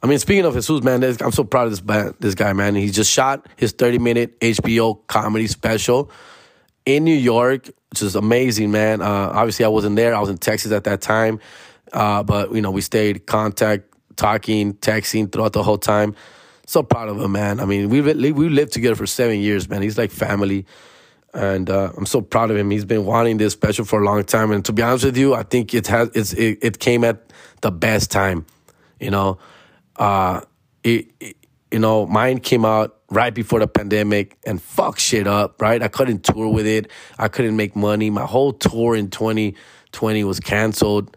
I 0.02 0.08
mean, 0.08 0.20
speaking 0.20 0.46
of 0.46 0.54
Jesus, 0.54 0.82
man, 0.82 1.04
I'm 1.04 1.32
so 1.32 1.44
proud 1.44 1.68
of 1.68 1.86
this 1.86 2.14
this 2.20 2.36
guy, 2.36 2.54
man. 2.54 2.76
He 2.76 2.90
just 2.90 3.12
shot 3.12 3.46
his 3.58 3.74
30 3.74 4.00
minute 4.00 4.40
HBO 4.40 5.06
comedy 5.08 5.48
special 5.48 6.10
in 6.86 7.04
New 7.04 7.16
York, 7.16 7.70
which 7.90 8.02
is 8.02 8.16
amazing, 8.16 8.72
man. 8.72 9.02
Uh, 9.02 9.32
obviously, 9.34 9.66
I 9.66 9.68
wasn't 9.68 9.98
there. 9.98 10.16
I 10.16 10.20
was 10.20 10.30
in 10.30 10.38
Texas 10.38 10.72
at 10.72 10.86
that 10.86 11.02
time, 11.02 11.40
uh, 11.92 12.24
but 12.24 12.54
you 12.54 12.62
know, 12.62 12.72
we 12.72 12.82
stayed 12.82 13.26
contact, 13.26 13.94
talking, 14.16 14.74
texting 14.76 15.30
throughout 15.32 15.54
the 15.54 15.64
whole 15.64 15.78
time. 15.78 16.16
So 16.66 16.82
proud 16.84 17.10
of 17.10 17.20
him, 17.20 17.34
man. 17.34 17.60
I 17.60 17.66
mean, 17.66 17.90
we 17.90 18.00
we 18.02 18.50
lived 18.50 18.72
together 18.72 18.96
for 18.96 19.08
seven 19.08 19.40
years, 19.40 19.68
man. 19.68 19.82
He's 19.82 19.98
like 19.98 20.12
family. 20.12 20.66
and 21.34 21.70
uh, 21.70 21.92
I'm 21.98 22.06
so 22.06 22.22
proud 22.22 22.52
of 22.52 22.58
him. 22.58 22.72
He's 22.72 22.86
been 22.86 23.06
wanting 23.06 23.38
this 23.38 23.54
special 23.54 23.86
for 23.86 24.02
a 24.02 24.06
long 24.06 24.24
time, 24.24 24.52
and 24.52 24.64
to 24.66 24.72
be 24.72 24.82
honest 24.82 25.06
with 25.06 25.18
you, 25.18 25.34
I 25.36 25.44
think 25.44 25.74
it 25.74 25.88
has 25.88 26.10
it's 26.14 26.32
it, 26.34 26.60
it 26.62 26.80
came 26.80 27.04
at 27.04 27.34
the 27.62 27.72
best 27.72 28.12
time. 28.12 28.46
You 29.00 29.12
know, 29.12 29.40
uh, 30.00 30.42
it, 30.84 31.12
it 31.20 31.36
you 31.72 31.80
know 31.80 32.08
mine 32.08 32.40
came 32.40 32.66
out 32.66 32.98
right 33.12 33.34
before 33.34 33.60
the 33.60 33.68
pandemic 33.68 34.38
and 34.46 34.62
fuck 34.62 34.98
shit 34.98 35.28
up. 35.28 35.62
Right, 35.62 35.82
I 35.84 35.88
couldn't 35.88 36.24
tour 36.24 36.52
with 36.52 36.66
it. 36.66 36.90
I 37.20 37.28
couldn't 37.28 37.56
make 37.56 37.76
money. 37.76 38.10
My 38.10 38.26
whole 38.26 38.54
tour 38.54 38.96
in 38.96 39.10
2020 39.10 40.24
was 40.24 40.40
canceled 40.40 41.16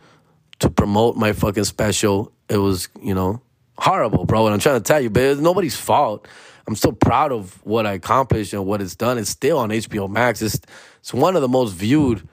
to 0.59 0.69
promote 0.69 1.17
my 1.17 1.33
fucking 1.33 1.65
special. 1.65 2.33
It 2.49 2.59
was 2.59 2.89
you 3.01 3.15
know 3.15 3.41
horrible, 3.79 4.27
bro. 4.27 4.47
And 4.47 4.55
I'm 4.55 4.61
trying 4.61 4.81
to 4.81 4.85
tell 4.85 5.01
you, 5.01 5.09
but 5.09 5.23
it's 5.23 5.41
nobody's 5.41 5.77
fault. 5.77 6.29
I'm 6.67 6.77
so 6.77 6.93
proud 6.93 7.33
of 7.33 7.65
what 7.65 7.87
I 7.87 7.95
accomplished 7.95 8.53
and 8.53 8.65
what 8.67 8.81
it's 8.81 8.95
done. 8.95 9.19
It's 9.19 9.31
still 9.31 9.59
on 9.59 9.71
HBO 9.71 10.09
Max. 10.09 10.43
It's 10.43 10.61
it's 11.01 11.15
one 11.15 11.35
of 11.35 11.43
the 11.43 11.49
most 11.49 11.73
viewed 11.73 12.29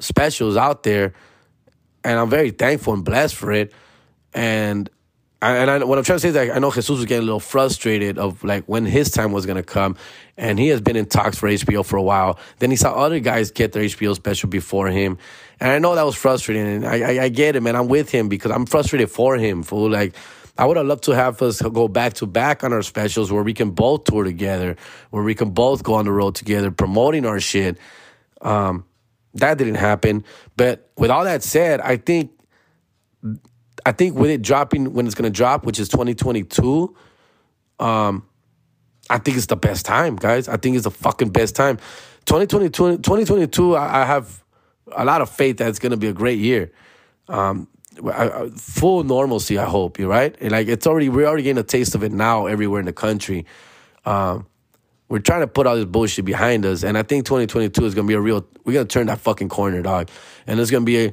specials 0.00 0.56
out 0.56 0.82
there, 0.82 1.12
and 2.04 2.18
I'm 2.18 2.30
very 2.30 2.50
thankful 2.50 2.94
and 2.94 3.04
blessed 3.04 3.34
for 3.34 3.52
it. 3.52 3.72
And 4.32 4.88
and 5.40 5.70
I, 5.70 5.84
what 5.84 5.98
I'm 5.98 6.04
trying 6.04 6.16
to 6.16 6.20
say 6.20 6.28
is 6.28 6.34
that 6.34 6.54
I 6.54 6.58
know 6.58 6.70
Jesus 6.70 6.90
was 6.90 7.04
getting 7.04 7.22
a 7.22 7.26
little 7.26 7.40
frustrated 7.40 8.18
of 8.18 8.42
like 8.42 8.64
when 8.64 8.84
his 8.84 9.10
time 9.10 9.30
was 9.30 9.46
gonna 9.46 9.62
come, 9.62 9.96
and 10.36 10.58
he 10.58 10.68
has 10.68 10.80
been 10.80 10.96
in 10.96 11.06
talks 11.06 11.38
for 11.38 11.48
HBO 11.48 11.84
for 11.84 11.96
a 11.96 12.02
while. 12.02 12.38
Then 12.58 12.70
he 12.70 12.76
saw 12.76 12.92
other 12.92 13.20
guys 13.20 13.52
get 13.52 13.72
their 13.72 13.84
HBO 13.84 14.16
special 14.16 14.48
before 14.48 14.88
him, 14.88 15.16
and 15.60 15.70
I 15.70 15.78
know 15.78 15.94
that 15.94 16.02
was 16.02 16.16
frustrating. 16.16 16.66
And 16.66 16.86
I, 16.86 17.00
I, 17.00 17.24
I 17.24 17.28
get 17.28 17.54
it, 17.54 17.62
man. 17.62 17.76
I'm 17.76 17.86
with 17.86 18.10
him 18.10 18.28
because 18.28 18.50
I'm 18.50 18.66
frustrated 18.66 19.10
for 19.10 19.36
him. 19.36 19.62
For 19.62 19.88
like 19.88 20.16
I 20.56 20.66
would 20.66 20.76
have 20.76 20.86
loved 20.86 21.04
to 21.04 21.12
have 21.12 21.40
us 21.40 21.62
go 21.62 21.86
back 21.86 22.14
to 22.14 22.26
back 22.26 22.64
on 22.64 22.72
our 22.72 22.82
specials 22.82 23.30
where 23.30 23.44
we 23.44 23.54
can 23.54 23.70
both 23.70 24.04
tour 24.04 24.24
together, 24.24 24.74
where 25.10 25.22
we 25.22 25.36
can 25.36 25.50
both 25.50 25.84
go 25.84 25.94
on 25.94 26.04
the 26.04 26.12
road 26.12 26.34
together, 26.34 26.72
promoting 26.72 27.24
our 27.24 27.38
shit. 27.38 27.78
Um, 28.40 28.84
that 29.34 29.56
didn't 29.56 29.76
happen. 29.76 30.24
But 30.56 30.90
with 30.96 31.12
all 31.12 31.24
that 31.24 31.44
said, 31.44 31.80
I 31.80 31.96
think 31.96 32.32
I 33.84 33.92
think 33.92 34.16
with 34.16 34.30
it 34.30 34.42
dropping 34.42 34.92
when 34.92 35.06
it's 35.06 35.14
gonna 35.14 35.30
drop, 35.30 35.64
which 35.64 35.78
is 35.78 35.88
2022, 35.88 36.96
um, 37.78 38.26
I 39.10 39.18
think 39.18 39.36
it's 39.36 39.46
the 39.46 39.56
best 39.56 39.86
time, 39.86 40.16
guys. 40.16 40.48
I 40.48 40.56
think 40.56 40.76
it's 40.76 40.84
the 40.84 40.90
fucking 40.90 41.30
best 41.30 41.56
time. 41.56 41.78
2022, 42.26 42.98
2022 42.98 43.76
I, 43.76 44.04
have 44.04 44.44
a 44.94 45.04
lot 45.04 45.22
of 45.22 45.30
faith 45.30 45.58
that 45.58 45.68
it's 45.68 45.78
gonna 45.78 45.96
be 45.96 46.08
a 46.08 46.12
great 46.12 46.38
year. 46.38 46.72
Um, 47.28 47.68
full 48.56 49.02
normalcy. 49.04 49.58
I 49.58 49.64
hope 49.64 49.98
you're 49.98 50.08
right. 50.08 50.36
And 50.40 50.52
like 50.52 50.68
it's 50.68 50.86
already 50.86 51.08
we're 51.08 51.26
already 51.26 51.42
getting 51.42 51.58
a 51.58 51.64
taste 51.64 51.94
of 51.94 52.02
it 52.02 52.12
now 52.12 52.46
everywhere 52.46 52.80
in 52.80 52.86
the 52.86 52.92
country. 52.92 53.46
Um, 54.04 54.46
we're 55.08 55.20
trying 55.20 55.40
to 55.40 55.46
put 55.46 55.66
all 55.66 55.76
this 55.76 55.86
bullshit 55.86 56.24
behind 56.26 56.66
us, 56.66 56.82
and 56.82 56.98
I 56.98 57.02
think 57.02 57.24
2022 57.24 57.84
is 57.84 57.94
gonna 57.94 58.06
be 58.06 58.14
a 58.14 58.20
real. 58.20 58.46
We're 58.64 58.74
gonna 58.74 58.84
turn 58.84 59.06
that 59.06 59.20
fucking 59.20 59.48
corner, 59.48 59.80
dog, 59.80 60.10
and 60.46 60.60
it's 60.60 60.70
gonna 60.70 60.84
be 60.84 61.06
a 61.06 61.12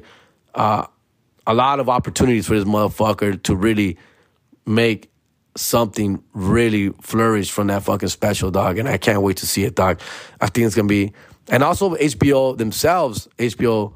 uh, 0.54 0.86
a 1.46 1.54
lot 1.54 1.80
of 1.80 1.88
opportunities 1.88 2.46
for 2.46 2.54
this 2.54 2.64
motherfucker 2.64 3.42
to 3.44 3.54
really 3.54 3.96
make 4.66 5.10
something 5.56 6.22
really 6.34 6.90
flourish 7.00 7.50
from 7.50 7.68
that 7.68 7.82
fucking 7.82 8.08
special, 8.08 8.50
dog. 8.50 8.78
And 8.78 8.88
I 8.88 8.98
can't 8.98 9.22
wait 9.22 9.38
to 9.38 9.46
see 9.46 9.64
it, 9.64 9.74
dog. 9.74 10.00
I 10.40 10.48
think 10.48 10.66
it's 10.66 10.74
gonna 10.74 10.88
be, 10.88 11.12
and 11.48 11.62
also 11.62 11.94
HBO 11.94 12.56
themselves, 12.56 13.28
HBO 13.38 13.94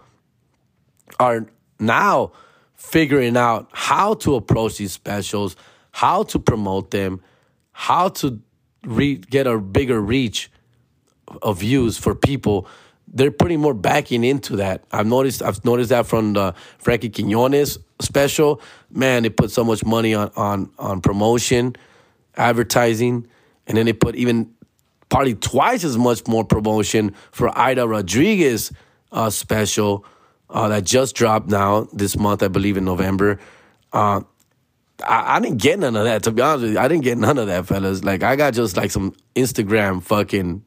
are 1.19 1.47
now 1.79 2.33
figuring 2.75 3.37
out 3.37 3.69
how 3.73 4.15
to 4.15 4.37
approach 4.37 4.79
these 4.79 4.93
specials, 4.93 5.57
how 5.93 6.23
to 6.25 6.39
promote 6.39 6.91
them, 6.91 7.21
how 7.73 8.09
to 8.09 8.41
re- 8.85 9.17
get 9.17 9.47
a 9.47 9.59
bigger 9.59 10.01
reach 10.01 10.51
of 11.43 11.61
views 11.61 11.99
for 11.99 12.15
people. 12.15 12.67
They're 13.13 13.31
putting 13.33 13.61
more 13.61 13.75
backing 13.75 14.23
into 14.23 14.57
that. 14.57 14.85
I've 14.93 15.07
noticed. 15.07 15.43
I've 15.43 15.65
noticed 15.65 15.91
that 15.91 16.07
from 16.07 16.35
the 16.35 16.55
Frankie 16.79 17.11
Quinones 17.11 17.79
special. 18.01 18.61
Man, 18.91 19.25
they 19.25 19.31
put 19.31 19.51
so 19.51 19.65
much 19.65 19.85
money 19.85 20.15
on 20.15 20.31
on 20.37 20.71
on 20.79 21.01
promotion, 21.01 21.75
advertising, 22.37 23.27
and 23.67 23.77
then 23.77 23.87
they 23.87 23.93
put 23.93 24.15
even 24.15 24.53
probably 25.09 25.35
twice 25.35 25.85
as 25.85 25.99
much 25.99 26.27
more 26.27 26.45
promotion 26.45 27.15
for 27.33 27.57
Ida 27.59 27.87
Rodriguez 27.87 28.73
uh, 29.13 29.29
special 29.29 30.05
uh, 30.49 30.69
that 30.69 30.85
just 30.85 31.15
dropped 31.15 31.49
now 31.49 31.89
this 31.93 32.17
month, 32.17 32.43
I 32.43 32.49
believe 32.49 32.77
in 32.77 32.85
November. 32.85 33.39
Uh, 33.93 34.23
I, 35.05 35.37
I, 35.37 35.41
didn't 35.41 35.59
get 35.59 35.79
none 35.79 35.97
of 35.97 36.05
that. 36.05 36.23
To 36.25 36.31
be 36.31 36.43
honest 36.43 36.63
with 36.63 36.73
you, 36.73 36.79
I 36.79 36.89
didn't 36.89 37.05
get 37.05 37.19
none 37.19 37.39
of 37.39 37.47
that, 37.49 37.67
fellas. 37.67 38.05
Like 38.05 38.23
I 38.23 38.37
got 38.37 38.55
just 38.55 38.77
like 38.77 38.91
some 38.91 39.15
Instagram 39.35 40.03
fucking 40.03 40.65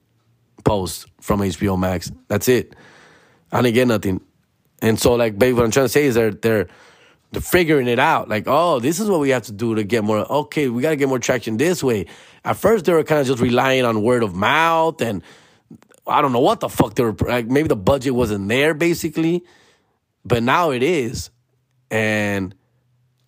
posts 0.64 1.06
from 1.22 1.40
HBO 1.42 1.80
Max. 1.80 2.12
That's 2.28 2.48
it. 2.48 2.76
I 3.52 3.62
didn't 3.62 3.76
get 3.76 3.88
nothing. 3.88 4.22
And 4.82 5.00
so, 5.00 5.16
like, 5.16 5.38
babe, 5.38 5.56
what 5.56 5.64
I'm 5.64 5.72
trying 5.72 5.86
to 5.86 5.90
say 5.90 6.06
is 6.06 6.16
they're 6.16 6.32
they're 6.32 6.68
they're 7.32 7.42
figuring 7.42 7.88
it 7.88 8.00
out. 8.00 8.30
Like, 8.30 8.46
oh, 8.48 8.80
this 8.80 9.00
is 9.00 9.10
what 9.10 9.20
we 9.20 9.30
have 9.30 9.44
to 9.44 9.52
do 9.52 9.76
to 9.76 9.84
get 9.84 10.04
more. 10.04 10.20
Okay, 10.32 10.68
we 10.70 10.82
got 10.82 10.92
to 10.92 10.96
get 10.96 11.10
more 11.10 11.20
traction 11.20 11.58
this 11.58 11.84
way. 11.84 12.06
At 12.46 12.58
first, 12.58 12.86
they 12.86 12.94
were 12.94 13.04
kind 13.04 13.22
of 13.22 13.28
just 13.28 13.42
relying 13.42 13.86
on 13.86 14.04
word 14.04 14.24
of 14.24 14.36
mouth, 14.36 15.02
and 15.02 15.24
I 16.06 16.22
don't 16.22 16.32
know 16.32 16.42
what 16.42 16.60
the 16.60 16.70
fuck 16.70 16.96
they 16.96 17.04
were. 17.04 17.14
Like, 17.14 17.48
maybe 17.48 17.68
the 17.68 17.76
budget 17.76 18.14
wasn't 18.14 18.48
there, 18.50 18.74
basically. 18.74 19.44
But 20.26 20.44
now 20.44 20.72
it 20.72 20.84
is. 20.84 21.30
And 21.90 22.56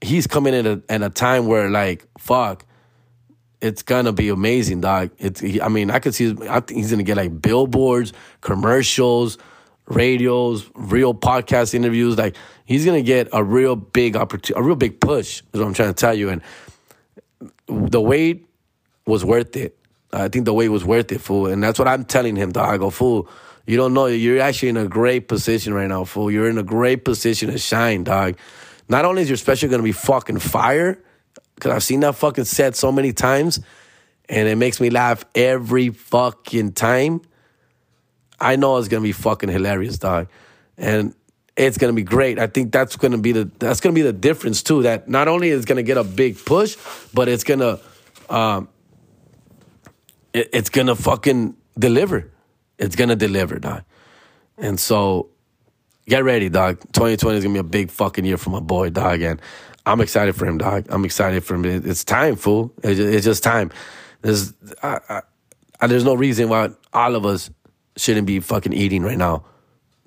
he's 0.02 0.28
coming 0.28 0.54
in 0.54 0.66
at 0.66 0.78
a, 0.78 0.84
at 0.90 1.02
a 1.02 1.10
time 1.10 1.48
where, 1.48 1.70
like, 1.70 2.06
fuck, 2.18 2.66
it's 3.62 3.82
gonna 3.82 4.12
be 4.12 4.30
amazing, 4.30 4.82
dog. 4.82 5.12
It's, 5.18 5.42
I 5.62 5.68
mean, 5.68 5.90
I 5.92 6.00
could 6.00 6.14
see, 6.14 6.36
I 6.50 6.60
think 6.60 6.78
he's 6.78 6.92
gonna 6.92 7.04
get 7.04 7.18
like 7.18 7.42
billboards, 7.42 8.14
commercials, 8.42 9.38
radios, 9.88 10.70
real 10.76 11.14
podcast 11.14 11.74
interviews. 11.74 12.18
Like, 12.18 12.36
he's 12.66 12.86
gonna 12.86 13.02
get 13.02 13.30
a 13.34 13.44
real 13.44 13.76
big 13.76 14.16
opportunity, 14.16 14.60
a 14.60 14.64
real 14.64 14.76
big 14.76 15.00
push, 15.00 15.42
is 15.54 15.60
what 15.60 15.66
I'm 15.66 15.74
trying 15.74 15.90
to 15.90 15.94
tell 15.94 16.14
you. 16.14 16.30
And 16.30 16.42
the 17.68 18.02
wait 18.02 18.48
was 19.06 19.24
worth 19.24 19.56
it. 19.56 19.78
I 20.12 20.30
think 20.30 20.46
the 20.46 20.54
wait 20.54 20.70
was 20.70 20.86
worth 20.86 21.12
it, 21.12 21.20
fool. 21.20 21.48
And 21.48 21.62
that's 21.62 21.78
what 21.78 21.88
I'm 21.88 22.06
telling 22.06 22.36
him, 22.36 22.52
dog. 22.52 22.70
I 22.70 22.78
go, 22.78 22.90
fool, 22.90 23.28
you 23.66 23.78
don't 23.78 23.94
know. 23.94 24.06
You're 24.06 24.42
actually 24.42 24.70
in 24.70 24.78
a 24.78 24.88
great 24.88 25.28
position 25.28 25.74
right 25.74 25.88
now, 25.88 26.04
fool. 26.04 26.32
You're 26.32 26.50
in 26.50 26.58
a 26.58 26.64
great 26.64 27.04
position 27.04 27.52
to 27.52 27.58
shine, 27.58 28.04
dog. 28.04 28.38
Not 28.88 29.06
only 29.06 29.24
is 29.24 29.30
your 29.30 29.38
special 29.38 29.70
gonna 29.70 29.84
be 29.84 29.92
fucking 29.92 30.40
fire, 30.40 31.00
because 31.56 31.72
I've 31.72 31.84
seen 31.84 32.02
that 32.02 32.16
fucking 32.16 32.46
set 32.46 32.76
so 32.76 32.92
many 32.92 33.14
times, 33.14 33.60
and 34.30 34.48
it 34.48 34.58
makes 34.58 34.80
me 34.80 34.90
laugh 34.90 35.26
every 35.34 35.90
fucking 35.90 36.74
time. 36.74 37.22
I 38.40 38.56
know 38.56 38.78
it's 38.78 38.88
gonna 38.88 39.02
be 39.02 39.12
fucking 39.12 39.50
hilarious, 39.50 39.98
dog. 39.98 40.28
And 40.78 41.16
it's 41.56 41.78
gonna 41.78 41.94
be 41.94 42.04
great. 42.04 42.38
I 42.38 42.48
think 42.48 42.72
that's 42.72 42.96
gonna 42.98 43.18
be 43.18 43.32
the 43.32 43.50
that's 43.60 43.80
gonna 43.80 43.94
be 43.94 44.02
the 44.02 44.14
difference 44.14 44.62
too. 44.62 44.84
That 44.84 45.08
not 45.08 45.28
only 45.28 45.50
is 45.50 45.66
gonna 45.66 45.84
get 45.84 45.98
a 45.98 46.04
big 46.04 46.38
push, 46.44 46.76
but 47.14 47.28
it's 47.28 47.44
gonna 47.44 47.80
um, 48.30 48.68
it, 50.34 50.50
it's 50.52 50.70
gonna 50.70 50.96
fucking 50.96 51.56
deliver. 51.80 52.32
It's 52.78 52.96
gonna 52.96 53.16
deliver, 53.16 53.58
dog. 53.60 53.84
And 54.58 54.80
so 54.80 55.30
get 56.08 56.24
ready, 56.24 56.50
dog. 56.50 56.82
2020 56.92 57.38
is 57.38 57.44
gonna 57.44 57.54
be 57.54 57.60
a 57.60 57.64
big 57.64 57.90
fucking 57.90 58.26
year 58.26 58.38
for 58.38 58.50
my 58.50 58.60
boy, 58.60 58.90
dog. 58.90 59.22
And 59.22 59.42
I'm 59.86 60.02
excited 60.02 60.36
for 60.36 60.46
him, 60.46 60.58
dog. 60.58 60.88
I'm 60.90 61.06
excited 61.06 61.44
for 61.44 61.56
him. 61.56 61.66
It's 61.66 62.04
time, 62.04 62.36
fool. 62.36 62.74
It's 62.84 63.26
just 63.26 63.44
time. 63.44 63.72
There's, 64.22 64.54
I, 64.82 65.22
I, 65.80 65.88
there's 65.88 66.04
no 66.04 66.16
reason 66.16 66.50
why 66.50 66.72
all 66.94 67.16
of 67.16 67.26
us 67.26 67.52
shouldn't 67.96 68.26
be 68.26 68.40
fucking 68.40 68.74
eating 68.74 69.04
right 69.04 69.18
now, 69.18 69.46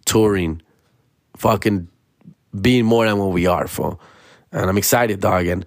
touring, 0.04 0.62
fucking 1.36 1.88
being 2.60 2.84
more 2.84 3.06
than 3.06 3.18
what 3.18 3.30
we 3.30 3.46
are, 3.46 3.68
fool. 3.68 4.00
And 4.50 4.68
I'm 4.68 4.78
excited, 4.78 5.20
dog. 5.20 5.46
And 5.46 5.64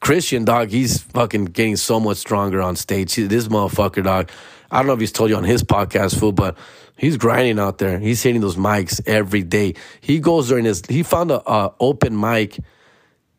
Christian, 0.00 0.44
dog, 0.44 0.70
he's 0.70 1.02
fucking 1.02 1.46
getting 1.46 1.76
so 1.76 2.00
much 2.00 2.16
stronger 2.16 2.62
on 2.62 2.76
stage. 2.76 3.14
This 3.14 3.48
motherfucker, 3.48 4.04
dog. 4.04 4.30
I 4.70 4.78
don't 4.78 4.86
know 4.86 4.94
if 4.94 5.00
he's 5.00 5.12
told 5.12 5.30
you 5.30 5.36
on 5.36 5.44
his 5.44 5.62
podcast, 5.62 6.18
fool, 6.18 6.32
but 6.32 6.56
he's 6.96 7.16
grinding 7.16 7.58
out 7.58 7.78
there. 7.78 7.98
He's 7.98 8.22
hitting 8.22 8.40
those 8.40 8.56
mics 8.56 9.00
every 9.06 9.42
day. 9.42 9.74
He 10.00 10.18
goes 10.18 10.48
during 10.48 10.64
his, 10.64 10.82
he 10.88 11.02
found 11.02 11.30
a, 11.30 11.48
a 11.50 11.74
open 11.78 12.18
mic 12.18 12.58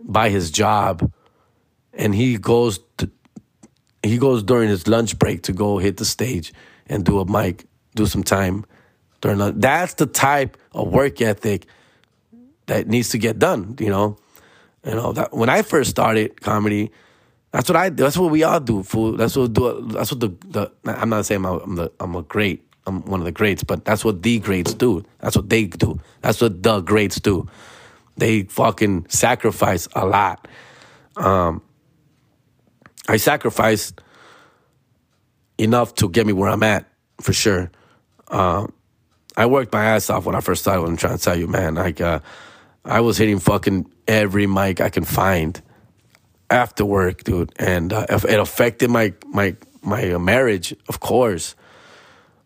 by 0.06 0.30
his 0.30 0.51
job, 0.51 1.12
and 1.93 2.14
he 2.14 2.38
goes 2.38 2.80
to, 2.97 3.10
he 4.03 4.18
goes 4.18 4.43
during 4.43 4.70
his 4.70 4.88
lunch 4.88 5.18
break 5.18 5.43
to 5.43 5.53
go 5.53 5.78
hit 5.78 5.97
the 5.97 6.06
stage 6.06 6.53
and 6.88 7.03
do 7.03 7.20
a 7.20 7.26
mic, 7.26 7.66
do 7.95 8.06
some 8.06 8.24
time 8.24 8.66
during 9.22 9.39
the, 9.39 9.51
that's 9.53 9.95
the 9.95 10.06
type 10.06 10.56
of 10.74 10.89
work 10.89 11.20
ethic 11.20 11.66
that 12.68 12.88
needs 12.88 13.10
to 13.10 13.18
get 13.18 13.39
done, 13.39 13.76
you 13.80 13.89
know. 13.89 14.18
You 14.86 14.93
know, 14.93 15.14
that 15.14 15.34
when 15.34 15.49
I 15.49 15.64
first 15.64 15.89
started 15.89 16.39
comedy, 16.41 16.91
that's 17.51 17.68
what 17.68 17.76
I. 17.76 17.89
That's 17.89 18.18
what 18.18 18.30
we 18.30 18.43
all 18.43 18.60
do. 18.60 18.84
Fool. 18.84 19.14
That's 19.14 19.36
what 19.36 19.53
do. 19.53 19.88
That's 19.88 20.12
what 20.12 20.20
the. 20.20 20.30
the 20.45 20.72
I'm 20.86 21.10
not 21.10 21.26
saying 21.26 21.43
I'm 21.43 21.74
the. 21.74 21.91
I'm 21.99 22.16
a 22.16 22.22
great. 22.22 22.64
I'm 22.86 23.01
one 23.06 23.20
of 23.20 23.26
the 23.26 23.32
greats, 23.32 23.64
but 23.64 23.84
that's 23.84 24.06
what 24.06 24.22
the 24.22 24.38
greats 24.38 24.76
do. 24.76 25.03
That's 25.18 25.36
what 25.36 25.49
they 25.49 25.66
do. 25.66 25.99
That's 26.22 26.39
what 26.39 26.62
the 26.62 26.82
greats 26.82 27.20
do. 27.20 27.47
They 28.18 28.43
fucking 28.43 29.07
sacrifice 29.09 29.88
a 29.93 30.05
lot. 30.05 30.47
Um, 31.16 31.61
I 33.07 33.18
sacrificed 33.18 34.01
enough 35.57 35.95
to 35.95 36.09
get 36.09 36.26
me 36.26 36.34
where 36.34 36.49
I'm 36.49 36.63
at, 36.63 36.86
for 37.22 37.34
sure. 37.34 37.72
Uh, 38.28 38.68
I 39.38 39.45
worked 39.45 39.74
my 39.74 39.84
ass 39.84 40.09
off 40.09 40.26
when 40.26 40.36
I 40.36 40.41
first 40.41 40.61
started. 40.61 40.84
I'm 40.84 40.97
trying 40.97 41.18
to 41.18 41.24
tell 41.24 41.38
you, 41.38 41.47
man. 41.47 41.76
Like, 41.76 42.01
uh, 42.01 42.20
I 42.84 43.01
was 43.01 43.18
hitting 43.18 43.39
fucking 43.39 43.91
every 44.07 44.47
mic 44.47 44.80
I 44.80 44.89
can 44.89 45.03
find 45.03 45.61
after 46.49 46.86
work, 46.86 47.24
dude, 47.24 47.51
and 47.57 47.91
uh, 47.91 48.05
it 48.09 48.39
affected 48.39 48.89
my 48.89 49.13
my 49.28 49.55
my 49.82 50.18
marriage, 50.18 50.76
of 50.88 50.99
course, 50.99 51.55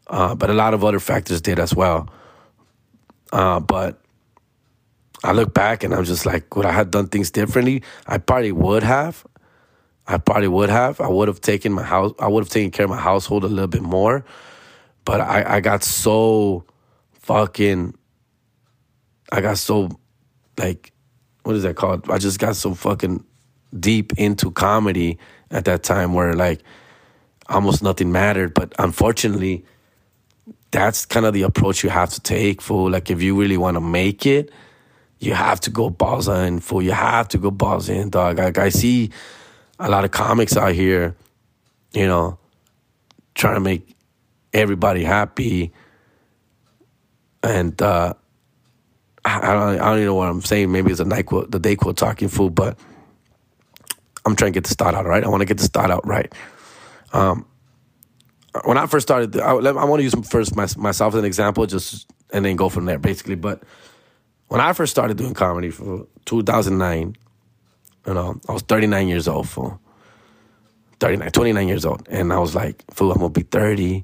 uh, 0.07 0.36
but 0.36 0.49
a 0.49 0.53
lot 0.53 0.74
of 0.74 0.84
other 0.84 0.99
factors 0.99 1.41
did 1.41 1.59
as 1.59 1.76
well. 1.76 2.09
Uh, 3.32 3.59
but 3.59 4.01
I 5.24 5.34
look 5.34 5.53
back 5.53 5.84
and 5.84 5.93
I'm 5.93 6.05
just 6.05 6.26
like, 6.26 6.55
would 6.55 6.65
I 6.65 6.72
have 6.72 6.91
done 6.91 7.07
things 7.07 7.32
differently? 7.32 7.84
I 8.07 8.17
probably 8.17 8.51
would 8.51 8.84
have. 8.84 9.26
I 10.07 10.17
probably 10.17 10.47
would 10.47 10.70
have. 10.70 11.01
I 11.01 11.07
would 11.07 11.28
have 11.28 11.41
taken 11.41 11.72
my 11.74 11.84
house. 11.84 12.13
I 12.20 12.28
would 12.28 12.43
have 12.43 12.49
taken 12.49 12.72
care 12.72 12.86
of 12.86 12.89
my 12.89 12.97
household 12.97 13.43
a 13.43 13.47
little 13.47 13.67
bit 13.67 13.84
more. 13.84 14.26
But 15.05 15.22
I, 15.22 15.57
I 15.57 15.59
got 15.59 15.84
so 15.84 16.65
fucking. 17.13 17.95
I 19.32 19.41
got 19.41 19.59
so, 19.59 19.89
like, 20.57 20.91
what 21.43 21.55
is 21.55 21.63
that 21.63 21.76
called? 21.76 22.09
I 22.09 22.17
just 22.17 22.39
got 22.39 22.55
so 22.55 22.74
fucking 22.74 23.24
deep 23.78 24.13
into 24.17 24.51
comedy 24.51 25.20
at 25.51 25.65
that 25.65 25.84
time 25.84 26.13
where 26.13 26.34
like 26.34 26.63
almost 27.47 27.84
nothing 27.84 28.11
mattered. 28.11 28.53
But 28.53 28.74
unfortunately, 28.80 29.65
that's 30.72 31.05
kind 31.05 31.26
of 31.26 31.34
the 31.34 31.43
approach 31.43 31.84
you 31.84 31.89
have 31.89 32.09
to 32.11 32.22
take, 32.22 32.61
fool. 32.61 32.89
Like 32.89 33.11
if 33.11 33.22
you 33.22 33.39
really 33.39 33.57
want 33.57 33.76
to 33.76 33.82
make 33.82 34.26
it, 34.26 34.51
you 35.20 35.34
have 35.34 35.59
to 35.61 35.70
go 35.70 35.89
balls 35.89 36.28
in, 36.28 36.59
fool. 36.59 36.82
You 36.82 36.91
have 36.91 37.28
to 37.30 37.38
go 37.38 37.51
balls 37.51 37.89
in, 37.89 38.09
dog. 38.09 38.38
Like 38.38 38.57
I 38.57 38.70
see 38.70 39.11
a 39.80 39.89
lot 39.89 40.05
of 40.05 40.11
comics 40.11 40.55
out 40.55 40.74
here, 40.74 41.15
you 41.93 42.07
know, 42.07 42.38
trying 43.36 43.55
to 43.55 43.59
make 43.59 43.95
everybody 44.53 45.03
happy. 45.03 45.72
And 47.43 47.80
uh, 47.82 48.13
I 49.26 49.53
don't, 49.53 49.80
I 49.80 49.86
don't 49.86 49.95
even 49.97 50.05
know 50.05 50.15
what 50.15 50.30
I'm 50.30 50.41
saying. 50.41 50.72
Maybe 50.72 50.91
it's 50.91 50.99
a 50.99 51.05
NyQuil, 51.05 51.51
the 51.51 51.59
Dayquil 51.59 51.95
talking 51.95 52.30
fool, 52.30 52.49
but 52.49 52.78
I'm 54.26 54.36
trying 54.36 54.53
to 54.53 54.57
get 54.57 54.63
the 54.63 54.72
start 54.72 54.95
out 54.95 55.05
right. 55.05 55.24
I 55.24 55.28
want 55.28 55.41
to 55.41 55.45
get 55.45 55.57
the 55.57 55.63
start 55.63 55.91
out 55.91 56.05
right. 56.07 56.34
Um, 57.13 57.45
when 58.63 58.78
I 58.78 58.86
first 58.88 59.07
started, 59.07 59.38
I, 59.39 59.51
I 59.51 59.86
want 59.86 59.99
to 59.99 60.03
use 60.03 60.15
first 60.28 60.55
my, 60.55 60.67
myself 60.78 61.13
as 61.13 61.20
an 61.20 61.26
example, 61.26 61.65
just 61.65 62.09
and 62.32 62.45
then 62.45 62.55
go 62.55 62.70
from 62.70 62.86
there, 62.86 62.99
basically. 62.99 63.36
But 63.36 63.63
when 64.50 64.62
I 64.62 64.74
first 64.74 64.91
started 64.91 65.18
doing 65.18 65.34
comedy 65.34 65.70
for 65.70 66.06
2009, 66.26 67.16
you 68.06 68.14
know, 68.14 68.39
I 68.50 68.52
was 68.52 68.64
39 68.64 69.08
years 69.08 69.28
old, 69.28 69.47
fool. 69.47 69.80
39, 71.00 71.32
29 71.32 71.68
years 71.68 71.86
old. 71.86 72.08
And 72.10 72.34
I 72.34 72.39
was 72.39 72.56
like, 72.56 72.84
fool, 72.91 73.12
I'm 73.12 73.20
to 73.20 73.30
be 73.30 73.43
30. 73.43 74.04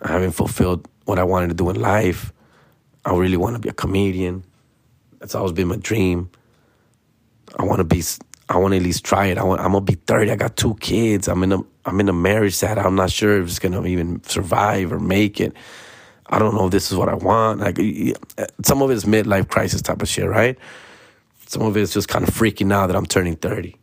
I 0.00 0.08
haven't 0.08 0.32
fulfilled 0.32 0.88
what 1.04 1.18
I 1.18 1.24
wanted 1.24 1.48
to 1.48 1.54
do 1.54 1.70
in 1.70 1.80
life. 1.80 2.32
I 3.04 3.14
really 3.14 3.36
want 3.36 3.54
to 3.54 3.60
be 3.60 3.68
a 3.68 3.74
comedian. 3.74 4.42
That's 5.18 5.34
always 5.34 5.52
been 5.52 5.68
my 5.68 5.76
dream. 5.76 6.30
I 7.58 7.64
want 7.64 7.78
to 7.78 7.84
be 7.84 8.02
I 8.48 8.58
want 8.58 8.72
to 8.72 8.76
at 8.76 8.82
least 8.82 9.04
try 9.04 9.26
it. 9.26 9.38
I 9.38 9.42
want, 9.42 9.60
I'm 9.60 9.72
gonna 9.72 9.80
be 9.80 9.94
30. 9.94 10.30
I 10.30 10.36
got 10.36 10.56
two 10.56 10.74
kids. 10.76 11.28
I'm 11.28 11.42
in 11.42 11.52
a 11.52 11.58
I'm 11.84 12.00
in 12.00 12.08
a 12.08 12.12
marriage 12.12 12.60
that 12.60 12.78
I'm 12.78 12.94
not 12.94 13.10
sure 13.10 13.40
if 13.40 13.48
it's 13.48 13.58
gonna 13.58 13.84
even 13.86 14.22
survive 14.24 14.92
or 14.92 15.00
make 15.00 15.40
it. 15.40 15.52
I 16.28 16.38
don't 16.38 16.54
know 16.54 16.66
if 16.66 16.72
this 16.72 16.90
is 16.90 16.96
what 16.96 17.08
I 17.08 17.14
want. 17.14 17.60
Like 17.60 17.78
some 18.64 18.82
of 18.82 18.90
it 18.90 18.94
is 18.94 19.04
midlife 19.04 19.48
crisis 19.48 19.82
type 19.82 20.02
of 20.02 20.08
shit, 20.08 20.28
right? 20.28 20.58
Some 21.46 21.62
of 21.62 21.76
it 21.76 21.80
is 21.80 21.92
just 21.92 22.08
kind 22.08 22.26
of 22.26 22.34
freaking 22.34 22.72
out 22.72 22.88
that 22.88 22.96
I'm 22.96 23.06
turning 23.06 23.36
30, 23.36 23.76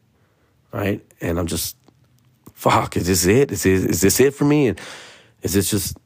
right? 0.74 1.02
And 1.22 1.40
I'm 1.40 1.48
just, 1.48 1.78
fuck, 2.54 2.98
is 2.98 3.08
this 3.08 3.26
it? 3.26 3.52
Is 3.52 3.64
this, 3.64 3.84
is 3.84 4.02
this 4.02 4.20
it 4.20 4.34
for 4.34 4.46
me? 4.46 4.68
And 4.68 4.80
is 5.42 5.54
this 5.54 5.70
just, 5.70 5.98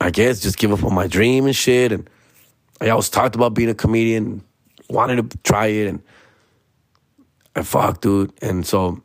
I 0.00 0.10
guess, 0.10 0.40
just 0.40 0.58
give 0.58 0.72
up 0.72 0.82
on 0.82 0.94
my 0.94 1.06
dream 1.06 1.46
and 1.46 1.54
shit? 1.54 1.92
And 1.92 2.10
I 2.80 2.88
always 2.88 3.08
talked 3.08 3.36
about 3.36 3.54
being 3.54 3.70
a 3.70 3.74
comedian, 3.74 4.42
wanted 4.90 5.30
to 5.30 5.38
try 5.38 5.66
it, 5.66 5.86
and 5.86 6.02
and 7.54 7.66
fuck, 7.66 8.00
dude. 8.00 8.32
And 8.42 8.66
so 8.66 9.02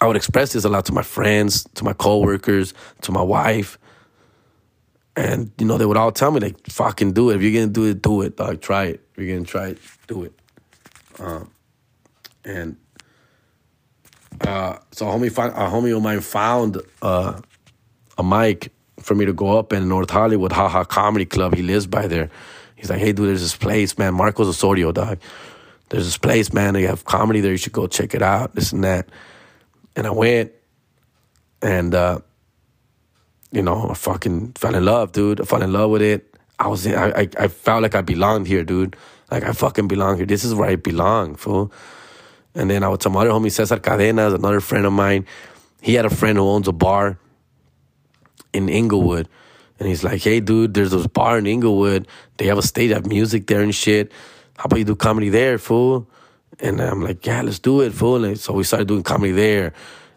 I 0.00 0.06
would 0.06 0.16
express 0.16 0.52
this 0.52 0.64
a 0.64 0.68
lot 0.68 0.86
to 0.86 0.92
my 0.92 1.02
friends, 1.02 1.64
to 1.74 1.84
my 1.84 1.92
coworkers, 1.92 2.74
to 3.02 3.12
my 3.12 3.22
wife. 3.22 3.78
And, 5.18 5.50
you 5.58 5.66
know, 5.66 5.78
they 5.78 5.86
would 5.86 5.96
all 5.96 6.12
tell 6.12 6.30
me, 6.30 6.38
like, 6.38 6.66
fucking 6.68 7.12
do 7.12 7.30
it. 7.30 7.36
If 7.36 7.42
you're 7.42 7.52
gonna 7.52 7.72
do 7.72 7.86
it, 7.86 8.00
do 8.00 8.22
it, 8.22 8.36
dog. 8.36 8.60
Try 8.60 8.84
it. 8.84 9.00
If 9.12 9.18
you're 9.18 9.34
gonna 9.34 9.46
try 9.46 9.68
it, 9.68 9.78
do 10.06 10.22
it. 10.22 10.32
Um, 11.18 11.50
and 12.44 12.76
uh, 14.40 14.78
so 14.92 15.08
a 15.08 15.12
homie, 15.12 15.32
find, 15.32 15.52
a 15.52 15.68
homie 15.68 15.96
of 15.96 16.02
mine 16.02 16.20
found 16.20 16.80
uh, 17.02 17.40
a 18.16 18.22
mic 18.22 18.72
for 19.00 19.16
me 19.16 19.24
to 19.24 19.32
go 19.32 19.58
up 19.58 19.72
in 19.72 19.88
North 19.88 20.10
Hollywood, 20.10 20.52
Haha 20.52 20.84
Comedy 20.84 21.26
Club. 21.26 21.54
He 21.54 21.62
lives 21.62 21.88
by 21.88 22.06
there. 22.06 22.30
He's 22.76 22.88
like, 22.88 23.00
hey, 23.00 23.12
dude, 23.12 23.28
there's 23.28 23.40
this 23.40 23.56
place, 23.56 23.98
man. 23.98 24.14
Marcos 24.14 24.46
Osorio, 24.46 24.92
dog 24.92 25.18
there's 25.88 26.04
this 26.04 26.18
place, 26.18 26.52
man. 26.52 26.74
They 26.74 26.82
have 26.82 27.04
comedy 27.04 27.40
there. 27.40 27.52
You 27.52 27.56
should 27.56 27.72
go 27.72 27.86
check 27.86 28.14
it 28.14 28.22
out. 28.22 28.54
This 28.54 28.72
and 28.72 28.84
that. 28.84 29.08
And 29.96 30.06
I 30.06 30.10
went, 30.10 30.52
and 31.62 31.94
uh, 31.94 32.20
you 33.52 33.62
know, 33.62 33.90
I 33.90 33.94
fucking 33.94 34.52
fell 34.52 34.74
in 34.74 34.84
love, 34.84 35.12
dude. 35.12 35.40
I 35.40 35.44
fell 35.44 35.62
in 35.62 35.72
love 35.72 35.90
with 35.90 36.02
it. 36.02 36.34
I 36.58 36.68
was, 36.68 36.86
I, 36.86 37.08
I, 37.10 37.28
I 37.38 37.48
felt 37.48 37.82
like 37.82 37.94
I 37.94 38.00
belonged 38.00 38.46
here, 38.46 38.64
dude. 38.64 38.96
Like 39.30 39.44
I 39.44 39.52
fucking 39.52 39.88
belong 39.88 40.16
here. 40.16 40.26
This 40.26 40.44
is 40.44 40.54
where 40.54 40.68
I 40.68 40.76
belong, 40.76 41.36
fool. 41.36 41.72
And 42.54 42.70
then 42.70 42.82
I 42.82 42.94
tell 42.96 43.12
my 43.12 43.20
other 43.20 43.30
homie 43.30 43.52
Cesar 43.52 43.76
Cadenas, 43.76 44.34
another 44.34 44.60
friend 44.60 44.86
of 44.86 44.92
mine. 44.92 45.26
He 45.80 45.94
had 45.94 46.04
a 46.04 46.10
friend 46.10 46.38
who 46.38 46.44
owns 46.44 46.66
a 46.66 46.72
bar 46.72 47.18
in 48.52 48.68
Inglewood. 48.68 49.28
And 49.78 49.88
he's 49.88 50.02
like, 50.02 50.22
hey, 50.22 50.40
dude, 50.40 50.74
there's 50.74 50.90
this 50.90 51.06
bar 51.06 51.38
in 51.38 51.46
Inglewood. 51.46 52.08
They 52.38 52.46
have 52.46 52.58
a 52.58 52.62
stage, 52.62 52.90
have 52.90 53.06
music 53.06 53.46
there 53.46 53.62
and 53.62 53.74
shit 53.74 54.12
how 54.58 54.64
about 54.64 54.80
you 54.80 54.84
do 54.84 54.96
comedy 54.96 55.28
there, 55.28 55.56
fool? 55.56 56.08
And 56.58 56.80
I'm 56.80 57.00
like, 57.00 57.24
yeah, 57.24 57.42
let's 57.42 57.60
do 57.60 57.80
it, 57.80 57.94
fool. 57.94 58.24
And 58.24 58.38
so 58.38 58.52
we 58.52 58.64
started 58.64 58.88
doing 58.88 59.04
comedy 59.04 59.30
there. 59.30 59.72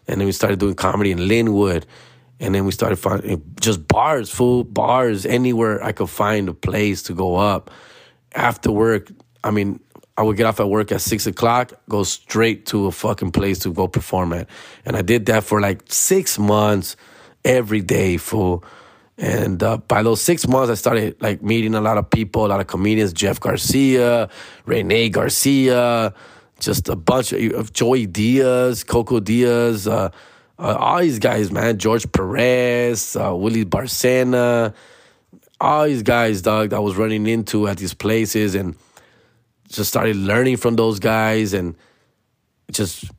And 0.08 0.20
then 0.20 0.26
we 0.26 0.32
started 0.32 0.58
doing 0.58 0.74
comedy 0.74 1.12
in 1.12 1.18
Lynwood. 1.18 1.84
And 2.42 2.52
then 2.52 2.64
we 2.64 2.72
started 2.72 2.96
finding 2.96 3.40
just 3.60 3.86
bars, 3.86 4.28
full 4.28 4.64
bars, 4.64 5.24
anywhere 5.24 5.82
I 5.82 5.92
could 5.92 6.10
find 6.10 6.48
a 6.48 6.52
place 6.52 7.04
to 7.04 7.14
go 7.14 7.36
up. 7.36 7.70
After 8.34 8.72
work, 8.72 9.12
I 9.44 9.52
mean, 9.52 9.78
I 10.16 10.22
would 10.22 10.36
get 10.36 10.46
off 10.46 10.58
at 10.58 10.68
work 10.68 10.90
at 10.90 11.00
six 11.00 11.24
o'clock, 11.28 11.72
go 11.88 12.02
straight 12.02 12.66
to 12.66 12.86
a 12.88 12.92
fucking 12.92 13.30
place 13.30 13.60
to 13.60 13.72
go 13.72 13.86
perform 13.86 14.32
at. 14.32 14.48
And 14.84 14.96
I 14.96 15.02
did 15.02 15.26
that 15.26 15.44
for 15.44 15.60
like 15.60 15.84
six 15.86 16.36
months 16.36 16.96
every 17.44 17.80
day, 17.80 18.16
fool. 18.16 18.64
And 19.16 19.62
uh, 19.62 19.76
by 19.76 20.02
those 20.02 20.20
six 20.20 20.48
months, 20.48 20.68
I 20.68 20.74
started 20.74 21.22
like 21.22 21.44
meeting 21.44 21.76
a 21.76 21.80
lot 21.80 21.96
of 21.96 22.10
people, 22.10 22.44
a 22.44 22.48
lot 22.48 22.58
of 22.58 22.66
comedians, 22.66 23.12
Jeff 23.12 23.38
Garcia, 23.38 24.28
Rene 24.66 25.10
Garcia, 25.10 26.12
just 26.58 26.88
a 26.88 26.96
bunch 26.96 27.32
of, 27.32 27.52
of 27.52 27.72
Joey 27.72 28.06
Diaz, 28.06 28.82
Coco 28.82 29.20
Diaz, 29.20 29.86
uh, 29.86 30.10
uh, 30.62 30.76
all 30.76 31.00
these 31.00 31.18
guys, 31.18 31.50
man, 31.50 31.78
George 31.78 32.10
Perez, 32.12 33.16
uh, 33.16 33.34
Willie 33.34 33.64
Barcena, 33.64 34.74
all 35.60 35.84
these 35.86 36.02
guys, 36.02 36.42
dog, 36.42 36.70
that 36.70 36.76
I 36.76 36.80
was 36.80 36.96
running 36.96 37.26
into 37.26 37.66
at 37.66 37.78
these 37.78 37.94
places 37.94 38.54
and 38.54 38.76
just 39.68 39.90
started 39.90 40.16
learning 40.16 40.58
from 40.58 40.76
those 40.76 41.00
guys 41.00 41.52
and 41.52 41.74
just, 42.70 43.10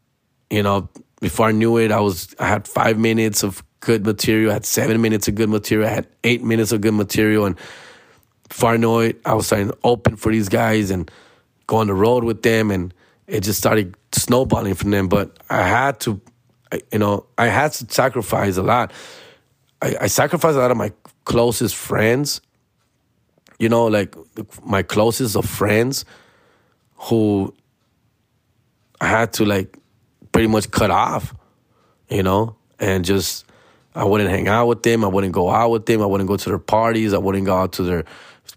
you 0.50 0.64
know, 0.64 0.90
before 1.20 1.48
I 1.48 1.52
knew 1.52 1.78
it, 1.78 1.92
I 1.92 2.00
was 2.00 2.34
I 2.40 2.48
had 2.48 2.68
five 2.68 2.98
minutes 2.98 3.44
of 3.44 3.64
good 3.80 4.06
material. 4.06 4.52
I 4.52 4.56
had 4.56 4.66
seven 4.66 5.02
minutes 5.02 5.28
of 5.28 5.36
good 5.36 5.50
material. 5.50 5.88
I 5.88 5.94
had 5.94 6.08
eight 6.24 6.44
minutes 6.44 6.72
of 6.72 6.82
good 6.82 6.94
material. 6.94 7.46
And 7.46 7.58
before 8.48 8.72
I 8.72 8.78
know 8.78 9.00
it, 9.00 9.20
I 9.26 9.34
was 9.34 9.48
starting 9.48 9.70
to 9.70 9.78
open 9.84 10.16
for 10.16 10.32
these 10.32 10.50
guys 10.50 10.92
and 10.92 11.10
go 11.68 11.78
on 11.78 11.88
the 11.88 11.94
road 11.94 12.24
with 12.24 12.42
them. 12.42 12.72
And 12.72 12.94
it 13.28 13.42
just 13.42 13.60
started 13.60 13.96
snowballing 14.14 14.76
from 14.76 14.92
them. 14.92 15.08
But 15.08 15.38
I 15.50 15.64
had 15.64 16.00
to, 16.02 16.22
you 16.92 17.00
know, 17.00 17.26
I 17.38 17.48
had 17.48 17.72
to 17.74 17.86
sacrifice 17.90 18.58
a 18.58 18.64
lot. 18.64 18.92
I, 19.82 19.96
I 20.02 20.08
sacrificed 20.08 20.56
a 20.56 20.60
lot 20.60 20.72
of 20.72 20.78
my 20.78 20.92
closest 21.26 21.76
friends, 21.76 22.42
you 23.60 23.70
know, 23.70 23.86
like 23.88 24.16
my 24.64 24.84
closest 24.84 25.36
of 25.36 25.46
friends 25.46 26.06
who 26.96 27.54
I 29.02 29.08
had 29.08 29.34
to 29.34 29.46
like 29.46 29.78
pretty 30.32 30.48
much 30.48 30.72
cut 30.72 30.92
off, 30.92 31.34
you 32.10 32.24
know, 32.24 32.56
and 32.80 33.04
just 33.04 33.46
I 33.96 34.06
wouldn't 34.06 34.30
hang 34.30 34.48
out 34.48 34.68
with 34.68 34.84
them. 34.84 35.04
I 35.04 35.08
wouldn't 35.08 35.34
go 35.34 35.50
out 35.50 35.70
with 35.70 35.86
them. 35.86 36.02
I 36.02 36.06
wouldn't 36.06 36.28
go 36.28 36.38
to 36.38 36.50
their 36.50 36.60
parties. 36.60 37.14
I 37.14 37.18
wouldn't 37.18 37.46
go 37.46 37.56
out 37.56 37.74
to 37.74 37.84
their 37.84 38.06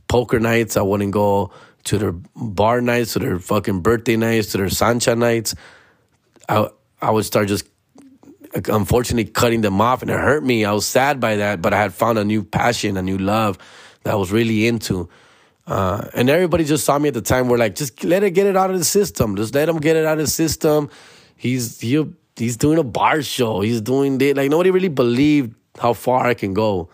poker 0.08 0.40
nights. 0.40 0.76
I 0.76 0.82
wouldn't 0.82 1.12
go 1.12 1.50
to 1.84 1.98
their 1.98 2.12
bar 2.34 2.80
nights, 2.80 3.12
to 3.12 3.18
their 3.18 3.38
fucking 3.38 3.80
birthday 3.80 4.16
nights, 4.16 4.52
to 4.52 4.58
their 4.58 4.70
Sancha 4.70 5.14
nights. 5.14 5.54
I 6.48 6.68
I 7.00 7.10
would 7.10 7.24
start 7.24 7.48
just 7.48 7.68
unfortunately 8.55 9.30
cutting 9.30 9.61
them 9.61 9.80
off, 9.80 10.03
and 10.03 10.11
it 10.11 10.18
hurt 10.18 10.44
me. 10.44 10.64
I 10.64 10.72
was 10.72 10.86
sad 10.86 11.20
by 11.20 11.36
that, 11.36 11.62
but 11.62 11.72
I 11.74 11.78
had 11.78 11.94
found 11.94 12.18
a 12.18 12.24
new 12.24 12.42
passion, 12.44 12.97
a 12.97 13.03
new 13.03 13.18
love 13.18 13.59
that 14.03 14.12
I 14.12 14.16
was 14.16 14.32
really 14.32 14.66
into. 14.66 15.09
Uh, 15.66 16.09
and 16.14 16.30
everybody 16.30 16.64
just 16.64 16.84
saw 16.84 16.99
me 16.99 17.09
at 17.09 17.14
the 17.14 17.20
time. 17.22 17.49
We're 17.49 17.59
like, 17.59 17.74
just 17.74 18.05
let 18.05 18.22
it 18.22 18.30
get 18.32 18.47
it 18.47 18.57
out 18.57 18.70
of 18.70 18.78
the 18.78 18.84
system. 18.84 19.36
Just 19.36 19.55
let 19.55 19.68
him 19.68 19.78
get 19.78 19.97
it 19.97 20.05
out 20.05 20.18
of 20.18 20.24
the 20.24 20.30
system. 20.30 20.90
He's 21.36 21.80
he'll 21.80 22.12
he's 22.36 22.57
doing 22.57 22.78
a 22.78 22.84
bar 22.84 23.22
show. 23.22 23.61
He's 23.61 23.80
doing 23.80 24.20
it. 24.20 24.36
Like 24.36 24.51
nobody 24.51 24.70
really 24.70 24.88
believed 24.88 25.55
how 25.80 25.92
far 25.92 26.26
I 26.26 26.34
can 26.34 26.55
go. 26.55 26.88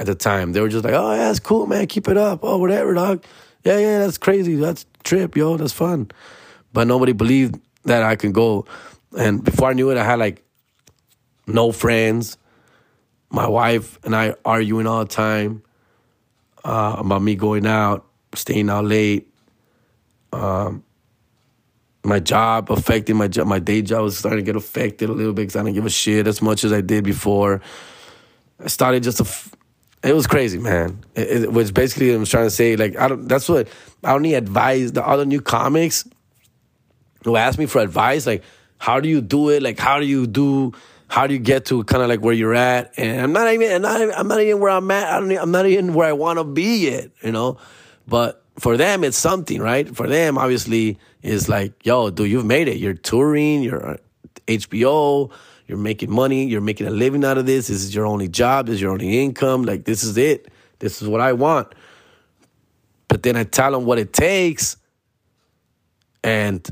at 0.00 0.06
the 0.06 0.14
time. 0.14 0.52
They 0.52 0.60
were 0.60 0.68
just 0.68 0.84
like, 0.84 0.94
oh, 0.94 1.12
yeah, 1.12 1.28
that's 1.28 1.38
cool, 1.40 1.66
man. 1.66 1.86
Keep 1.86 2.08
it 2.08 2.16
up. 2.16 2.40
Oh, 2.42 2.56
whatever, 2.56 2.94
dog. 2.94 3.22
Yeah, 3.64 3.78
yeah, 3.78 3.98
that's 3.98 4.16
crazy. 4.18 4.54
That's 4.56 4.86
trip, 5.04 5.36
yo. 5.36 5.58
That's 5.58 5.74
fun. 5.74 6.10
But 6.72 6.86
nobody 6.86 7.12
believed 7.12 7.60
that 7.84 8.02
I 8.02 8.16
could 8.16 8.32
go. 8.32 8.64
And 9.16 9.44
before 9.44 9.68
I 9.68 9.74
knew 9.74 9.90
it, 9.90 9.98
I 9.98 10.04
had 10.04 10.18
like 10.18 10.42
no 11.52 11.72
friends. 11.72 12.36
My 13.30 13.46
wife 13.46 13.98
and 14.04 14.14
I 14.14 14.34
arguing 14.44 14.86
all 14.86 15.00
the 15.00 15.10
time 15.10 15.62
uh, 16.64 16.96
about 16.98 17.22
me 17.22 17.36
going 17.36 17.66
out, 17.66 18.06
staying 18.34 18.70
out 18.70 18.84
late. 18.84 19.28
Um, 20.32 20.84
my 22.02 22.18
job 22.18 22.70
affecting 22.70 23.16
my 23.16 23.28
job. 23.28 23.46
My 23.46 23.58
day 23.58 23.82
job 23.82 24.02
was 24.02 24.18
starting 24.18 24.44
to 24.44 24.44
get 24.44 24.56
affected 24.56 25.10
a 25.10 25.12
little 25.12 25.32
bit 25.32 25.42
because 25.42 25.56
I 25.56 25.62
didn't 25.62 25.74
give 25.74 25.86
a 25.86 25.90
shit 25.90 26.26
as 26.26 26.40
much 26.40 26.64
as 26.64 26.72
I 26.72 26.80
did 26.80 27.04
before. 27.04 27.60
I 28.58 28.68
started 28.68 29.02
just 29.02 29.18
to. 29.18 29.24
F- 29.24 29.54
it 30.02 30.14
was 30.14 30.26
crazy, 30.26 30.58
man. 30.58 31.04
It, 31.14 31.44
it 31.44 31.52
was 31.52 31.72
basically 31.72 32.12
I'm 32.14 32.24
trying 32.24 32.46
to 32.46 32.50
say. 32.50 32.76
Like 32.76 32.96
I 32.96 33.08
don't. 33.08 33.28
That's 33.28 33.48
what 33.48 33.68
I 34.02 34.14
only 34.14 34.34
advise. 34.34 34.92
The 34.92 35.06
other 35.06 35.26
new 35.26 35.40
comics 35.40 36.08
who 37.24 37.36
ask 37.36 37.58
me 37.58 37.66
for 37.66 37.82
advice, 37.82 38.26
like 38.26 38.42
how 38.78 39.00
do 39.00 39.08
you 39.08 39.20
do 39.20 39.50
it? 39.50 39.62
Like 39.62 39.78
how 39.78 40.00
do 40.00 40.06
you 40.06 40.26
do? 40.26 40.72
How 41.10 41.26
do 41.26 41.34
you 41.34 41.40
get 41.40 41.64
to 41.66 41.82
kind 41.82 42.04
of 42.04 42.08
like 42.08 42.20
where 42.20 42.32
you're 42.32 42.54
at? 42.54 42.94
And 42.96 43.20
I'm 43.20 43.32
not 43.32 43.52
even. 43.52 43.72
I'm 43.72 43.82
not, 43.82 44.16
I'm 44.16 44.28
not 44.28 44.40
even 44.40 44.60
where 44.60 44.70
I'm 44.70 44.88
at. 44.92 45.12
I 45.12 45.18
don't. 45.18 45.32
I'm 45.32 45.50
not 45.50 45.66
even 45.66 45.92
where 45.92 46.08
I 46.08 46.12
want 46.12 46.38
to 46.38 46.44
be 46.44 46.84
yet. 46.84 47.10
You 47.20 47.32
know, 47.32 47.58
but 48.06 48.44
for 48.60 48.76
them, 48.76 49.02
it's 49.02 49.16
something, 49.16 49.60
right? 49.60 49.94
For 49.94 50.06
them, 50.06 50.38
obviously, 50.38 50.98
is 51.20 51.48
like, 51.48 51.84
yo, 51.84 52.10
dude, 52.10 52.30
you've 52.30 52.46
made 52.46 52.68
it. 52.68 52.76
You're 52.76 52.94
touring. 52.94 53.64
You're 53.64 53.94
uh, 53.94 53.96
HBO. 54.46 55.32
You're 55.66 55.78
making 55.78 56.12
money. 56.12 56.46
You're 56.46 56.60
making 56.60 56.86
a 56.86 56.90
living 56.90 57.24
out 57.24 57.38
of 57.38 57.46
this. 57.46 57.66
This 57.66 57.82
is 57.82 57.92
your 57.92 58.06
only 58.06 58.28
job. 58.28 58.66
This 58.66 58.76
is 58.76 58.80
your 58.80 58.92
only 58.92 59.20
income. 59.20 59.64
Like, 59.64 59.86
this 59.86 60.04
is 60.04 60.16
it. 60.16 60.46
This 60.78 61.02
is 61.02 61.08
what 61.08 61.20
I 61.20 61.32
want. 61.32 61.74
But 63.08 63.24
then 63.24 63.34
I 63.34 63.42
tell 63.42 63.72
them 63.72 63.84
what 63.84 63.98
it 63.98 64.12
takes. 64.12 64.76
And 66.22 66.64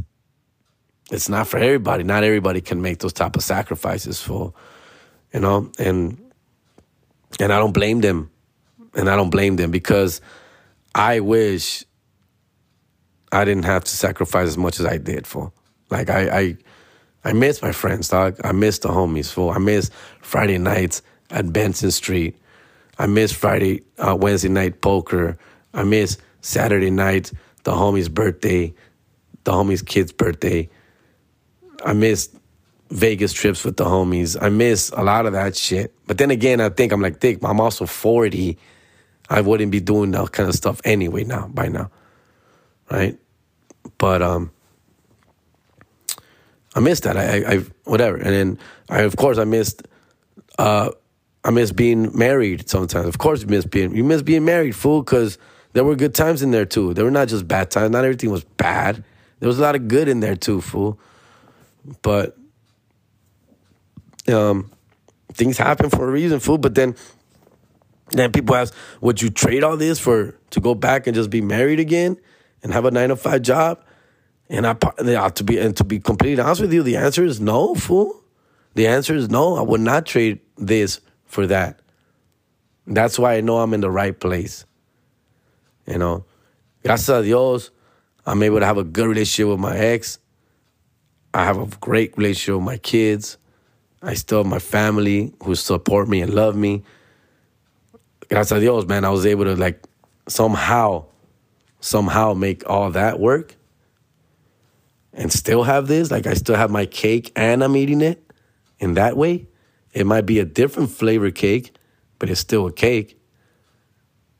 it's 1.11 1.28
not 1.28 1.48
for 1.48 1.59
everybody. 1.59 2.04
Not 2.04 2.24
everybody 2.24 2.61
can 2.61 2.82
make 2.82 2.98
those 2.98 3.12
type 3.12 3.36
of 3.36 3.42
sacrifices 3.42 4.20
for, 4.20 4.52
you 5.32 5.40
know, 5.40 5.70
and 5.78 6.18
and 7.40 7.52
I 7.52 7.59
don't 7.59 7.72
blame 7.72 8.00
them. 8.00 8.30
And 8.94 9.09
I 9.09 9.16
don't 9.16 9.30
blame 9.30 9.56
them 9.56 9.70
because 9.70 10.20
I 10.94 11.20
wish 11.20 11.84
I 13.30 13.44
didn't 13.44 13.64
have 13.64 13.84
to 13.84 13.90
sacrifice 13.90 14.48
as 14.48 14.59
much 14.59 14.80
as 14.80 14.86
I 14.86 14.98
did 14.98 15.26
for. 15.26 15.52
Like 15.90 16.11
I 16.11 16.38
I 16.40 16.56
I 17.24 17.32
miss 17.32 17.62
my 17.62 17.72
friends, 17.72 18.09
dog. 18.09 18.40
I 18.44 18.52
miss 18.52 18.78
the 18.78 18.88
homies, 18.88 19.30
fool. 19.30 19.50
I 19.50 19.59
miss 19.59 19.90
Friday 20.20 20.59
nights 20.59 21.02
at 21.30 21.52
Benson 21.52 21.90
Street. 21.90 22.36
I 22.98 23.06
miss 23.06 23.32
Friday, 23.32 23.82
uh, 23.98 24.16
Wednesday 24.18 24.48
night 24.48 24.80
poker. 24.80 25.38
I 25.74 25.84
miss 25.84 26.18
Saturday 26.40 26.90
night, 26.90 27.32
the 27.64 27.72
homie's 27.72 28.09
birthday, 28.09 28.74
the 29.44 29.52
homie's 29.52 29.82
kid's 29.82 30.12
birthday. 30.12 30.68
I 31.85 31.93
miss 31.93 32.31
Vegas 32.91 33.33
trips 33.33 33.64
with 33.64 33.76
the 33.76 33.85
homies. 33.85 34.37
I 34.41 34.49
miss 34.49 34.91
a 34.91 35.03
lot 35.03 35.26
of 35.26 35.33
that 35.33 35.57
shit. 35.57 35.95
But 36.07 36.18
then 36.18 36.31
again, 36.31 36.61
I 36.61 36.70
think 36.70 36.93
I'm 36.93 37.03
like, 37.03 37.20
Dick, 37.20 37.39
I'm 37.43 37.61
also 37.61 37.87
40. 37.87 38.59
I 39.31 39.41
wouldn't 39.41 39.70
be 39.70 39.81
doing 39.81 40.11
that 40.12 40.33
kind 40.33 40.49
of 40.49 40.55
stuff 40.55 40.81
anyway 40.85 41.24
now, 41.24 41.49
by 41.49 41.68
now. 41.68 41.91
Right? 42.91 43.18
But 43.99 44.22
um 44.22 44.51
I 46.74 46.81
missed 46.81 47.03
that. 47.05 47.16
I, 47.16 47.22
I, 47.22 47.55
I 47.55 47.64
whatever, 47.85 48.16
and 48.16 48.26
then 48.26 48.59
I 48.89 49.01
of 49.03 49.16
course 49.16 49.39
I 49.39 49.45
missed. 49.45 49.83
Uh, 50.59 50.91
I 51.45 51.51
miss 51.51 51.72
being 51.72 52.16
married 52.16 52.68
sometimes. 52.68 53.07
Of 53.07 53.18
course, 53.18 53.43
you 53.43 53.49
miss 53.49 53.64
being 53.64 53.95
you 53.97 54.05
miss 54.05 54.22
being 54.22 54.45
married, 54.45 54.76
fool, 54.76 55.03
because 55.03 55.39
there 55.72 55.83
were 55.83 55.97
good 55.97 56.14
times 56.14 56.41
in 56.41 56.53
there 56.53 56.66
too. 56.66 56.95
There 56.95 57.05
were 57.05 57.11
not 57.11 57.29
just 57.29 57.49
bad 57.49 57.70
times. 57.72 57.91
Not 57.91 58.05
everything 58.05 58.31
was 58.31 58.45
bad. 58.45 59.03
There 59.41 59.49
was 59.49 59.59
a 59.59 59.62
lot 59.62 59.74
of 59.74 59.89
good 59.89 60.09
in 60.09 60.20
there 60.20 60.37
too, 60.37 60.61
fool. 60.61 61.01
But 62.03 62.36
um, 64.28 64.70
things 65.32 65.59
happen 65.59 65.91
for 65.91 66.09
a 66.09 66.12
reason, 66.12 66.41
fool. 66.41 66.59
But 66.59 66.74
then, 66.74 66.95
then 68.11 68.32
people 68.32 68.55
ask, 68.55 68.74
would 69.01 69.20
you 69.22 69.30
trade 69.30 69.62
all 69.62 69.76
this 69.76 69.99
for 69.99 70.39
to 70.51 70.61
go 70.61 70.74
back 70.74 71.07
and 71.07 71.14
just 71.14 71.30
be 71.30 71.41
married 71.41 71.80
again 71.80 72.16
and 72.62 72.72
have 72.72 72.84
a 72.84 72.91
nine 72.91 73.09
to 73.09 73.16
five 73.16 73.43
job? 73.43 73.82
And 74.51 74.66
I 74.66 74.74
ought 75.16 75.36
to 75.36 75.45
be 75.45 75.59
and 75.59 75.76
to 75.76 75.84
be 75.84 76.01
completely 76.01 76.43
honest 76.43 76.62
with 76.62 76.72
you, 76.72 76.82
the 76.82 76.97
answer 76.97 77.24
is 77.24 77.41
no, 77.41 77.74
fool. 77.74 78.22
The 78.74 78.86
answer 78.86 79.14
is 79.14 79.28
no. 79.28 79.57
I 79.57 79.62
would 79.62 79.80
not 79.80 80.07
trade 80.07 80.41
this 80.57 81.01
for 81.26 81.47
that. 81.49 81.80
That's 82.86 83.18
why 83.18 83.34
I 83.34 83.41
know 83.43 83.59
I'm 83.59 83.74
in 83.74 83.82
the 83.82 83.91
right 83.91 84.18
place. 84.18 84.64
You 85.86 85.99
know, 85.99 86.24
gracias 86.82 87.09
a 87.09 87.22
Dios, 87.22 87.70
I'm 88.24 88.43
able 88.43 88.61
to 88.61 88.66
have 88.66 88.78
a 88.78 88.84
good 88.84 89.07
relationship 89.07 89.51
with 89.51 89.61
my 89.61 89.76
ex. 89.76 90.18
I 91.39 91.45
have 91.45 91.59
a 91.59 91.66
great 91.76 92.18
relationship 92.18 92.57
with 92.57 92.64
my 92.64 92.78
kids. 92.78 93.39
I 94.03 94.14
still 94.14 94.39
have 94.39 94.47
my 94.47 94.59
family 94.59 95.32
who 95.45 95.55
support 95.55 96.09
me 96.09 96.20
and 96.20 96.34
love 96.34 96.57
me. 96.57 96.82
Gracias 98.28 98.59
a 98.59 98.61
Dios, 98.61 98.86
man, 98.86 99.05
I 99.05 99.11
was 99.11 99.24
able 99.24 99.45
to 99.45 99.55
like 99.55 99.86
somehow, 100.26 101.05
somehow 101.78 102.34
make 102.34 102.68
all 102.68 102.91
that 102.91 103.20
work 103.20 103.55
and 105.12 105.32
still 105.32 105.62
have 105.62 105.86
this. 105.86 106.11
Like 106.11 106.26
I 106.26 106.34
still 106.34 106.57
have 106.57 106.72
my 106.72 106.86
cake 106.86 107.30
and 107.36 107.62
I'm 107.62 107.76
eating 107.76 108.01
it 108.01 108.20
in 108.80 108.95
that 108.95 109.16
way. 109.16 109.47
It 109.93 110.07
might 110.07 110.26
be 110.26 110.41
a 110.41 110.45
different 110.45 110.91
flavor 110.91 111.30
cake, 111.30 111.72
but 112.18 112.28
it's 112.28 112.41
still 112.41 112.66
a 112.66 112.72
cake. 112.72 113.16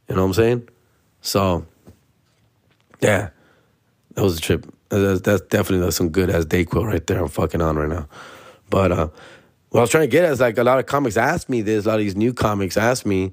You 0.09 0.16
know 0.16 0.22
what 0.22 0.28
I'm 0.28 0.34
saying? 0.34 0.68
So, 1.20 1.64
yeah, 3.01 3.30
that 4.14 4.22
was 4.24 4.36
a 4.36 4.40
trip. 4.40 4.66
That's, 4.89 5.20
that's 5.20 5.43
definitely 5.43 5.84
that's 5.84 5.97
some 5.97 6.09
good 6.09 6.30
as 6.30 6.47
Dayquil 6.47 6.86
right 6.86 7.07
there. 7.07 7.20
I'm 7.20 7.28
fucking 7.28 7.61
on 7.61 7.76
right 7.76 7.89
now. 7.89 8.09
But 8.70 8.93
uh, 8.93 9.09
what 9.70 9.80
I 9.80 9.82
was 9.82 9.91
trying 9.91 10.05
to 10.05 10.09
get 10.09 10.24
at 10.24 10.32
is 10.32 10.41
like 10.41 10.59
a 10.59 10.64
lot 10.64 10.78
of 10.78 10.86
comics 10.86 11.16
ask 11.16 11.49
me 11.49 11.62
this. 11.62 11.84
A 11.84 11.89
lot 11.89 11.95
of 11.95 12.01
these 12.01 12.16
new 12.16 12.32
comics 12.32 12.76
ask 12.76 13.05
me 13.05 13.32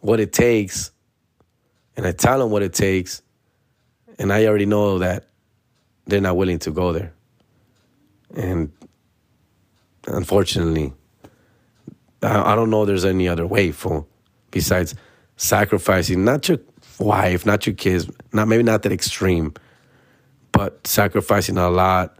what 0.00 0.20
it 0.20 0.32
takes, 0.32 0.92
and 1.96 2.06
I 2.06 2.12
tell 2.12 2.38
them 2.38 2.50
what 2.50 2.62
it 2.62 2.72
takes, 2.72 3.22
and 4.18 4.32
I 4.32 4.46
already 4.46 4.66
know 4.66 4.98
that 5.00 5.26
they're 6.06 6.20
not 6.20 6.36
willing 6.36 6.58
to 6.60 6.70
go 6.70 6.92
there. 6.92 7.12
And 8.36 8.72
unfortunately, 10.06 10.92
I, 12.22 12.52
I 12.52 12.54
don't 12.54 12.70
know 12.70 12.84
there's 12.84 13.04
any 13.04 13.28
other 13.28 13.46
way 13.46 13.72
for 13.72 14.06
besides 14.50 14.94
sacrificing 15.36 16.24
not 16.24 16.48
your 16.48 16.58
wife, 16.98 17.44
not 17.46 17.66
your 17.66 17.74
kids, 17.74 18.10
not 18.32 18.48
maybe 18.48 18.62
not 18.62 18.82
that 18.82 18.92
extreme, 18.92 19.54
but 20.58 20.84
sacrificing 20.88 21.56
a 21.56 21.70
lot, 21.70 22.18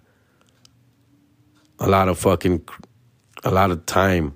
a 1.80 1.89
lot 1.89 2.09
of 2.09 2.16
fucking, 2.20 2.62
a 3.43 3.51
lot 3.51 3.72
of 3.72 3.84
time 3.84 4.32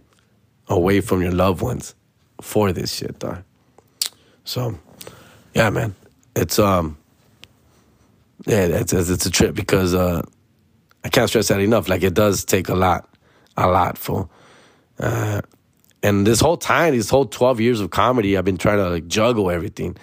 away 0.67 1.01
from 1.01 1.23
your 1.23 1.31
loved 1.31 1.63
ones 1.63 1.95
for 2.41 2.73
this 2.73 2.93
shit, 2.93 3.21
dog. 3.21 3.45
So, 4.43 4.77
yeah, 5.55 5.71
man, 5.71 5.95
it's 6.35 6.59
um, 6.59 6.99
yeah, 8.45 8.65
it's, 8.65 8.93
it's 8.93 9.25
a 9.25 9.31
trip 9.31 9.55
because 9.55 9.95
uh, 9.95 10.23
I 11.05 11.09
can't 11.09 11.29
stress 11.29 11.47
that 11.47 11.61
enough. 11.61 11.89
Like 11.89 12.03
it 12.03 12.15
does 12.15 12.45
take 12.45 12.69
a 12.69 12.75
lot, 12.75 13.09
a 13.57 13.69
lot 13.69 13.97
for. 13.99 14.29
Uh, 14.99 15.43
and 16.03 16.27
this 16.27 16.41
whole 16.41 16.57
time, 16.57 16.93
these 16.93 17.09
whole 17.09 17.27
twelve 17.27 17.61
years 17.61 17.79
of 17.79 17.91
comedy, 17.91 18.37
I've 18.37 18.45
been 18.45 18.59
trying 18.59 18.79
to 18.79 18.91
like 18.91 19.07
juggle 19.07 19.49
everything. 19.49 19.97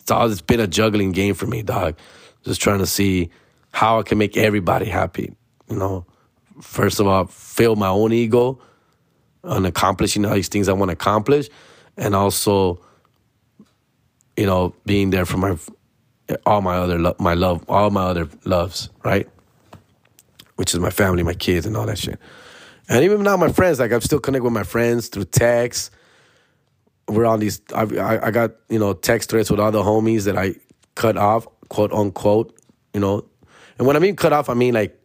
It's 0.00 0.10
all 0.10 0.30
it's 0.30 0.42
been 0.42 0.60
a 0.60 0.66
juggling 0.66 1.12
game 1.12 1.32
for 1.32 1.46
me, 1.46 1.62
dog. 1.62 1.96
Just 2.48 2.60
trying 2.60 2.78
to 2.78 2.86
see 2.86 3.30
how 3.70 4.00
I 4.00 4.02
can 4.02 4.18
make 4.18 4.36
everybody 4.36 4.86
happy. 4.86 5.34
You 5.68 5.76
know, 5.76 6.06
first 6.60 6.98
of 6.98 7.06
all, 7.06 7.26
fill 7.26 7.76
my 7.76 7.88
own 7.88 8.12
ego 8.12 8.58
on 9.44 9.66
accomplishing 9.66 10.24
all 10.24 10.34
these 10.34 10.48
things 10.48 10.68
I 10.68 10.72
want 10.72 10.88
to 10.88 10.94
accomplish, 10.94 11.48
and 11.96 12.14
also, 12.14 12.80
you 14.36 14.46
know, 14.46 14.74
being 14.86 15.10
there 15.10 15.26
for 15.26 15.36
my 15.36 15.56
all 16.44 16.60
my 16.60 16.76
other 16.76 16.98
lo- 16.98 17.16
my 17.18 17.34
love, 17.34 17.64
all 17.68 17.90
my 17.90 18.04
other 18.04 18.28
loves, 18.44 18.90
right? 19.04 19.28
Which 20.56 20.74
is 20.74 20.80
my 20.80 20.90
family, 20.90 21.22
my 21.22 21.34
kids, 21.34 21.66
and 21.66 21.76
all 21.76 21.86
that 21.86 21.98
shit. 21.98 22.18
And 22.88 23.04
even 23.04 23.22
now, 23.22 23.36
my 23.36 23.52
friends, 23.52 23.78
like 23.78 23.92
I'm 23.92 24.00
still 24.00 24.20
connected 24.20 24.44
with 24.44 24.52
my 24.52 24.62
friends 24.62 25.08
through 25.08 25.24
text. 25.26 25.90
We're 27.06 27.26
on 27.26 27.40
these. 27.40 27.60
I, 27.74 27.82
I, 27.82 28.26
I 28.26 28.30
got 28.30 28.52
you 28.68 28.78
know 28.78 28.94
text 28.94 29.30
threads 29.30 29.50
with 29.50 29.60
other 29.60 29.80
homies 29.80 30.24
that 30.24 30.36
I 30.36 30.54
cut 30.94 31.16
off, 31.16 31.46
quote 31.68 31.92
unquote. 31.92 32.54
You 32.94 33.00
know, 33.00 33.24
and 33.78 33.86
when 33.86 33.96
I 33.96 33.98
mean 33.98 34.16
cut 34.16 34.32
off, 34.32 34.48
I 34.48 34.54
mean 34.54 34.74
like 34.74 35.00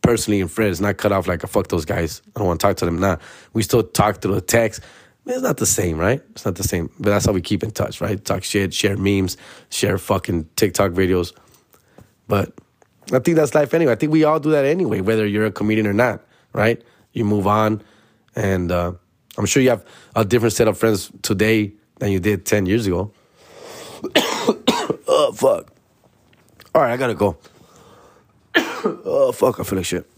personally 0.00 0.40
and 0.40 0.50
friends, 0.50 0.80
not 0.80 0.96
cut 0.96 1.12
off 1.12 1.26
like 1.28 1.42
fuck 1.42 1.68
those 1.68 1.84
guys. 1.84 2.22
I 2.34 2.40
don't 2.40 2.48
want 2.48 2.60
to 2.60 2.66
talk 2.66 2.76
to 2.78 2.84
them 2.84 2.98
now. 2.98 3.18
We 3.52 3.62
still 3.62 3.82
talk 3.82 4.20
through 4.20 4.34
the 4.34 4.40
text 4.40 4.82
it's 5.26 5.42
not 5.42 5.56
the 5.56 5.66
same, 5.66 5.98
right? 5.98 6.20
It's 6.30 6.44
not 6.44 6.56
the 6.56 6.64
same. 6.64 6.90
But 6.98 7.10
that's 7.10 7.26
how 7.26 7.32
we 7.32 7.40
keep 7.40 7.62
in 7.62 7.70
touch, 7.70 8.00
right? 8.00 8.22
Talk 8.22 8.42
shit, 8.42 8.74
share 8.74 8.96
memes, 8.96 9.36
share 9.70 9.98
fucking 9.98 10.48
TikTok 10.56 10.92
videos. 10.92 11.32
But 12.26 12.52
I 13.12 13.20
think 13.20 13.36
that's 13.36 13.54
life 13.54 13.72
anyway. 13.74 13.92
I 13.92 13.94
think 13.96 14.12
we 14.12 14.24
all 14.24 14.40
do 14.40 14.50
that 14.50 14.64
anyway, 14.64 15.00
whether 15.00 15.26
you're 15.26 15.46
a 15.46 15.52
comedian 15.52 15.86
or 15.86 15.92
not, 15.92 16.22
right? 16.52 16.82
You 17.12 17.24
move 17.24 17.46
on 17.46 17.82
and 18.34 18.72
uh, 18.72 18.92
I'm 19.38 19.46
sure 19.46 19.62
you 19.62 19.70
have 19.70 19.84
a 20.16 20.24
different 20.24 20.54
set 20.54 20.66
of 20.66 20.76
friends 20.78 21.12
today 21.22 21.72
than 21.98 22.10
you 22.10 22.18
did 22.18 22.44
10 22.44 22.66
years 22.66 22.86
ago. 22.86 23.12
Oh, 25.12 25.32
fuck. 25.32 25.72
All 26.74 26.82
right, 26.82 26.92
I 26.92 26.96
gotta 26.96 27.14
go. 27.14 27.36
oh, 28.56 29.32
fuck, 29.32 29.60
I 29.60 29.62
feel 29.62 29.76
like 29.76 29.86
shit. 29.86 30.08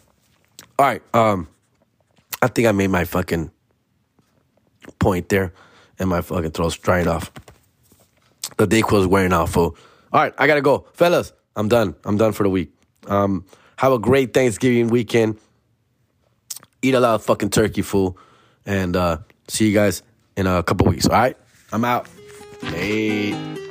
All 0.79 0.87
right, 0.87 1.03
um, 1.15 1.49
I 2.43 2.49
think 2.49 2.69
I 2.69 2.73
made 2.73 2.91
my 2.91 3.05
fucking 3.05 3.51
point 4.99 5.29
there, 5.29 5.53
and 5.99 6.09
my 6.09 6.21
fucking 6.21 6.53
throat's 6.53 6.77
drying 6.77 7.09
off. 7.09 7.33
The 8.57 8.67
Dayquil's 8.67 9.07
wearing 9.07 9.33
off, 9.33 9.53
fool. 9.53 9.77
All 10.13 10.23
right, 10.23 10.33
I 10.39 10.47
gotta 10.47 10.61
go. 10.63 10.87
Fellas, 10.93 11.33
I'm 11.57 11.69
done. 11.69 11.95
I'm 12.05 12.17
done 12.17 12.33
for 12.33 12.43
the 12.45 12.51
week. 12.51 12.73
Um, 13.07 13.45
have 13.77 13.93
a 13.93 13.99
great 13.99 14.33
Thanksgiving 14.33 14.89
weekend. 14.89 15.39
Eat 16.83 16.95
a 16.95 17.01
lot 17.01 17.17
of 17.17 17.25
fucking 17.25 17.51
turkey, 17.51 17.83
fool. 17.83 18.17
And 18.67 18.97
uh, 18.97 19.19
see 19.49 19.69
you 19.69 19.75
guys 19.75 20.03
in 20.37 20.47
a 20.47 20.63
couple 20.63 20.87
weeks, 20.87 21.07
all 21.07 21.13
right? 21.13 21.37
I'm 21.73 21.85
out. 21.85 22.09
Hey. 22.61 23.64